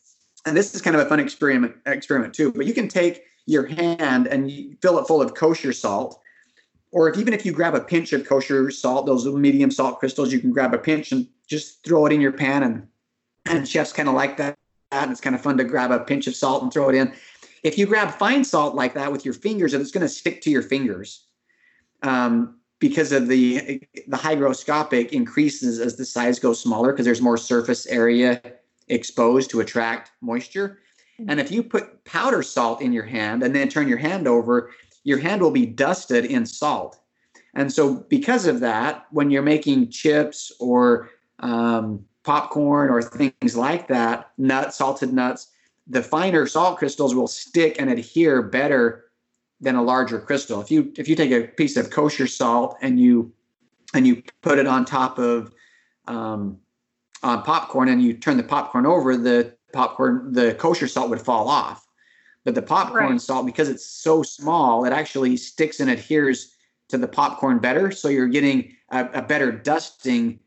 and 0.46 0.57
this 0.57 0.74
is 0.74 0.82
kind 0.82 0.96
of 0.96 1.03
a 1.03 1.09
fun 1.09 1.20
experiment 1.20 1.76
experiment 1.86 2.34
too, 2.34 2.53
but 2.53 2.66
you 2.66 2.74
can 2.74 2.88
take 2.88 3.22
your 3.46 3.66
hand 3.66 4.26
and 4.26 4.51
you 4.51 4.76
fill 4.82 4.98
it 4.98 5.07
full 5.07 5.22
of 5.22 5.34
kosher 5.34 5.72
salt, 5.72 6.20
or 6.90 7.09
if 7.09 7.18
even 7.18 7.34
if 7.34 7.46
you 7.46 7.53
grab 7.53 7.74
a 7.74 7.80
pinch 7.80 8.12
of 8.12 8.26
kosher 8.26 8.70
salt, 8.72 9.07
those 9.07 9.26
medium 9.26 9.70
salt 9.70 10.01
crystals, 10.01 10.32
you 10.32 10.40
can 10.40 10.51
grab 10.51 10.74
a 10.74 10.78
pinch 10.78 11.12
and 11.12 11.28
just 11.46 11.84
throw 11.84 12.07
it 12.07 12.12
in 12.12 12.20
your 12.20 12.32
pan 12.32 12.64
and 12.64 12.86
and 13.47 13.68
chefs 13.68 13.93
kind 13.93 14.09
of 14.09 14.14
like 14.14 14.36
that. 14.38 14.57
And 14.93 15.11
it's 15.11 15.20
kind 15.20 15.36
of 15.36 15.43
fun 15.43 15.57
to 15.59 15.64
grab 15.64 15.91
a 15.91 16.01
pinch 16.01 16.26
of 16.26 16.34
salt 16.34 16.62
and 16.62 16.72
throw 16.72 16.88
it 16.88 16.95
in. 16.95 17.12
If 17.62 17.78
you 17.78 17.86
grab 17.86 18.14
fine 18.14 18.45
salt 18.45 18.74
like 18.74 18.95
that 18.95 19.12
with 19.12 19.24
your 19.24 19.34
fingers, 19.34 19.74
it's 19.74 19.91
going 19.91 20.03
to 20.03 20.09
stick 20.09 20.41
to 20.43 20.51
your 20.51 20.62
fingers 20.62 21.26
um, 22.03 22.59
because 22.78 23.12
of 23.12 23.28
the 23.28 23.82
the 24.09 24.16
hygroscopic 24.16 25.11
increases 25.11 25.78
as 25.78 25.97
the 25.97 26.05
size 26.05 26.38
goes 26.38 26.61
smaller 26.61 26.93
because 26.93 27.05
there's 27.05 27.20
more 27.20 27.36
surface 27.36 27.86
area 27.86 28.41
exposed 28.88 29.51
to 29.51 29.61
attract 29.61 30.11
moisture. 30.20 30.80
And 31.28 31.38
if 31.38 31.51
you 31.51 31.62
put 31.62 32.03
powder 32.05 32.43
salt 32.43 32.80
in 32.80 32.93
your 32.93 33.05
hand 33.05 33.43
and 33.43 33.55
then 33.55 33.68
turn 33.68 33.88
your 33.88 33.99
hand 33.99 34.26
over, 34.26 34.70
your 35.05 35.18
hand 35.18 35.43
will 35.43 35.51
be 35.51 35.66
dusted 35.66 36.24
in 36.24 36.47
salt. 36.47 36.99
And 37.55 37.72
so, 37.72 38.07
because 38.09 38.47
of 38.47 38.61
that, 38.61 39.07
when 39.11 39.30
you're 39.30 39.43
making 39.43 39.91
chips 39.91 40.53
or 40.61 41.11
um, 41.41 42.05
popcorn 42.24 42.90
or 42.90 43.02
things 43.02 43.56
like 43.56 43.88
that, 43.88 44.30
nuts, 44.38 44.76
salted 44.76 45.12
nuts, 45.12 45.48
the 45.86 46.02
finer 46.02 46.46
salt 46.46 46.78
crystals 46.78 47.14
will 47.14 47.26
stick 47.26 47.76
and 47.78 47.90
adhere 47.90 48.42
better 48.42 49.06
than 49.60 49.74
a 49.74 49.82
larger 49.82 50.20
crystal. 50.20 50.60
If 50.60 50.70
you 50.70 50.92
if 50.96 51.08
you 51.08 51.16
take 51.16 51.32
a 51.32 51.48
piece 51.48 51.76
of 51.76 51.90
kosher 51.90 52.26
salt 52.26 52.76
and 52.80 52.98
you 52.98 53.32
and 53.94 54.06
you 54.06 54.22
put 54.42 54.58
it 54.58 54.66
on 54.66 54.84
top 54.84 55.18
of 55.18 55.52
um, 56.06 56.58
on 57.22 57.42
popcorn 57.42 57.88
and 57.88 58.02
you 58.02 58.14
turn 58.14 58.36
the 58.36 58.42
popcorn 58.42 58.86
over, 58.86 59.16
the 59.16 59.54
popcorn 59.72 60.32
the 60.32 60.54
kosher 60.54 60.88
salt 60.88 61.10
would 61.10 61.20
fall 61.20 61.48
off. 61.48 61.86
But 62.44 62.54
the 62.54 62.62
popcorn 62.62 63.12
right. 63.12 63.20
salt, 63.20 63.44
because 63.44 63.68
it's 63.68 63.84
so 63.84 64.22
small, 64.22 64.86
it 64.86 64.92
actually 64.92 65.36
sticks 65.36 65.78
and 65.80 65.90
adheres 65.90 66.56
to 66.88 66.96
the 66.96 67.08
popcorn 67.08 67.58
better. 67.58 67.90
So 67.90 68.08
you're 68.08 68.28
getting 68.28 68.74
a, 68.90 69.04
a 69.12 69.22
better 69.22 69.52
dusting 69.52 70.40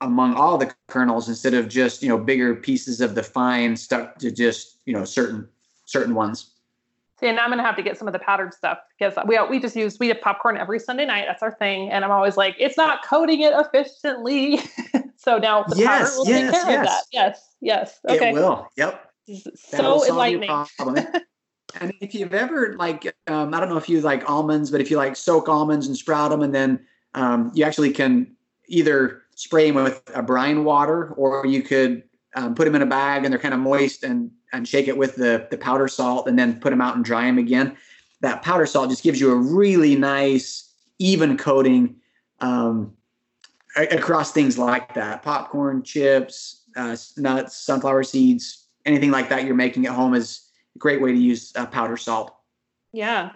among 0.00 0.34
all 0.34 0.56
the 0.56 0.72
kernels 0.88 1.28
instead 1.28 1.54
of 1.54 1.68
just 1.68 2.02
you 2.02 2.08
know 2.08 2.18
bigger 2.18 2.54
pieces 2.54 3.00
of 3.00 3.14
the 3.14 3.22
fine 3.22 3.76
stuck 3.76 4.18
to 4.18 4.30
just 4.30 4.78
you 4.86 4.92
know 4.92 5.04
certain 5.04 5.48
certain 5.86 6.14
ones. 6.14 6.52
See, 7.20 7.28
and 7.28 7.38
I'm 7.38 7.50
gonna 7.50 7.62
have 7.62 7.76
to 7.76 7.82
get 7.82 7.98
some 7.98 8.08
of 8.08 8.12
the 8.12 8.18
powdered 8.18 8.54
stuff 8.54 8.78
because 8.98 9.14
we 9.26 9.38
we 9.50 9.60
just 9.60 9.76
use 9.76 9.98
we 9.98 10.08
have 10.08 10.20
popcorn 10.22 10.56
every 10.56 10.78
Sunday 10.78 11.04
night. 11.04 11.26
That's 11.28 11.42
our 11.42 11.52
thing, 11.52 11.90
and 11.90 12.04
I'm 12.04 12.10
always 12.10 12.38
like, 12.38 12.56
it's 12.58 12.78
not 12.78 13.04
coating 13.04 13.42
it 13.42 13.52
efficiently. 13.54 14.60
so 15.16 15.36
now 15.36 15.64
the 15.64 15.76
yes, 15.76 15.86
powder 15.86 16.18
will 16.18 16.26
yes, 16.26 16.52
take 16.52 16.62
care 16.62 16.70
yes. 16.70 16.80
of 16.80 16.86
that. 16.86 17.04
Yes, 17.12 17.54
yes, 17.60 18.00
okay. 18.08 18.30
It 18.30 18.34
will. 18.34 18.68
Yep. 18.76 19.12
So 19.54 20.06
enlightening. 20.08 20.50
and 21.80 21.92
if 22.00 22.14
you've 22.14 22.34
ever 22.34 22.74
like, 22.78 23.14
um, 23.26 23.52
I 23.52 23.60
don't 23.60 23.68
know 23.68 23.76
if 23.76 23.88
you 23.88 24.00
like 24.00 24.28
almonds, 24.28 24.70
but 24.70 24.80
if 24.80 24.90
you 24.90 24.96
like 24.96 25.14
soak 25.14 25.48
almonds 25.48 25.86
and 25.86 25.96
sprout 25.96 26.30
them, 26.30 26.40
and 26.40 26.54
then 26.54 26.80
um, 27.14 27.52
you 27.54 27.64
actually 27.64 27.92
can 27.92 28.34
either 28.68 29.19
spray 29.40 29.70
them 29.70 29.82
with 29.82 30.02
a 30.14 30.22
brine 30.22 30.64
water, 30.64 31.14
or 31.16 31.46
you 31.46 31.62
could 31.62 32.02
um, 32.36 32.54
put 32.54 32.66
them 32.66 32.74
in 32.74 32.82
a 32.82 32.86
bag 32.86 33.24
and 33.24 33.32
they're 33.32 33.40
kind 33.40 33.54
of 33.54 33.60
moist 33.60 34.04
and 34.04 34.30
and 34.52 34.68
shake 34.68 34.86
it 34.86 34.98
with 34.98 35.16
the 35.16 35.48
the 35.50 35.56
powder 35.56 35.88
salt 35.88 36.28
and 36.28 36.38
then 36.38 36.60
put 36.60 36.68
them 36.68 36.82
out 36.82 36.94
and 36.94 37.04
dry 37.04 37.24
them 37.24 37.38
again. 37.38 37.74
That 38.20 38.42
powder 38.42 38.66
salt 38.66 38.90
just 38.90 39.02
gives 39.02 39.18
you 39.18 39.32
a 39.32 39.36
really 39.36 39.96
nice 39.96 40.74
even 40.98 41.38
coating 41.38 41.96
um, 42.40 42.92
across 43.76 44.32
things 44.32 44.58
like 44.58 44.92
that. 44.92 45.22
Popcorn, 45.22 45.82
chips, 45.82 46.64
uh, 46.76 46.94
nuts, 47.16 47.56
sunflower 47.56 48.02
seeds, 48.02 48.66
anything 48.84 49.10
like 49.10 49.30
that 49.30 49.44
you're 49.44 49.54
making 49.54 49.86
at 49.86 49.92
home 49.92 50.12
is 50.12 50.50
a 50.76 50.78
great 50.78 51.00
way 51.00 51.12
to 51.12 51.18
use 51.18 51.52
uh, 51.56 51.64
powder 51.64 51.96
salt. 51.96 52.36
Yeah. 52.92 53.30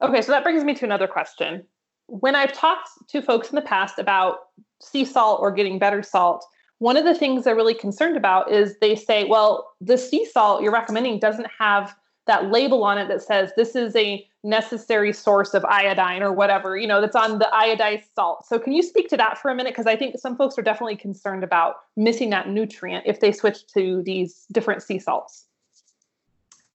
Okay, 0.00 0.22
so 0.22 0.30
that 0.30 0.44
brings 0.44 0.62
me 0.62 0.74
to 0.74 0.84
another 0.84 1.08
question. 1.08 1.64
When 2.06 2.36
I've 2.36 2.52
talked 2.52 2.88
to 3.08 3.20
folks 3.20 3.48
in 3.48 3.56
the 3.56 3.62
past 3.62 3.98
about 3.98 4.36
sea 4.84 5.04
salt 5.04 5.40
or 5.40 5.50
getting 5.50 5.78
better 5.78 6.02
salt, 6.02 6.44
one 6.78 6.96
of 6.96 7.04
the 7.04 7.14
things 7.14 7.44
they're 7.44 7.54
really 7.54 7.74
concerned 7.74 8.16
about 8.16 8.50
is 8.50 8.78
they 8.80 8.96
say, 8.96 9.24
well, 9.24 9.72
the 9.80 9.96
sea 9.96 10.26
salt 10.26 10.62
you're 10.62 10.72
recommending 10.72 11.18
doesn't 11.18 11.48
have 11.58 11.94
that 12.26 12.50
label 12.50 12.84
on 12.84 12.98
it 12.98 13.08
that 13.08 13.22
says 13.22 13.52
this 13.56 13.76
is 13.76 13.94
a 13.96 14.26
necessary 14.42 15.12
source 15.12 15.54
of 15.54 15.64
iodine 15.64 16.22
or 16.22 16.32
whatever, 16.32 16.76
you 16.76 16.86
know, 16.86 17.00
that's 17.00 17.16
on 17.16 17.38
the 17.38 17.48
iodized 17.52 18.04
salt. 18.14 18.46
So 18.46 18.58
can 18.58 18.72
you 18.72 18.82
speak 18.82 19.08
to 19.08 19.16
that 19.16 19.38
for 19.38 19.50
a 19.50 19.54
minute? 19.54 19.72
Because 19.72 19.86
I 19.86 19.96
think 19.96 20.18
some 20.18 20.36
folks 20.36 20.58
are 20.58 20.62
definitely 20.62 20.96
concerned 20.96 21.44
about 21.44 21.76
missing 21.96 22.30
that 22.30 22.48
nutrient 22.48 23.04
if 23.06 23.20
they 23.20 23.32
switch 23.32 23.66
to 23.68 24.02
these 24.02 24.46
different 24.52 24.82
sea 24.82 24.98
salts. 24.98 25.46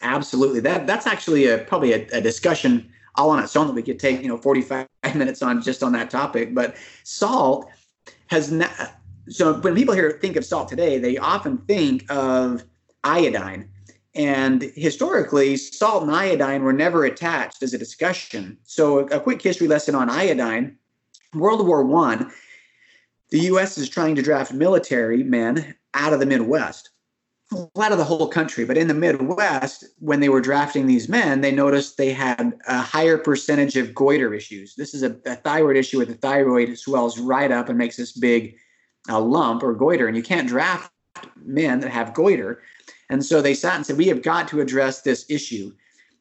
Absolutely. 0.01 0.62
That 0.62 0.88
that's 0.88 1.05
actually 1.05 1.47
a 1.47 1.57
probably 1.60 1.93
a, 1.93 2.07
a 2.14 2.22
discussion 2.22 2.89
all 3.16 3.32
on 3.32 3.43
its 3.43 3.55
own 3.55 3.68
that 3.68 3.74
we 3.74 3.84
could 3.84 3.99
take, 3.99 4.22
you 4.22 4.28
know, 4.28 4.38
45 4.38 4.88
minutes 5.16 5.41
on 5.41 5.62
just 5.62 5.84
on 5.84 5.91
that 5.93 6.10
topic. 6.10 6.55
But 6.55 6.76
salt 7.03 7.70
has 8.30 8.51
not. 8.51 8.95
So 9.27 9.59
when 9.59 9.75
people 9.75 9.93
here 9.93 10.11
think 10.11 10.36
of 10.36 10.45
salt 10.45 10.69
today, 10.69 10.97
they 10.97 11.17
often 11.17 11.57
think 11.59 12.05
of 12.09 12.63
iodine. 13.03 13.69
And 14.15 14.63
historically, 14.75 15.55
salt 15.57 16.03
and 16.03 16.11
iodine 16.11 16.63
were 16.63 16.73
never 16.73 17.05
attached 17.05 17.61
as 17.61 17.73
a 17.73 17.77
discussion. 17.77 18.57
So 18.63 18.99
a 19.07 19.19
quick 19.19 19.41
history 19.41 19.67
lesson 19.67 19.93
on 19.93 20.09
iodine. 20.09 20.77
World 21.34 21.65
War 21.67 21.84
One, 21.84 22.32
the 23.30 23.39
U.S. 23.41 23.77
is 23.77 23.88
trying 23.88 24.15
to 24.15 24.23
draft 24.23 24.51
military 24.51 25.23
men 25.23 25.75
out 25.93 26.13
of 26.13 26.19
the 26.19 26.25
Midwest 26.25 26.89
out 27.52 27.91
of 27.91 27.97
the 27.97 28.04
whole 28.04 28.28
country, 28.28 28.64
but 28.64 28.78
in 28.78 28.88
the 28.88 28.93
Midwest, 28.93 29.86
when 29.97 30.20
they 30.20 30.30
were 30.30 30.41
drafting 30.41 30.86
these 30.86 31.10
men, 31.10 31.41
they 31.41 31.52
noticed 31.52 31.97
they 31.97 32.14
had 32.14 32.54
a 32.68 32.80
higher 32.80 33.18
percentage 33.18 33.76
of 33.76 33.95
goiter 33.95 34.34
issues. 34.34 34.76
This 34.76 34.93
is 34.93 35.02
a, 35.02 35.18
a 35.26 35.36
thyroid 35.36 35.76
issue 35.76 35.97
where 35.97 36.06
the 36.06 36.14
thyroid 36.14 36.78
swells 36.78 37.18
right 37.20 37.52
up 37.52 37.68
and 37.68 37.78
makes 37.78 37.97
this 37.97 38.12
big 38.12 38.56
uh, 39.10 39.20
lump 39.20 39.64
or 39.64 39.74
goiter, 39.74 40.08
and 40.08 40.16
you 40.16 40.24
can't 40.24 40.47
draft 40.47 40.91
men 41.43 41.80
that 41.80 41.89
have 41.89 42.14
goiter. 42.14 42.62
And 43.10 43.26
so 43.26 43.41
they 43.41 43.56
sat 43.56 43.76
and 43.76 43.86
said, 43.86 43.97
we 43.97 44.08
have 44.08 44.22
got 44.22 44.47
to 44.50 44.62
address 44.62 45.02
this 45.02 45.26
issue. 45.30 45.72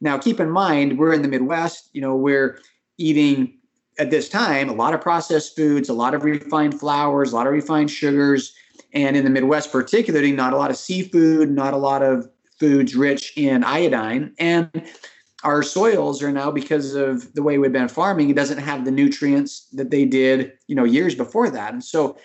Now, 0.01 0.16
keep 0.16 0.41
in 0.41 0.51
mind, 0.51 0.99
we're 0.99 1.12
in 1.12 1.22
the 1.22 1.29
Midwest. 1.29 1.91
You 1.93 2.01
know, 2.01 2.16
we're 2.16 2.61
eating 2.97 3.59
at 3.99 4.11
this 4.11 4.29
time 4.29 4.68
a 4.68 4.74
lot 4.74 4.95
of 4.95 5.01
processed 5.01 5.57
foods, 5.57 5.89
a 5.89 5.93
lot 5.93 6.14
of 6.14 6.24
refined 6.24 6.81
flours, 6.81 7.33
a 7.33 7.37
lot 7.37 7.47
of 7.47 7.53
refined 7.53 7.91
sugars, 7.91 8.55
and 8.93 9.16
in 9.16 9.24
the 9.24 9.30
Midwest, 9.30 9.70
particularly, 9.70 10.32
not 10.32 10.53
a 10.53 10.57
lot 10.57 10.70
of 10.70 10.76
seafood, 10.76 11.51
not 11.51 11.74
a 11.74 11.78
lot 11.78 12.03
of 12.03 12.28
foods 12.59 12.97
rich 12.97 13.32
in 13.36 13.62
iodine. 13.64 14.34
And 14.39 14.70
our 15.45 15.62
soils 15.62 16.22
are 16.22 16.32
now 16.32 16.51
because 16.51 16.95
of 16.95 17.32
the 17.34 17.43
way 17.43 17.59
we've 17.59 17.72
been 17.72 17.89
farming, 17.89 18.30
it 18.30 18.36
doesn't 18.36 18.59
have 18.59 18.84
the 18.84 18.91
nutrients 18.91 19.66
that 19.72 19.91
they 19.91 20.05
did, 20.05 20.53
you 20.66 20.74
know, 20.74 20.84
years 20.84 21.14
before 21.14 21.51
that. 21.51 21.72
And 21.72 21.84
so 21.84 22.18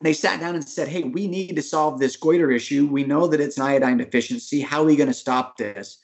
they 0.00 0.12
sat 0.12 0.40
down 0.40 0.54
and 0.54 0.68
said, 0.68 0.88
Hey, 0.88 1.04
we 1.04 1.28
need 1.28 1.54
to 1.56 1.62
solve 1.62 2.00
this 2.00 2.16
goiter 2.16 2.50
issue. 2.50 2.86
We 2.86 3.04
know 3.04 3.28
that 3.28 3.40
it's 3.40 3.58
an 3.58 3.64
iodine 3.64 3.98
deficiency. 3.98 4.60
How 4.60 4.82
are 4.82 4.86
we 4.86 4.96
going 4.96 5.08
to 5.08 5.14
stop 5.14 5.56
this? 5.56 5.98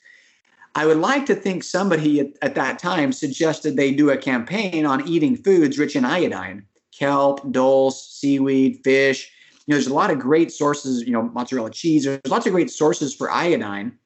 I 0.75 0.85
would 0.85 0.97
like 0.97 1.25
to 1.25 1.35
think 1.35 1.63
somebody 1.63 2.19
at, 2.19 2.27
at, 2.41 2.55
that 2.55 2.79
time 2.79 3.11
suggested 3.11 3.75
they 3.75 3.91
do 3.91 4.11
a 4.11 4.17
campaign 4.17 4.85
on 4.85 5.05
eating 5.07 5.35
foods 5.35 5.79
rich 5.79 5.95
in 5.95 6.05
iodine 6.05 6.65
kelp, 6.91 7.49
dulse, 7.51 8.09
seaweed, 8.09 8.81
fish. 8.83 9.31
You 9.69 9.75
know, 9.75 9.81
there's 9.81 9.87
a 9.87 9.93
lot 9.93 10.09
of 10.09 10.17
great 10.17 10.51
sources, 10.51 11.03
you 11.03 11.11
know, 11.11 11.21
mozzarella 11.21 11.69
cheese. 11.69 12.05
There's 12.05 12.19
lots 12.25 12.47
of 12.47 12.53
great 12.53 12.71
sources 12.71 13.13
for 13.13 13.29
iodine. 13.29 13.99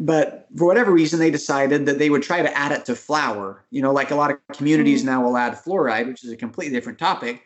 But 0.00 0.46
for 0.56 0.66
whatever 0.66 0.90
reason, 0.90 1.18
they 1.18 1.30
decided 1.30 1.84
that 1.84 1.98
they 1.98 2.08
would 2.08 2.22
try 2.22 2.40
to 2.40 2.56
add 2.56 2.72
it 2.72 2.86
to 2.86 2.96
flour. 2.96 3.66
You 3.70 3.82
know, 3.82 3.92
like 3.92 4.10
a 4.10 4.14
lot 4.14 4.30
of 4.30 4.38
communities 4.56 5.00
mm-hmm. 5.00 5.10
now 5.10 5.22
will 5.22 5.36
add 5.36 5.52
fluoride, 5.52 6.06
which 6.06 6.24
is 6.24 6.32
a 6.32 6.36
completely 6.38 6.74
different 6.74 6.98
topic. 6.98 7.42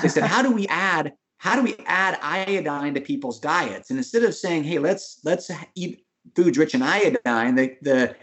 They 0.00 0.08
said, 0.08 0.22
how 0.22 0.40
do 0.40 0.50
we 0.50 0.66
add 0.68 1.12
how 1.36 1.56
do 1.56 1.62
we 1.62 1.76
add 1.84 2.18
iodine 2.22 2.94
to 2.94 3.02
people's 3.02 3.38
diets? 3.38 3.90
And 3.90 3.98
instead 3.98 4.22
of 4.22 4.34
saying, 4.34 4.64
hey, 4.64 4.78
let's 4.78 5.20
let's 5.24 5.50
eat 5.74 6.06
foods 6.34 6.56
rich 6.56 6.74
in 6.74 6.80
iodine, 6.80 7.54
the 7.54 7.76
the 7.82 8.16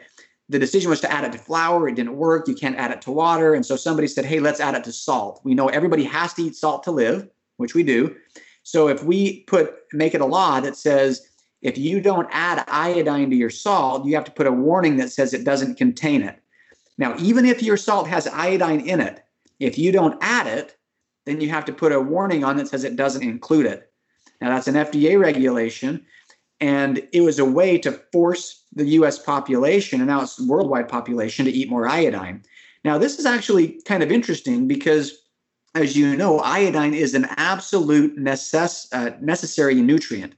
the 0.49 0.57
decision 0.57 0.89
was 0.89 1.01
to 1.01 1.11
add 1.11 1.23
it 1.23 1.33
to 1.33 1.37
flour. 1.37 1.87
It 1.87 1.93
didn't 1.93 2.15
work. 2.15 2.47
You 2.47 2.55
can't 2.55 2.77
add 2.77 2.89
it 2.89 3.01
to 3.03 3.11
water. 3.11 3.53
And 3.53 3.63
so 3.63 3.75
somebody 3.75 4.07
said, 4.07 4.25
hey, 4.25 4.39
let's 4.39 4.59
add 4.59 4.73
it 4.73 4.83
to 4.85 4.91
salt. 4.91 5.39
We 5.43 5.53
know 5.53 5.67
everybody 5.67 6.03
has 6.05 6.33
to 6.33 6.41
eat 6.41 6.55
salt 6.55 6.81
to 6.85 6.91
live, 6.91 7.27
which 7.57 7.75
we 7.75 7.83
do. 7.83 8.15
So 8.63 8.87
if 8.87 9.03
we 9.03 9.41
put 9.43 9.75
make 9.93 10.13
it 10.13 10.21
a 10.21 10.25
law 10.25 10.59
that 10.59 10.75
says 10.75 11.27
if 11.61 11.77
you 11.77 11.99
don't 12.01 12.29
add 12.31 12.63
iodine 12.67 13.29
to 13.29 13.35
your 13.35 13.49
salt, 13.49 14.05
you 14.05 14.15
have 14.15 14.25
to 14.25 14.31
put 14.31 14.47
a 14.47 14.51
warning 14.51 14.97
that 14.97 15.11
says 15.11 15.33
it 15.33 15.43
doesn't 15.43 15.75
contain 15.75 16.21
it. 16.21 16.41
Now, 16.97 17.15
even 17.19 17.45
if 17.45 17.61
your 17.61 17.77
salt 17.77 18.07
has 18.07 18.27
iodine 18.27 18.81
in 18.81 18.99
it, 18.99 19.23
if 19.59 19.77
you 19.77 19.91
don't 19.91 20.17
add 20.21 20.47
it, 20.47 20.77
then 21.25 21.41
you 21.41 21.49
have 21.49 21.65
to 21.65 21.73
put 21.73 21.91
a 21.91 21.99
warning 21.99 22.43
on 22.43 22.57
that 22.57 22.67
says 22.67 22.83
it 22.83 22.95
doesn't 22.95 23.23
include 23.23 23.65
it. 23.65 23.91
Now, 24.39 24.49
that's 24.49 24.67
an 24.67 24.75
FDA 24.75 25.19
regulation. 25.19 26.05
And 26.59 27.07
it 27.11 27.21
was 27.21 27.37
a 27.37 27.45
way 27.45 27.77
to 27.79 27.91
force 28.11 28.63
the 28.73 28.85
US 28.85 29.19
population, 29.19 29.99
and 29.99 30.07
now 30.07 30.21
it's 30.21 30.39
worldwide 30.39 30.89
population, 30.89 31.45
to 31.45 31.51
eat 31.51 31.69
more 31.69 31.87
iodine. 31.87 32.43
Now, 32.83 32.97
this 32.97 33.19
is 33.19 33.25
actually 33.25 33.79
kind 33.85 34.01
of 34.01 34.11
interesting 34.11 34.67
because, 34.67 35.26
as 35.77 35.95
you 35.95 36.15
know, 36.15 36.39
iodine 36.39 36.93
is 36.93 37.13
an 37.13 37.27
absolute 37.37 38.17
necess- 38.17 38.87
uh, 38.91 39.15
necessary 39.21 39.75
nutrient. 39.75 40.33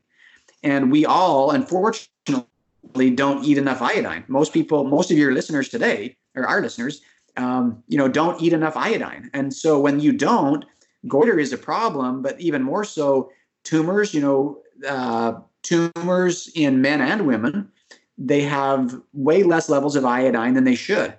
And 0.64 0.92
we 0.92 1.06
all, 1.06 1.52
unfortunately, 1.52 2.46
don't 3.16 3.46
eat 3.46 3.58
enough 3.58 3.82
iodine. 3.82 4.26
Most 4.28 4.54
people, 4.54 4.84
most 4.84 5.12
of 5.12 5.18
your 5.18 5.32
listeners 5.32 5.70
today, 5.70 6.18
or 6.36 6.46
our 6.46 6.62
listeners, 6.62 7.02
um, 7.38 7.82
you 7.88 7.98
know, 7.98 8.10
don't 8.10 8.42
eat 8.42 8.54
enough 8.54 8.76
iodine. 8.76 9.30
And 9.34 9.54
so 9.54 9.80
when 9.80 10.00
you 10.02 10.12
don't, 10.12 10.66
goiter 11.08 11.40
is 11.40 11.54
a 11.54 11.58
problem, 11.58 12.22
but 12.22 12.40
even 12.42 12.62
more 12.62 12.84
so, 12.84 13.32
tumors, 13.64 14.14
you 14.14 14.22
know, 14.22 14.62
uh, 14.88 15.34
tumors 15.64 16.52
in 16.54 16.82
men 16.82 17.00
and 17.00 17.26
women, 17.26 17.72
they 18.18 18.42
have 18.42 19.00
way 19.14 19.44
less 19.44 19.70
levels 19.70 19.96
of 19.96 20.04
iodine 20.04 20.54
than 20.54 20.66
they 20.66 20.76
should. 20.76 21.18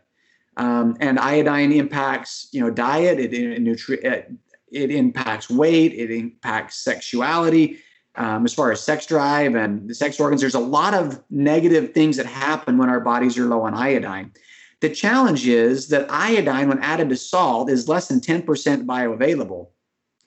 Um, 0.56 0.96
and 1.00 1.18
iodine 1.18 1.72
impacts, 1.72 2.48
you 2.52 2.60
know, 2.60 2.70
diet. 2.70 3.18
It, 3.18 3.32
it, 3.32 3.62
nutri- 3.62 4.36
it 4.72 4.90
impacts 4.90 5.48
weight. 5.48 5.92
It 5.94 6.10
impacts 6.10 6.76
sexuality. 6.76 7.78
Um, 8.16 8.44
as 8.44 8.52
far 8.52 8.72
as 8.72 8.82
sex 8.82 9.06
drive 9.06 9.54
and 9.54 9.88
the 9.88 9.94
sex 9.94 10.18
organs, 10.18 10.40
there's 10.40 10.54
a 10.54 10.60
lot 10.60 10.94
of 10.94 11.22
negative 11.30 11.94
things 11.94 12.16
that 12.16 12.26
happen 12.26 12.76
when 12.76 12.90
our 12.90 13.00
bodies 13.00 13.38
are 13.38 13.46
low 13.46 13.62
on 13.62 13.74
iodine. 13.74 14.32
The 14.80 14.90
challenge 14.90 15.46
is 15.46 15.88
that 15.88 16.10
iodine, 16.10 16.68
when 16.68 16.80
added 16.80 17.08
to 17.10 17.16
salt, 17.16 17.70
is 17.70 17.88
less 17.88 18.08
than 18.08 18.20
10% 18.20 18.44
bioavailable. 18.84 19.68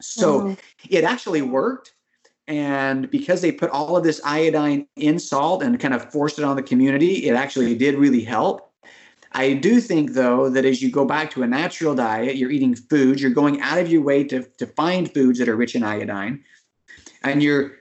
So 0.01 0.41
mm-hmm. 0.41 0.53
it 0.89 1.03
actually 1.03 1.41
worked 1.41 1.93
and 2.47 3.09
because 3.09 3.41
they 3.41 3.51
put 3.51 3.69
all 3.69 3.95
of 3.95 4.03
this 4.03 4.19
iodine 4.23 4.87
in 4.97 5.17
salt 5.17 5.63
and 5.63 5.79
kind 5.79 5.93
of 5.93 6.11
forced 6.11 6.39
it 6.39 6.45
on 6.45 6.55
the 6.55 6.63
community, 6.63 7.27
it 7.27 7.35
actually 7.35 7.75
did 7.75 7.95
really 7.95 8.23
help. 8.23 8.72
I 9.33 9.53
do 9.53 9.81
think, 9.81 10.13
though, 10.13 10.49
that 10.49 10.65
as 10.65 10.81
you 10.81 10.91
go 10.91 11.05
back 11.05 11.31
to 11.31 11.43
a 11.43 11.47
natural 11.47 11.95
diet, 11.95 12.35
you're 12.35 12.51
eating 12.51 12.75
foods, 12.75 13.21
you're 13.21 13.31
going 13.31 13.61
out 13.61 13.79
of 13.79 13.89
your 13.89 14.03
way 14.03 14.23
to, 14.25 14.43
to 14.57 14.67
find 14.67 15.11
foods 15.11 15.39
that 15.39 15.49
are 15.49 15.55
rich 15.55 15.75
in 15.75 15.83
iodine. 15.83 16.43
And 17.23 17.41
you're 17.41 17.71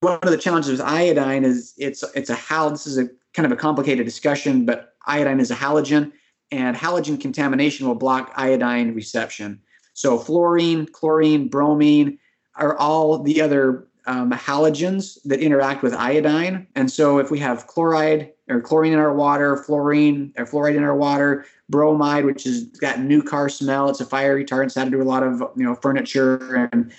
one 0.00 0.18
of 0.22 0.30
the 0.30 0.38
challenges 0.38 0.70
with 0.70 0.80
iodine 0.80 1.44
is 1.44 1.74
it's 1.76 2.02
it's 2.14 2.30
a 2.30 2.34
hal 2.34 2.70
this 2.70 2.86
is 2.86 2.98
a 2.98 3.08
kind 3.34 3.46
of 3.46 3.52
a 3.52 3.56
complicated 3.56 4.04
discussion, 4.04 4.64
but 4.64 4.94
iodine 5.06 5.40
is 5.40 5.50
a 5.50 5.54
halogen, 5.54 6.12
and 6.50 6.76
halogen 6.76 7.20
contamination 7.20 7.86
will 7.86 7.94
block 7.94 8.32
iodine 8.36 8.94
reception. 8.94 9.60
So 9.94 10.18
fluorine, 10.18 10.86
chlorine, 10.86 11.48
bromine, 11.48 12.18
are 12.56 12.76
all 12.76 13.22
the 13.22 13.40
other 13.40 13.86
um, 14.06 14.30
halogens 14.32 15.18
that 15.24 15.40
interact 15.40 15.82
with 15.82 15.94
iodine. 15.94 16.66
And 16.74 16.90
so 16.90 17.18
if 17.18 17.30
we 17.30 17.38
have 17.38 17.66
chloride 17.66 18.32
or 18.52 18.60
chlorine 18.60 18.92
in 18.92 18.98
our 18.98 19.14
water, 19.14 19.56
fluorine 19.56 20.32
or 20.36 20.46
fluoride 20.46 20.76
in 20.76 20.84
our 20.84 20.96
water, 20.96 21.44
bromide, 21.68 22.24
which 22.24 22.44
has 22.44 22.64
got 22.64 23.00
new 23.00 23.22
car 23.22 23.48
smell, 23.48 23.88
it's 23.88 24.00
a 24.00 24.06
fire 24.06 24.38
retardant, 24.38 24.74
had 24.74 24.90
to 24.90 25.00
a 25.00 25.04
lot 25.04 25.22
of 25.22 25.40
you 25.56 25.64
know 25.64 25.74
furniture, 25.74 26.68
and 26.72 26.92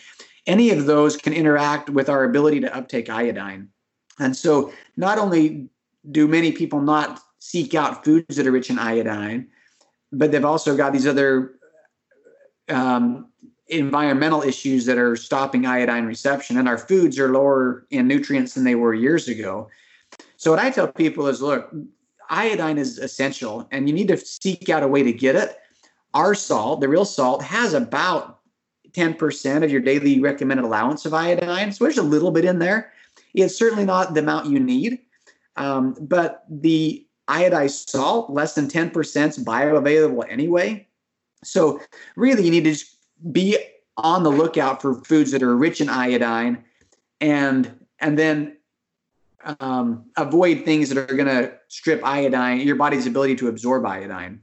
any 0.48 0.72
of 0.72 0.86
those 0.86 1.16
can 1.16 1.34
interact 1.34 1.90
with 1.90 2.10
our 2.10 2.24
ability 2.24 2.60
to 2.60 2.76
uptake 2.76 3.10
iodine. 3.10 3.70
And 4.20 4.36
so 4.36 4.74
not 4.98 5.18
only 5.18 5.70
do 6.12 6.28
many 6.28 6.52
people 6.52 6.82
not 6.82 7.22
seek 7.40 7.74
out 7.74 8.04
foods 8.04 8.36
that 8.36 8.48
are 8.48 8.52
rich 8.52 8.70
in 8.70 8.78
iodine, 8.78 9.48
but 10.12 10.32
they've 10.32 10.46
also 10.46 10.76
got 10.76 10.94
these 10.94 11.08
other 11.08 11.56
um, 12.70 13.30
environmental 13.68 14.42
issues 14.42 14.86
that 14.86 14.98
are 14.98 15.16
stopping 15.16 15.66
iodine 15.66 16.06
reception, 16.06 16.58
and 16.58 16.68
our 16.68 16.78
foods 16.78 17.18
are 17.20 17.30
lower 17.30 17.86
in 17.90 18.08
nutrients 18.08 18.54
than 18.54 18.64
they 18.64 18.76
were 18.76 18.94
years 18.94 19.28
ago. 19.28 19.70
So, 20.44 20.52
what 20.52 20.60
I 20.60 20.72
tell 20.72 20.90
people 20.90 21.28
is 21.28 21.42
look, 21.42 21.74
iodine 22.30 22.78
is 22.78 22.98
essential, 22.98 23.66
and 23.72 23.88
you 23.88 23.96
need 23.96 24.10
to 24.10 24.18
seek 24.18 24.68
out 24.68 24.84
a 24.84 24.88
way 24.90 25.02
to 25.02 25.14
get 25.14 25.38
it. 25.38 25.58
Our 26.14 26.36
salt, 26.36 26.82
the 26.82 26.90
real 26.90 27.06
salt, 27.06 27.42
has 27.42 27.74
about 27.74 28.42
10% 28.92 29.64
of 29.64 29.72
your 29.72 29.80
daily 29.80 30.20
recommended 30.20 30.66
allowance 30.66 31.06
of 31.06 31.14
iodine. 31.14 31.72
So, 31.72 31.86
there's 31.86 31.98
a 31.98 32.04
little 32.04 32.30
bit 32.30 32.44
in 32.44 32.60
there. 32.60 32.92
It's 33.34 33.58
certainly 33.58 33.86
not 33.86 34.16
the 34.16 34.20
amount 34.20 34.48
you 34.48 34.60
need, 34.60 35.00
um, 35.56 35.96
but 36.02 36.44
the 36.50 37.08
iodized 37.30 37.90
salt, 37.90 38.30
less 38.30 38.54
than 38.54 38.68
10% 38.68 39.30
is 39.30 39.42
bioavailable 39.46 40.30
anyway. 40.30 40.86
So, 41.46 41.80
really, 42.18 42.44
you 42.44 42.52
need 42.52 42.66
to 42.66 42.86
be 43.32 43.58
on 43.96 44.24
the 44.24 44.30
lookout 44.30 44.82
for 44.82 44.96
foods 45.06 45.32
that 45.32 45.42
are 45.42 45.56
rich 45.56 45.80
in 45.80 45.88
iodine 45.88 46.66
and 47.22 47.72
and 48.00 48.20
then 48.20 48.58
um, 49.60 50.06
avoid 50.18 50.66
things 50.66 50.90
that 50.90 50.98
are 50.98 51.16
going 51.16 51.28
to 51.28 51.54
strip 51.68 52.04
iodine 52.04 52.62
your 52.62 52.76
body's 52.76 53.06
ability 53.08 53.36
to 53.36 53.48
absorb 53.48 53.86
iodine 53.86 54.40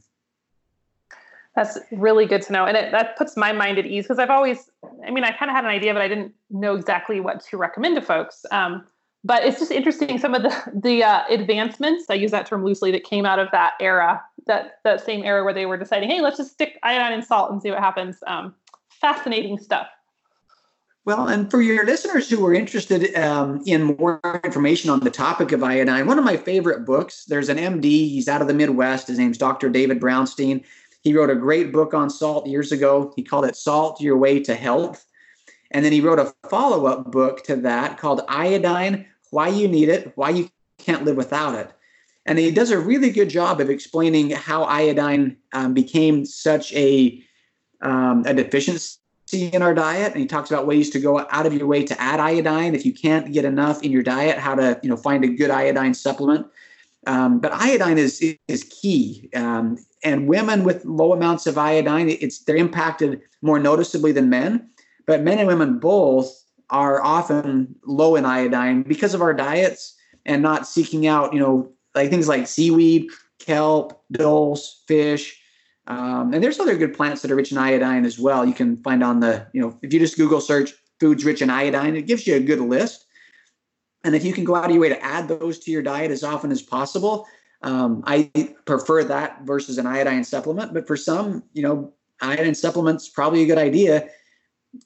that's 1.56 1.78
really 1.92 2.26
good 2.26 2.42
to 2.42 2.52
know 2.52 2.64
and 2.64 2.76
it, 2.76 2.92
that 2.92 3.16
puts 3.16 3.36
my 3.36 3.52
mind 3.52 3.78
at 3.78 3.86
ease 3.86 4.04
because 4.04 4.18
i've 4.18 4.30
always 4.30 4.70
i 5.06 5.10
mean 5.10 5.24
i 5.24 5.30
kind 5.30 5.50
of 5.50 5.54
had 5.56 5.64
an 5.64 5.70
idea 5.70 5.92
but 5.92 6.02
i 6.02 6.08
didn't 6.08 6.32
know 6.50 6.74
exactly 6.74 7.20
what 7.20 7.44
to 7.44 7.56
recommend 7.56 7.96
to 7.96 8.02
folks 8.02 8.44
um, 8.50 8.84
but 9.22 9.44
it's 9.44 9.58
just 9.58 9.70
interesting 9.70 10.18
some 10.18 10.34
of 10.34 10.42
the 10.42 10.80
the 10.82 11.02
uh, 11.02 11.22
advancements 11.28 12.04
i 12.08 12.14
use 12.14 12.30
that 12.30 12.46
term 12.46 12.64
loosely 12.64 12.90
that 12.90 13.04
came 13.04 13.26
out 13.26 13.38
of 13.38 13.48
that 13.52 13.72
era 13.80 14.22
that 14.46 14.78
that 14.84 15.04
same 15.04 15.24
era 15.24 15.44
where 15.44 15.54
they 15.54 15.66
were 15.66 15.76
deciding 15.76 16.08
hey 16.08 16.20
let's 16.20 16.36
just 16.36 16.52
stick 16.52 16.78
iodine 16.82 17.12
and 17.12 17.24
salt 17.24 17.50
and 17.50 17.60
see 17.60 17.70
what 17.70 17.80
happens 17.80 18.18
um, 18.26 18.54
fascinating 19.00 19.58
stuff. 19.58 19.88
Well, 21.06 21.28
and 21.28 21.50
for 21.50 21.62
your 21.62 21.86
listeners 21.86 22.28
who 22.28 22.44
are 22.44 22.52
interested 22.52 23.14
um, 23.16 23.62
in 23.64 23.96
more 23.96 24.20
information 24.44 24.90
on 24.90 25.00
the 25.00 25.10
topic 25.10 25.50
of 25.52 25.62
iodine, 25.62 26.06
one 26.06 26.18
of 26.18 26.24
my 26.24 26.36
favorite 26.36 26.84
books, 26.84 27.24
there's 27.24 27.48
an 27.48 27.56
MD, 27.56 27.84
he's 27.84 28.28
out 28.28 28.42
of 28.42 28.48
the 28.48 28.54
Midwest. 28.54 29.08
His 29.08 29.18
name's 29.18 29.38
Dr. 29.38 29.70
David 29.70 29.98
Brownstein. 29.98 30.62
He 31.00 31.14
wrote 31.14 31.30
a 31.30 31.34
great 31.34 31.72
book 31.72 31.94
on 31.94 32.10
salt 32.10 32.46
years 32.46 32.70
ago. 32.70 33.14
He 33.16 33.22
called 33.22 33.46
it 33.46 33.56
Salt 33.56 34.00
Your 34.00 34.18
Way 34.18 34.40
to 34.40 34.54
Health. 34.54 35.06
And 35.70 35.84
then 35.84 35.92
he 35.92 36.02
wrote 36.02 36.18
a 36.18 36.34
follow 36.50 36.86
up 36.86 37.10
book 37.10 37.44
to 37.44 37.56
that 37.56 37.96
called 37.96 38.20
Iodine 38.28 39.06
Why 39.30 39.48
You 39.48 39.68
Need 39.68 39.88
It, 39.88 40.12
Why 40.16 40.30
You 40.30 40.50
Can't 40.78 41.04
Live 41.04 41.16
Without 41.16 41.54
It. 41.54 41.72
And 42.26 42.38
he 42.38 42.50
does 42.50 42.70
a 42.70 42.78
really 42.78 43.10
good 43.10 43.30
job 43.30 43.60
of 43.60 43.70
explaining 43.70 44.30
how 44.30 44.64
iodine 44.64 45.38
um, 45.54 45.72
became 45.72 46.26
such 46.26 46.72
a 46.74 47.22
um, 47.80 48.24
a 48.26 48.34
deficiency 48.34 48.99
deficiency 49.30 49.54
in 49.54 49.62
our 49.62 49.74
diet, 49.74 50.12
and 50.12 50.20
he 50.20 50.26
talks 50.26 50.50
about 50.50 50.66
ways 50.66 50.90
to 50.90 51.00
go 51.00 51.26
out 51.30 51.46
of 51.46 51.54
your 51.54 51.66
way 51.66 51.84
to 51.84 52.00
add 52.00 52.20
iodine 52.20 52.74
if 52.74 52.84
you 52.84 52.92
can't 52.92 53.32
get 53.32 53.44
enough 53.44 53.82
in 53.82 53.92
your 53.92 54.02
diet. 54.02 54.38
How 54.38 54.54
to 54.54 54.78
you 54.82 54.88
know 54.88 54.96
find 54.96 55.24
a 55.24 55.28
good 55.28 55.50
iodine 55.50 55.94
supplement. 55.94 56.46
Um, 57.06 57.40
but 57.40 57.52
iodine 57.52 57.98
is 57.98 58.22
is 58.48 58.64
key, 58.64 59.30
um, 59.34 59.78
and 60.04 60.28
women 60.28 60.64
with 60.64 60.84
low 60.84 61.12
amounts 61.12 61.46
of 61.46 61.56
iodine, 61.56 62.08
it's 62.08 62.44
they're 62.44 62.56
impacted 62.56 63.20
more 63.42 63.58
noticeably 63.58 64.12
than 64.12 64.28
men. 64.28 64.68
But 65.06 65.22
men 65.22 65.38
and 65.38 65.48
women 65.48 65.78
both 65.78 66.30
are 66.68 67.02
often 67.02 67.74
low 67.86 68.16
in 68.16 68.24
iodine 68.24 68.82
because 68.82 69.14
of 69.14 69.22
our 69.22 69.34
diets 69.34 69.96
and 70.24 70.42
not 70.42 70.68
seeking 70.68 71.06
out, 71.06 71.32
you 71.32 71.40
know, 71.40 71.72
like 71.94 72.10
things 72.10 72.28
like 72.28 72.46
seaweed, 72.46 73.08
kelp, 73.40 74.04
dulse, 74.12 74.84
fish. 74.86 75.39
Um, 75.86 76.32
and 76.32 76.42
there's 76.42 76.60
other 76.60 76.76
good 76.76 76.94
plants 76.94 77.22
that 77.22 77.30
are 77.30 77.36
rich 77.36 77.52
in 77.52 77.58
iodine 77.58 78.04
as 78.04 78.18
well. 78.18 78.44
You 78.44 78.52
can 78.52 78.76
find 78.76 79.02
on 79.02 79.20
the, 79.20 79.46
you 79.52 79.60
know, 79.60 79.78
if 79.82 79.92
you 79.92 79.98
just 79.98 80.16
Google 80.16 80.40
search 80.40 80.72
foods 81.00 81.24
rich 81.24 81.42
in 81.42 81.50
iodine, 81.50 81.96
it 81.96 82.06
gives 82.06 82.26
you 82.26 82.36
a 82.36 82.40
good 82.40 82.60
list. 82.60 83.06
And 84.04 84.14
if 84.14 84.24
you 84.24 84.32
can 84.32 84.44
go 84.44 84.54
out 84.54 84.66
of 84.66 84.70
your 84.70 84.80
way 84.80 84.88
to 84.88 85.04
add 85.04 85.28
those 85.28 85.58
to 85.60 85.70
your 85.70 85.82
diet 85.82 86.10
as 86.10 86.22
often 86.22 86.50
as 86.52 86.62
possible, 86.62 87.26
um, 87.62 88.02
I 88.06 88.30
prefer 88.64 89.04
that 89.04 89.42
versus 89.42 89.78
an 89.78 89.86
iodine 89.86 90.24
supplement. 90.24 90.72
But 90.72 90.86
for 90.86 90.96
some, 90.96 91.42
you 91.52 91.62
know, 91.62 91.92
iodine 92.22 92.54
supplements 92.54 93.08
probably 93.08 93.42
a 93.42 93.46
good 93.46 93.58
idea. 93.58 94.08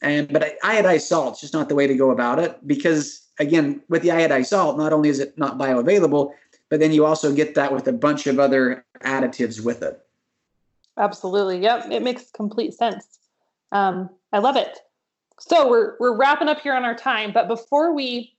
And 0.00 0.32
but 0.32 0.58
iodized 0.62 1.02
salt 1.02 1.34
is 1.34 1.40
just 1.42 1.52
not 1.52 1.68
the 1.68 1.74
way 1.74 1.86
to 1.86 1.94
go 1.94 2.10
about 2.10 2.38
it 2.38 2.66
because 2.66 3.28
again, 3.38 3.82
with 3.88 4.02
the 4.02 4.08
iodized 4.08 4.46
salt, 4.46 4.78
not 4.78 4.92
only 4.92 5.08
is 5.08 5.18
it 5.18 5.36
not 5.36 5.58
bioavailable, 5.58 6.32
but 6.70 6.80
then 6.80 6.92
you 6.92 7.04
also 7.04 7.34
get 7.34 7.54
that 7.54 7.72
with 7.72 7.86
a 7.86 7.92
bunch 7.92 8.26
of 8.26 8.38
other 8.38 8.84
additives 9.00 9.62
with 9.62 9.82
it. 9.82 10.03
Absolutely. 10.98 11.60
Yep. 11.60 11.90
It 11.90 12.02
makes 12.02 12.30
complete 12.30 12.74
sense. 12.74 13.18
Um, 13.72 14.10
I 14.32 14.38
love 14.38 14.56
it. 14.56 14.78
So 15.40 15.68
we're 15.68 15.96
we're 15.98 16.16
wrapping 16.16 16.48
up 16.48 16.60
here 16.60 16.74
on 16.74 16.84
our 16.84 16.94
time, 16.94 17.32
but 17.32 17.48
before 17.48 17.92
we 17.92 18.32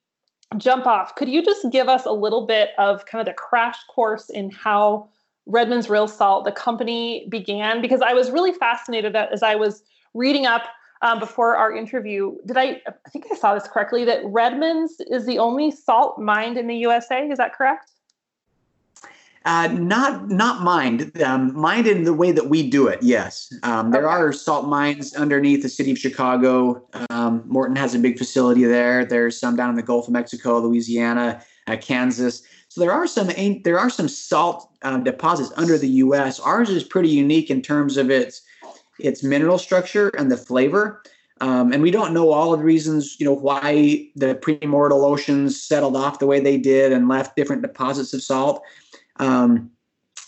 jump 0.57 0.87
off, 0.87 1.15
could 1.15 1.27
you 1.27 1.43
just 1.43 1.69
give 1.71 1.89
us 1.89 2.05
a 2.05 2.11
little 2.11 2.45
bit 2.45 2.69
of 2.77 3.05
kind 3.05 3.19
of 3.19 3.25
the 3.25 3.33
crash 3.33 3.77
course 3.89 4.29
in 4.29 4.49
how 4.49 5.09
Redmond's 5.45 5.89
Real 5.89 6.07
Salt, 6.07 6.45
the 6.45 6.51
company, 6.51 7.27
began? 7.29 7.81
Because 7.81 8.01
I 8.01 8.13
was 8.13 8.31
really 8.31 8.53
fascinated 8.53 9.15
as 9.15 9.43
I 9.43 9.55
was 9.55 9.83
reading 10.13 10.45
up 10.45 10.63
um, 11.01 11.19
before 11.19 11.57
our 11.57 11.75
interview. 11.75 12.35
Did 12.45 12.57
I? 12.57 12.81
I 12.87 13.09
think 13.09 13.25
I 13.29 13.35
saw 13.35 13.53
this 13.53 13.67
correctly. 13.67 14.05
That 14.05 14.21
Redmond's 14.23 15.01
is 15.11 15.25
the 15.25 15.39
only 15.39 15.71
salt 15.71 16.17
mined 16.17 16.57
in 16.57 16.67
the 16.67 16.77
USA. 16.77 17.27
Is 17.27 17.37
that 17.37 17.53
correct? 17.53 17.91
Uh, 19.45 19.67
not 19.67 20.27
not 20.27 20.63
mined. 20.63 21.21
Um, 21.21 21.55
mined 21.55 21.85
in 21.85 22.03
the 22.03 22.13
way 22.13 22.31
that 22.31 22.49
we 22.49 22.67
do 22.67 22.87
it. 22.87 22.97
Yes, 23.03 23.53
um, 23.61 23.91
there 23.91 24.07
okay. 24.07 24.23
are 24.23 24.33
salt 24.33 24.67
mines 24.67 25.13
underneath 25.13 25.61
the 25.61 25.69
city 25.69 25.91
of 25.91 25.99
Chicago. 25.99 26.83
Um, 27.11 27.43
Morton 27.45 27.75
has 27.75 27.93
a 27.93 27.99
big 27.99 28.17
facility 28.17 28.63
there. 28.65 29.05
There's 29.05 29.39
some 29.39 29.55
down 29.55 29.69
in 29.69 29.75
the 29.75 29.83
Gulf 29.83 30.07
of 30.07 30.13
Mexico, 30.13 30.59
Louisiana, 30.59 31.43
uh, 31.67 31.77
Kansas. 31.77 32.41
So 32.69 32.81
there 32.81 32.91
are 32.91 33.05
some 33.05 33.29
there 33.63 33.77
are 33.77 33.89
some 33.91 34.07
salt 34.07 34.67
um, 34.81 35.03
deposits 35.03 35.53
under 35.57 35.77
the 35.77 35.89
U.S. 35.89 36.39
Ours 36.39 36.71
is 36.71 36.83
pretty 36.83 37.09
unique 37.09 37.51
in 37.51 37.61
terms 37.61 37.97
of 37.97 38.09
its 38.09 38.41
its 38.99 39.23
mineral 39.23 39.59
structure 39.59 40.09
and 40.17 40.31
the 40.31 40.37
flavor. 40.37 41.03
Um, 41.41 41.73
and 41.73 41.83
we 41.83 41.91
don't 41.91 42.13
know 42.13 42.31
all 42.31 42.53
of 42.53 42.59
the 42.59 42.65
reasons, 42.65 43.17
you 43.19 43.25
know, 43.25 43.33
why 43.33 44.07
the 44.15 44.35
primordial 44.35 45.03
oceans 45.03 45.61
settled 45.61 45.95
off 45.95 46.19
the 46.19 46.25
way 46.25 46.39
they 46.39 46.57
did 46.57 46.93
and 46.93 47.09
left 47.09 47.35
different 47.35 47.61
deposits 47.61 48.13
of 48.13 48.23
salt. 48.23 48.63
Um, 49.17 49.71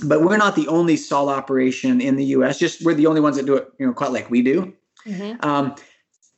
but 0.04 0.22
we're 0.22 0.38
not 0.38 0.56
the 0.56 0.68
only 0.68 0.96
salt 0.96 1.30
operation 1.30 2.02
in 2.02 2.16
the 2.16 2.26
U.S. 2.26 2.60
Just 2.60 2.86
we're 2.86 2.94
the 2.94 3.08
only 3.08 3.22
ones 3.22 3.36
that 3.38 3.46
do 3.46 3.56
it, 3.56 3.72
you 3.80 3.88
know, 3.88 3.94
quite 3.94 4.12
like 4.12 4.30
we 4.30 4.42
do. 4.42 4.74
Mm-hmm. 5.06 5.46
Um, 5.46 5.76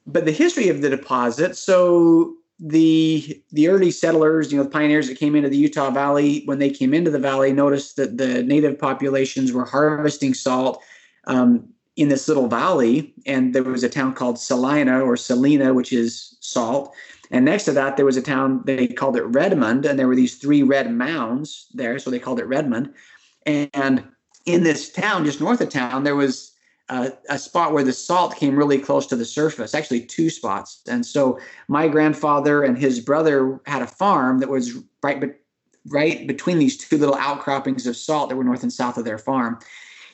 but 0.08 0.26
the 0.26 0.32
history 0.32 0.70
of 0.70 0.82
the 0.82 0.90
deposit, 0.90 1.58
so 1.58 2.36
the 2.60 3.42
the 3.52 3.68
early 3.68 3.92
settlers, 3.92 4.52
you 4.52 4.58
know, 4.58 4.64
the 4.64 4.70
pioneers 4.70 5.08
that 5.08 5.18
came 5.18 5.36
into 5.36 5.50
the 5.50 5.58
Utah 5.58 5.92
Valley, 5.92 6.44
when 6.46 6.60
they 6.60 6.70
came 6.70 6.94
into 6.94 7.12
the 7.12 7.20
valley, 7.20 7.52
noticed 7.52 7.98
that 7.98 8.18
the 8.18 8.44
native 8.44 8.80
populations 8.80 9.52
were 9.52 9.66
harvesting 9.66 10.34
salt. 10.34 10.82
Um, 11.26 11.70
in 12.00 12.08
this 12.08 12.30
little 12.30 12.48
valley, 12.48 13.14
and 13.26 13.54
there 13.54 13.62
was 13.62 13.84
a 13.84 13.90
town 13.90 14.14
called 14.14 14.40
Salina 14.40 15.02
or 15.02 15.18
Salina, 15.18 15.74
which 15.74 15.92
is 15.92 16.38
salt. 16.40 16.96
And 17.32 17.46
next 17.46 17.66
to 17.66 17.72
that, 17.74 17.96
there 17.96 18.06
was 18.06 18.18
a 18.18 18.22
town, 18.22 18.64
they 18.66 18.88
called 18.88 19.16
it 19.16 19.24
Redmond, 19.24 19.86
and 19.86 20.00
there 20.00 20.08
were 20.08 20.16
these 20.16 20.36
three 20.36 20.64
red 20.64 20.92
mounds 20.92 21.68
there, 21.74 22.00
so 22.00 22.10
they 22.10 22.20
called 22.20 22.40
it 22.40 22.48
Redmond. 22.48 22.94
And 23.46 24.04
in 24.46 24.64
this 24.64 24.92
town, 24.92 25.26
just 25.26 25.40
north 25.40 25.62
of 25.62 25.70
town, 25.70 26.04
there 26.04 26.16
was 26.16 26.54
a, 26.90 27.14
a 27.30 27.38
spot 27.38 27.72
where 27.72 27.84
the 27.84 27.94
salt 27.94 28.36
came 28.36 28.56
really 28.56 28.80
close 28.80 29.06
to 29.08 29.16
the 29.16 29.26
surface, 29.26 29.76
actually, 29.76 30.02
two 30.02 30.30
spots. 30.30 30.82
And 30.88 31.06
so 31.06 31.40
my 31.68 31.88
grandfather 31.88 32.64
and 32.64 32.78
his 32.78 33.00
brother 33.00 33.60
had 33.66 33.84
a 33.84 33.88
farm 33.88 34.40
that 34.40 34.50
was 34.50 34.80
right, 35.04 35.22
be- 35.22 35.34
right 35.88 36.26
between 36.28 36.58
these 36.58 36.78
two 36.78 36.98
little 36.98 37.16
outcroppings 37.16 37.86
of 37.86 37.96
salt 37.96 38.30
that 38.30 38.36
were 38.36 38.44
north 38.44 38.64
and 38.64 38.74
south 38.74 38.98
of 38.98 39.06
their 39.06 39.20
farm 39.20 39.60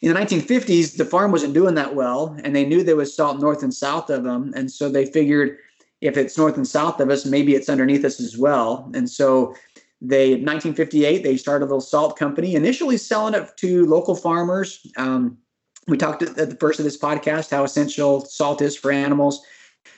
in 0.02 0.14
the 0.14 0.20
1950s, 0.20 0.98
the 0.98 1.06
farm 1.06 1.32
wasn't 1.32 1.54
doing 1.54 1.76
that 1.76 1.96
well, 1.96 2.38
and 2.44 2.56
they 2.56 2.66
knew 2.66 2.84
there 2.84 2.96
was 2.96 3.16
salt 3.16 3.40
north 3.40 3.64
and 3.64 3.74
south 3.74 4.10
of 4.10 4.24
them, 4.24 4.54
and 4.56 4.72
so 4.72 4.88
they 4.88 5.06
figured 5.06 5.58
if 6.02 6.18
it's 6.18 6.38
north 6.38 6.58
and 6.58 6.68
south 6.68 7.00
of 7.00 7.10
us, 7.10 7.26
maybe 7.26 7.56
it's 7.56 7.70
underneath 7.70 8.06
us 8.06 8.20
as 8.20 8.38
well. 8.38 8.92
And 8.94 9.10
so 9.10 9.56
they 10.02 10.32
1958 10.32 11.24
they 11.24 11.38
started 11.38 11.66
a 11.66 11.68
little 11.68 11.82
salt 11.82 12.18
company, 12.18 12.56
initially 12.56 12.98
selling 12.98 13.34
it 13.34 13.50
to 13.58 13.86
local 13.86 14.16
farmers. 14.16 14.86
Um, 14.98 15.38
we 15.88 15.98
talked 15.98 16.22
at 16.24 16.36
the 16.36 16.58
first 16.60 16.80
of 16.80 16.86
this 16.86 16.98
podcast 16.98 17.52
how 17.52 17.64
essential 17.64 18.26
salt 18.26 18.62
is 18.62 18.76
for 18.76 18.92
animals. 18.92 19.44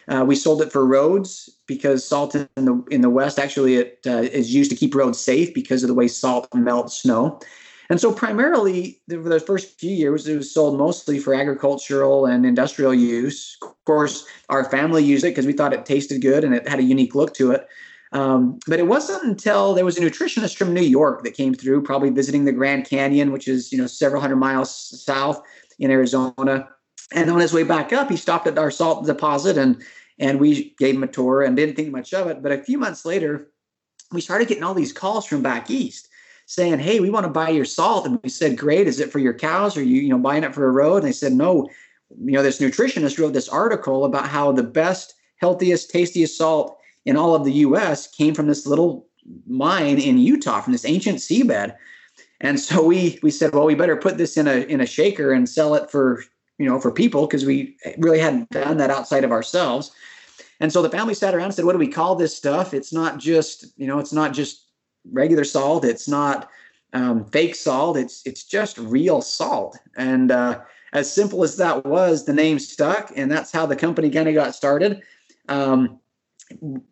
Uh, 0.09 0.23
we 0.25 0.35
sold 0.35 0.61
it 0.61 0.71
for 0.71 0.85
roads 0.85 1.49
because 1.65 2.05
salt 2.05 2.35
in 2.35 2.47
the 2.55 2.83
in 2.91 3.01
the 3.01 3.09
West 3.09 3.39
actually 3.39 3.75
it 3.75 3.99
uh, 4.05 4.21
is 4.21 4.53
used 4.53 4.69
to 4.71 4.77
keep 4.77 4.95
roads 4.95 5.19
safe 5.19 5.53
because 5.53 5.83
of 5.83 5.87
the 5.87 5.93
way 5.93 6.07
salt 6.07 6.47
melts 6.53 7.01
snow. 7.01 7.39
And 7.89 8.01
so, 8.01 8.11
primarily, 8.11 9.01
for 9.09 9.29
the 9.29 9.39
first 9.39 9.79
few 9.79 9.91
years, 9.91 10.27
it 10.27 10.35
was 10.35 10.53
sold 10.53 10.77
mostly 10.77 11.19
for 11.19 11.33
agricultural 11.33 12.25
and 12.25 12.45
industrial 12.45 12.93
use. 12.93 13.57
Of 13.61 13.75
course, 13.85 14.25
our 14.49 14.65
family 14.65 15.03
used 15.03 15.23
it 15.23 15.29
because 15.29 15.45
we 15.45 15.53
thought 15.53 15.73
it 15.73 15.85
tasted 15.85 16.21
good 16.21 16.43
and 16.43 16.53
it 16.53 16.67
had 16.67 16.79
a 16.79 16.83
unique 16.83 17.15
look 17.15 17.33
to 17.35 17.51
it. 17.51 17.67
Um, 18.11 18.59
but 18.67 18.79
it 18.79 18.87
wasn't 18.87 19.23
until 19.23 19.73
there 19.73 19.85
was 19.85 19.97
a 19.97 20.01
nutritionist 20.01 20.57
from 20.57 20.73
New 20.73 20.81
York 20.81 21.23
that 21.23 21.33
came 21.33 21.53
through, 21.53 21.83
probably 21.83 22.09
visiting 22.09 22.45
the 22.45 22.51
Grand 22.51 22.85
Canyon, 22.85 23.31
which 23.31 23.47
is 23.47 23.71
you 23.71 23.77
know 23.77 23.87
several 23.87 24.21
hundred 24.21 24.37
miles 24.37 25.03
south 25.03 25.41
in 25.79 25.91
Arizona. 25.91 26.67
And 27.13 27.29
on 27.29 27.39
his 27.39 27.53
way 27.53 27.63
back 27.63 27.93
up, 27.93 28.09
he 28.09 28.17
stopped 28.17 28.47
at 28.47 28.57
our 28.57 28.71
salt 28.71 29.05
deposit 29.05 29.57
and 29.57 29.81
and 30.19 30.39
we 30.39 30.75
gave 30.79 30.95
him 30.95 31.03
a 31.03 31.07
tour 31.07 31.43
and 31.43 31.55
didn't 31.55 31.75
think 31.75 31.91
much 31.91 32.13
of 32.13 32.27
it. 32.27 32.41
But 32.41 32.51
a 32.51 32.63
few 32.63 32.77
months 32.77 33.05
later, 33.05 33.51
we 34.11 34.21
started 34.21 34.47
getting 34.47 34.63
all 34.63 34.73
these 34.73 34.93
calls 34.93 35.25
from 35.25 35.41
back 35.41 35.69
east 35.69 36.06
saying, 36.47 36.79
"Hey, 36.79 36.99
we 36.99 37.11
want 37.11 37.25
to 37.25 37.31
buy 37.31 37.49
your 37.49 37.65
salt." 37.65 38.07
And 38.07 38.19
we 38.23 38.29
said, 38.29 38.57
"Great. 38.57 38.87
Is 38.87 38.99
it 38.99 39.11
for 39.11 39.19
your 39.19 39.33
cows? 39.33 39.77
Or 39.77 39.83
you, 39.83 40.01
you 40.01 40.09
know, 40.09 40.17
buying 40.17 40.43
it 40.43 40.55
for 40.55 40.67
a 40.67 40.71
road?" 40.71 40.97
And 40.97 41.05
they 41.05 41.11
said, 41.11 41.33
"No. 41.33 41.69
You 42.23 42.31
know, 42.31 42.41
this 42.41 42.59
nutritionist 42.59 43.19
wrote 43.19 43.33
this 43.33 43.49
article 43.49 44.05
about 44.05 44.29
how 44.29 44.53
the 44.53 44.63
best, 44.63 45.13
healthiest, 45.35 45.91
tastiest 45.91 46.37
salt 46.37 46.77
in 47.05 47.17
all 47.17 47.35
of 47.35 47.43
the 47.43 47.51
U.S. 47.51 48.07
came 48.07 48.33
from 48.33 48.47
this 48.47 48.65
little 48.65 49.05
mine 49.45 49.99
in 49.99 50.17
Utah, 50.17 50.61
from 50.61 50.73
this 50.73 50.85
ancient 50.85 51.19
seabed." 51.19 51.75
And 52.39 52.59
so 52.59 52.83
we 52.83 53.19
we 53.21 53.29
said, 53.29 53.53
"Well, 53.53 53.65
we 53.65 53.75
better 53.75 53.97
put 53.97 54.17
this 54.17 54.37
in 54.37 54.47
a 54.47 54.61
in 54.61 54.81
a 54.81 54.85
shaker 54.85 55.31
and 55.31 55.47
sell 55.49 55.75
it 55.75 55.91
for 55.91 56.23
you 56.57 56.65
know 56.65 56.79
for 56.79 56.91
people 56.91 57.27
because 57.27 57.45
we 57.45 57.75
really 57.97 58.19
hadn't 58.19 58.49
done 58.49 58.77
that 58.77 58.89
outside 58.89 59.23
of 59.25 59.31
ourselves." 59.31 59.91
And 60.59 60.71
so 60.71 60.81
the 60.81 60.89
family 60.89 61.13
sat 61.13 61.35
around 61.35 61.45
and 61.45 61.53
said, 61.53 61.65
"What 61.65 61.73
do 61.73 61.77
we 61.77 61.89
call 61.89 62.15
this 62.15 62.35
stuff? 62.35 62.73
It's 62.73 62.93
not 62.93 63.17
just 63.17 63.65
you 63.75 63.85
know, 63.85 63.99
it's 63.99 64.13
not 64.13 64.33
just 64.33 64.66
regular 65.11 65.43
salt. 65.43 65.85
It's 65.85 66.07
not 66.07 66.49
um, 66.93 67.25
fake 67.25 67.55
salt. 67.55 67.97
It's 67.97 68.21
it's 68.25 68.43
just 68.43 68.77
real 68.77 69.21
salt. 69.21 69.77
And 69.95 70.31
uh, 70.31 70.61
as 70.93 71.11
simple 71.11 71.43
as 71.43 71.57
that 71.57 71.85
was, 71.85 72.25
the 72.25 72.33
name 72.33 72.59
stuck, 72.59 73.11
and 73.15 73.31
that's 73.31 73.51
how 73.51 73.65
the 73.65 73.75
company 73.75 74.09
kind 74.09 74.27
of 74.27 74.35
got 74.35 74.55
started. 74.55 75.01
Um, 75.49 75.99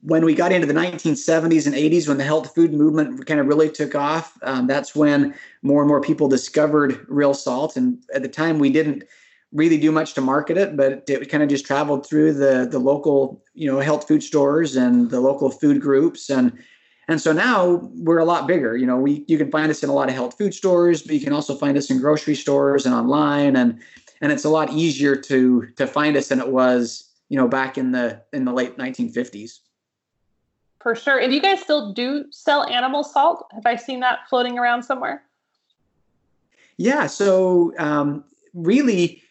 when 0.01 0.25
we 0.25 0.35
got 0.35 0.51
into 0.51 0.67
the 0.67 0.73
1970s 0.73 1.65
and 1.65 1.75
80s, 1.75 2.09
when 2.09 2.17
the 2.17 2.25
health 2.25 2.53
food 2.53 2.73
movement 2.73 3.25
kind 3.25 3.39
of 3.39 3.47
really 3.47 3.69
took 3.69 3.95
off, 3.95 4.37
um, 4.41 4.67
that's 4.67 4.93
when 4.93 5.33
more 5.61 5.81
and 5.81 5.87
more 5.87 6.01
people 6.01 6.27
discovered 6.27 7.05
real 7.07 7.33
salt. 7.33 7.77
And 7.77 8.03
at 8.13 8.21
the 8.21 8.27
time, 8.27 8.59
we 8.59 8.69
didn't 8.69 9.05
really 9.53 9.77
do 9.77 9.93
much 9.93 10.13
to 10.15 10.21
market 10.21 10.57
it, 10.57 10.75
but 10.75 11.03
it 11.07 11.29
kind 11.29 11.41
of 11.41 11.47
just 11.47 11.65
traveled 11.65 12.05
through 12.05 12.33
the 12.33 12.67
the 12.69 12.79
local, 12.79 13.41
you 13.53 13.71
know, 13.71 13.79
health 13.79 14.07
food 14.07 14.21
stores 14.21 14.75
and 14.75 15.09
the 15.09 15.21
local 15.21 15.49
food 15.49 15.81
groups 15.81 16.29
and 16.29 16.51
and 17.07 17.21
so 17.21 17.31
now 17.31 17.89
we're 17.95 18.17
a 18.17 18.25
lot 18.25 18.47
bigger. 18.47 18.75
You 18.75 18.85
know, 18.85 18.97
we 18.97 19.23
you 19.27 19.37
can 19.37 19.51
find 19.51 19.69
us 19.69 19.83
in 19.83 19.89
a 19.89 19.93
lot 19.93 20.09
of 20.09 20.15
health 20.15 20.37
food 20.37 20.53
stores, 20.53 21.01
but 21.01 21.13
you 21.13 21.21
can 21.21 21.33
also 21.33 21.55
find 21.55 21.77
us 21.77 21.89
in 21.89 21.99
grocery 21.99 22.35
stores 22.35 22.85
and 22.85 22.95
online, 22.95 23.55
and 23.55 23.79
and 24.21 24.31
it's 24.31 24.45
a 24.45 24.49
lot 24.49 24.71
easier 24.71 25.15
to 25.15 25.67
to 25.75 25.85
find 25.85 26.17
us 26.17 26.29
than 26.29 26.39
it 26.39 26.47
was, 26.47 27.11
you 27.29 27.37
know, 27.37 27.47
back 27.47 27.77
in 27.77 27.91
the 27.91 28.21
in 28.33 28.45
the 28.45 28.53
late 28.53 28.77
1950s. 28.77 29.59
For 30.81 30.95
sure. 30.95 31.19
And 31.19 31.33
you 31.33 31.41
guys 31.41 31.61
still 31.61 31.93
do 31.93 32.25
sell 32.29 32.63
animal 32.65 33.03
salt? 33.03 33.47
Have 33.53 33.65
I 33.65 33.75
seen 33.75 34.01
that 34.01 34.19
floating 34.29 34.59
around 34.59 34.83
somewhere? 34.83 35.23
Yeah. 36.77 37.07
So 37.07 37.73
um, 37.79 38.23
really, 38.53 39.21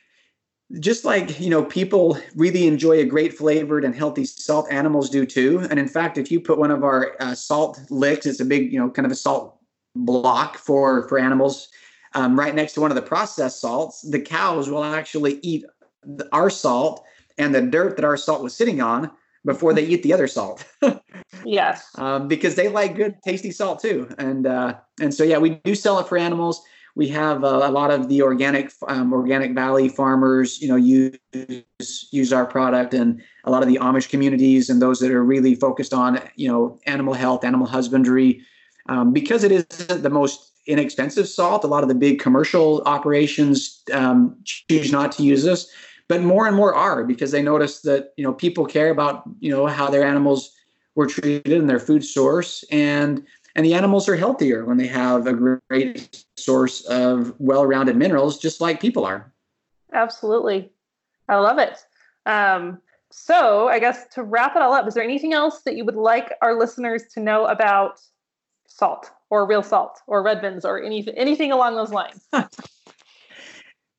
just 0.81 1.05
like 1.05 1.41
you 1.41 1.51
know 1.51 1.65
people 1.65 2.19
really 2.35 2.67
enjoy 2.67 2.99
a 2.99 3.05
great 3.05 3.33
flavored 3.35 3.85
and 3.85 3.95
healthy 3.95 4.25
salt 4.25 4.67
animals 4.71 5.11
do 5.11 5.27
too. 5.27 5.67
And 5.71 5.79
in 5.79 5.89
fact 5.89 6.19
if 6.19 6.31
you 6.31 6.41
put 6.41 6.59
one 6.59 6.71
of 6.71 6.85
our 6.85 7.17
uh, 7.21 7.35
salt 7.35 7.81
licks 7.91 8.27
it's 8.27 8.41
a 8.41 8.45
big 8.45 8.73
you 8.73 8.79
know 8.79 8.91
kind 8.91 9.07
of 9.07 9.13
a 9.13 9.17
salt 9.17 9.59
block 9.97 10.59
for 10.59 11.09
for 11.09 11.19
animals 11.19 11.69
um, 12.15 12.39
right 12.39 12.55
next 12.55 12.73
to 12.75 12.81
one 12.81 12.91
of 12.91 12.97
the 12.97 13.03
processed 13.03 13.61
salts 13.61 14.03
the 14.03 14.21
cows 14.21 14.69
will 14.69 14.85
actually 14.85 15.39
eat 15.43 15.65
our 16.33 16.51
salt 16.51 17.05
and 17.39 17.55
the 17.55 17.63
dirt 17.63 17.97
that 17.97 18.05
our 18.05 18.17
salt 18.17 18.43
was 18.43 18.55
sitting 18.55 18.81
on 18.81 19.11
before 19.45 19.75
they 19.75 19.85
eat 19.85 20.03
the 20.03 20.13
other 20.13 20.29
salt. 20.29 20.65
Yes. 21.45 21.91
Um, 21.97 22.27
because 22.27 22.55
they 22.55 22.69
like 22.69 22.95
good 22.95 23.17
tasty 23.23 23.51
salt 23.51 23.83
too. 23.83 24.09
And 24.17 24.47
uh, 24.47 24.77
and 25.01 25.13
so 25.13 25.25
yeah 25.25 25.37
we 25.37 25.51
do 25.65 25.75
sell 25.75 25.99
it 25.99 26.09
for 26.09 26.17
animals 26.17 26.63
we 26.97 27.09
have 27.09 27.43
a, 27.43 27.47
a 27.47 27.71
lot 27.71 27.91
of 27.91 28.09
the 28.09 28.23
organic 28.23 28.73
um, 28.89 29.13
organic 29.13 29.53
valley 29.53 29.89
farmers 29.89 30.61
you 30.61 30.69
know 30.69 30.77
use 30.77 31.19
use 32.13 32.33
our 32.33 32.47
product 32.47 32.95
and 32.95 33.21
a 33.45 33.51
lot 33.51 33.63
of 33.63 33.69
the 33.69 33.77
amish 33.77 34.09
communities 34.09 34.71
and 34.71 34.81
those 34.81 35.01
that 35.01 35.11
are 35.11 35.25
really 35.25 35.55
focused 35.55 35.93
on 35.93 36.21
you 36.37 36.49
know 36.49 36.79
animal 36.87 37.15
health 37.15 37.45
animal 37.45 37.67
husbandry. 37.67 38.41
Um, 38.87 39.15
because 39.15 39.45
it 39.45 39.51
isn't 39.51 40.03
the 40.03 40.11
most 40.11 40.53
inexpensive 40.67 41.27
salt 41.27 41.65
a 41.65 41.67
lot 41.67 41.83
of 41.83 41.89
the 41.89 41.95
big 41.95 42.19
commercial 42.19 42.83
operations 42.85 43.83
um, 43.93 44.37
choose 44.45 44.93
not 44.93 45.11
to 45.13 45.23
use 45.23 45.43
this 45.43 45.71
but 46.07 46.21
more 46.23 46.47
and 46.47 46.55
more 46.55 46.75
are 46.75 47.03
because 47.03 47.31
they 47.31 47.43
notice 47.43 47.81
that 47.81 48.13
you 48.19 48.25
know 48.25 48.33
people 48.33 48.67
care 48.67 48.91
about 48.91 49.23
you 49.41 49.51
know 49.51 49.67
how 49.67 49.89
their 49.89 50.05
animals 50.05 50.55
were 50.95 51.07
treated 51.07 51.53
and 51.53 51.69
their 51.69 51.81
food 51.81 52.05
source. 52.05 52.65
And 52.71 53.25
and 53.55 53.65
the 53.65 53.75
animals 53.75 54.09
are 54.09 54.17
healthier 54.17 54.65
when 54.65 54.77
they 54.77 54.87
have 54.87 55.27
a 55.27 55.59
great 55.69 56.25
source 56.37 56.85
of 56.87 57.35
well-rounded 57.39 57.97
minerals 57.97 58.39
just 58.39 58.61
like 58.61 58.81
people 58.81 59.05
are. 59.05 59.33
Absolutely. 59.93 60.73
I 61.29 61.37
love 61.37 61.59
it. 61.59 61.79
Um, 62.27 62.81
so 63.17 63.69
i 63.69 63.79
guess 63.79 64.09
to 64.09 64.25
wrap 64.25 64.57
it 64.57 64.63
all 64.63 64.73
up 64.73 64.89
is 64.89 64.95
there 64.95 65.05
anything 65.05 65.33
else 65.33 65.61
that 65.63 65.77
you 65.77 65.85
would 65.85 65.95
like 65.95 66.33
our 66.43 66.59
listeners 66.59 67.05
to 67.13 67.21
know 67.21 67.47
about 67.47 68.01
salt 68.67 69.13
or 69.31 69.47
real 69.47 69.63
salt 69.63 70.01
or 70.09 70.23
redmond's 70.23 70.65
or 70.65 70.83
anything 70.83 71.15
anything 71.15 71.53
along 71.53 71.77
those 71.77 71.91
lines? 71.91 72.27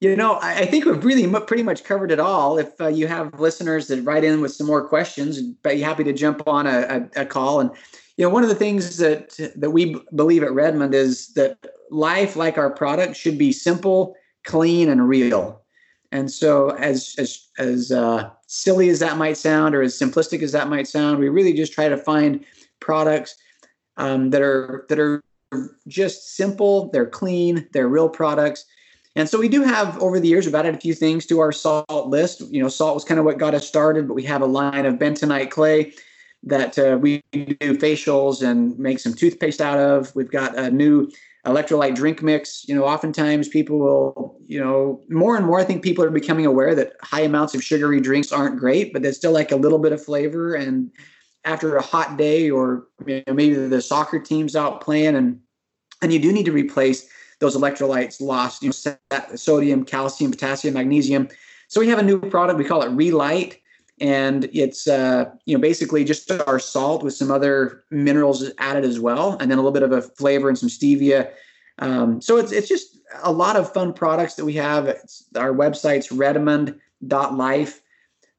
You 0.01 0.15
know 0.15 0.33
I, 0.33 0.59
I, 0.59 0.65
think 0.65 0.85
we've 0.85 1.03
really 1.03 1.27
pretty 1.45 1.63
much 1.63 1.85
covered 1.85 2.11
it 2.11 2.19
all. 2.19 2.59
If 2.59 2.79
uh, 2.79 2.89
you 2.89 3.07
have 3.07 3.39
listeners 3.39 3.87
that 3.87 4.01
write 4.01 4.25
in 4.25 4.41
with 4.41 4.53
some 4.53 4.67
more 4.67 4.85
questions 4.85 5.41
be 5.41 5.79
happy 5.79 6.03
to 6.03 6.11
jump 6.11 6.45
on 6.47 6.67
a, 6.67 7.09
a, 7.15 7.21
a 7.21 7.25
call 7.25 7.61
and 7.61 7.71
you 8.17 8.25
know 8.25 8.29
one 8.29 8.43
of 8.43 8.49
the 8.49 8.55
things 8.55 8.97
that 8.97 9.37
that 9.55 9.71
we 9.71 9.97
believe 10.15 10.43
at 10.43 10.53
redmond 10.53 10.93
is 10.93 11.33
that 11.33 11.57
life 11.91 12.35
like 12.35 12.57
our 12.57 12.69
product 12.69 13.15
should 13.15 13.37
be 13.37 13.51
simple 13.51 14.15
clean 14.45 14.89
and 14.89 15.09
real. 15.09 15.61
And 16.11 16.31
so 16.31 16.69
as 16.77 17.15
as 17.17 17.47
as 17.57 17.91
uh, 17.91 18.29
silly 18.47 18.89
as 18.89 18.99
that 18.99 19.17
might 19.17 19.37
sound 19.37 19.75
or 19.75 19.81
as 19.81 19.97
simplistic 19.99 20.41
as 20.41 20.53
that 20.53 20.69
might 20.69 20.87
sound 20.87 21.19
we 21.19 21.29
really 21.29 21.53
just 21.53 21.73
try 21.73 21.89
to 21.89 21.97
find 21.97 22.45
products 22.79 23.35
um, 23.97 24.29
that 24.29 24.41
are 24.41 24.85
that 24.89 24.99
are 24.99 25.21
just 25.87 26.35
simple 26.35 26.89
they're 26.91 27.05
clean 27.05 27.67
they're 27.73 27.89
real 27.89 28.09
products. 28.09 28.65
And 29.17 29.29
so 29.29 29.39
we 29.39 29.47
do 29.47 29.61
have 29.63 29.97
over 30.01 30.19
the 30.19 30.27
years 30.27 30.45
we've 30.45 30.55
added 30.55 30.75
a 30.75 30.79
few 30.79 30.93
things 30.93 31.25
to 31.27 31.39
our 31.39 31.51
salt 31.51 32.07
list. 32.07 32.41
You 32.41 32.61
know 32.61 32.69
salt 32.69 32.95
was 32.95 33.03
kind 33.03 33.19
of 33.19 33.25
what 33.25 33.37
got 33.37 33.55
us 33.55 33.67
started 33.67 34.07
but 34.07 34.13
we 34.13 34.23
have 34.23 34.41
a 34.41 34.45
line 34.45 34.85
of 34.85 34.95
bentonite 34.95 35.51
clay 35.51 35.93
that 36.45 36.77
uh, 36.77 36.97
we 36.99 37.23
do 37.31 37.55
facials 37.77 38.47
and 38.47 38.77
make 38.77 38.99
some 38.99 39.13
toothpaste 39.13 39.61
out 39.61 39.79
of. 39.79 40.15
We've 40.15 40.31
got 40.31 40.57
a 40.57 40.69
new 40.69 41.09
electrolyte 41.45 41.95
drink 41.95 42.21
mix. 42.21 42.67
You 42.67 42.75
know, 42.75 42.85
oftentimes 42.85 43.47
people 43.47 43.79
will, 43.79 44.39
you 44.47 44.59
know, 44.59 45.01
more 45.09 45.35
and 45.35 45.45
more, 45.45 45.59
I 45.59 45.63
think 45.63 45.83
people 45.83 46.03
are 46.03 46.11
becoming 46.11 46.45
aware 46.45 46.75
that 46.75 46.93
high 47.01 47.21
amounts 47.21 47.55
of 47.55 47.63
sugary 47.63 47.99
drinks 47.99 48.31
aren't 48.31 48.59
great, 48.59 48.93
but 48.93 49.01
there's 49.01 49.17
still 49.17 49.31
like 49.31 49.51
a 49.51 49.55
little 49.55 49.79
bit 49.79 49.91
of 49.91 50.03
flavor. 50.03 50.55
And 50.55 50.91
after 51.43 51.75
a 51.75 51.81
hot 51.81 52.17
day, 52.17 52.49
or 52.49 52.87
you 53.05 53.23
know, 53.27 53.33
maybe 53.33 53.55
the 53.55 53.81
soccer 53.81 54.19
team's 54.19 54.55
out 54.55 54.81
playing, 54.81 55.15
and 55.15 55.39
and 56.01 56.11
you 56.11 56.19
do 56.19 56.33
need 56.33 56.45
to 56.45 56.51
replace 56.51 57.07
those 57.39 57.55
electrolytes 57.55 58.21
lost, 58.21 58.63
you 58.63 58.69
know, 58.69 59.35
sodium, 59.35 59.83
calcium, 59.83 60.31
potassium, 60.31 60.73
magnesium. 60.73 61.27
So 61.67 61.79
we 61.79 61.87
have 61.89 61.99
a 61.99 62.03
new 62.03 62.19
product. 62.19 62.57
We 62.57 62.65
call 62.65 62.81
it 62.81 62.89
Re-Lyte 62.89 63.57
and 64.01 64.49
it's 64.53 64.87
uh, 64.87 65.25
you 65.45 65.55
know 65.55 65.61
basically 65.61 66.03
just 66.03 66.29
our 66.31 66.59
salt 66.59 67.03
with 67.03 67.13
some 67.13 67.31
other 67.31 67.83
minerals 67.91 68.49
added 68.57 68.83
as 68.83 68.99
well, 68.99 69.37
and 69.39 69.49
then 69.49 69.57
a 69.57 69.61
little 69.61 69.71
bit 69.71 69.83
of 69.83 69.91
a 69.91 70.01
flavor 70.01 70.49
and 70.49 70.57
some 70.57 70.69
stevia. 70.69 71.31
Um, 71.79 72.21
so 72.21 72.37
it's 72.37 72.51
it's 72.51 72.67
just 72.67 72.97
a 73.23 73.31
lot 73.31 73.55
of 73.55 73.71
fun 73.73 73.93
products 73.93 74.35
that 74.35 74.45
we 74.45 74.53
have. 74.53 74.87
It's, 74.87 75.25
our 75.35 75.53
website's 75.53 76.11
redmond.life, 76.11 77.81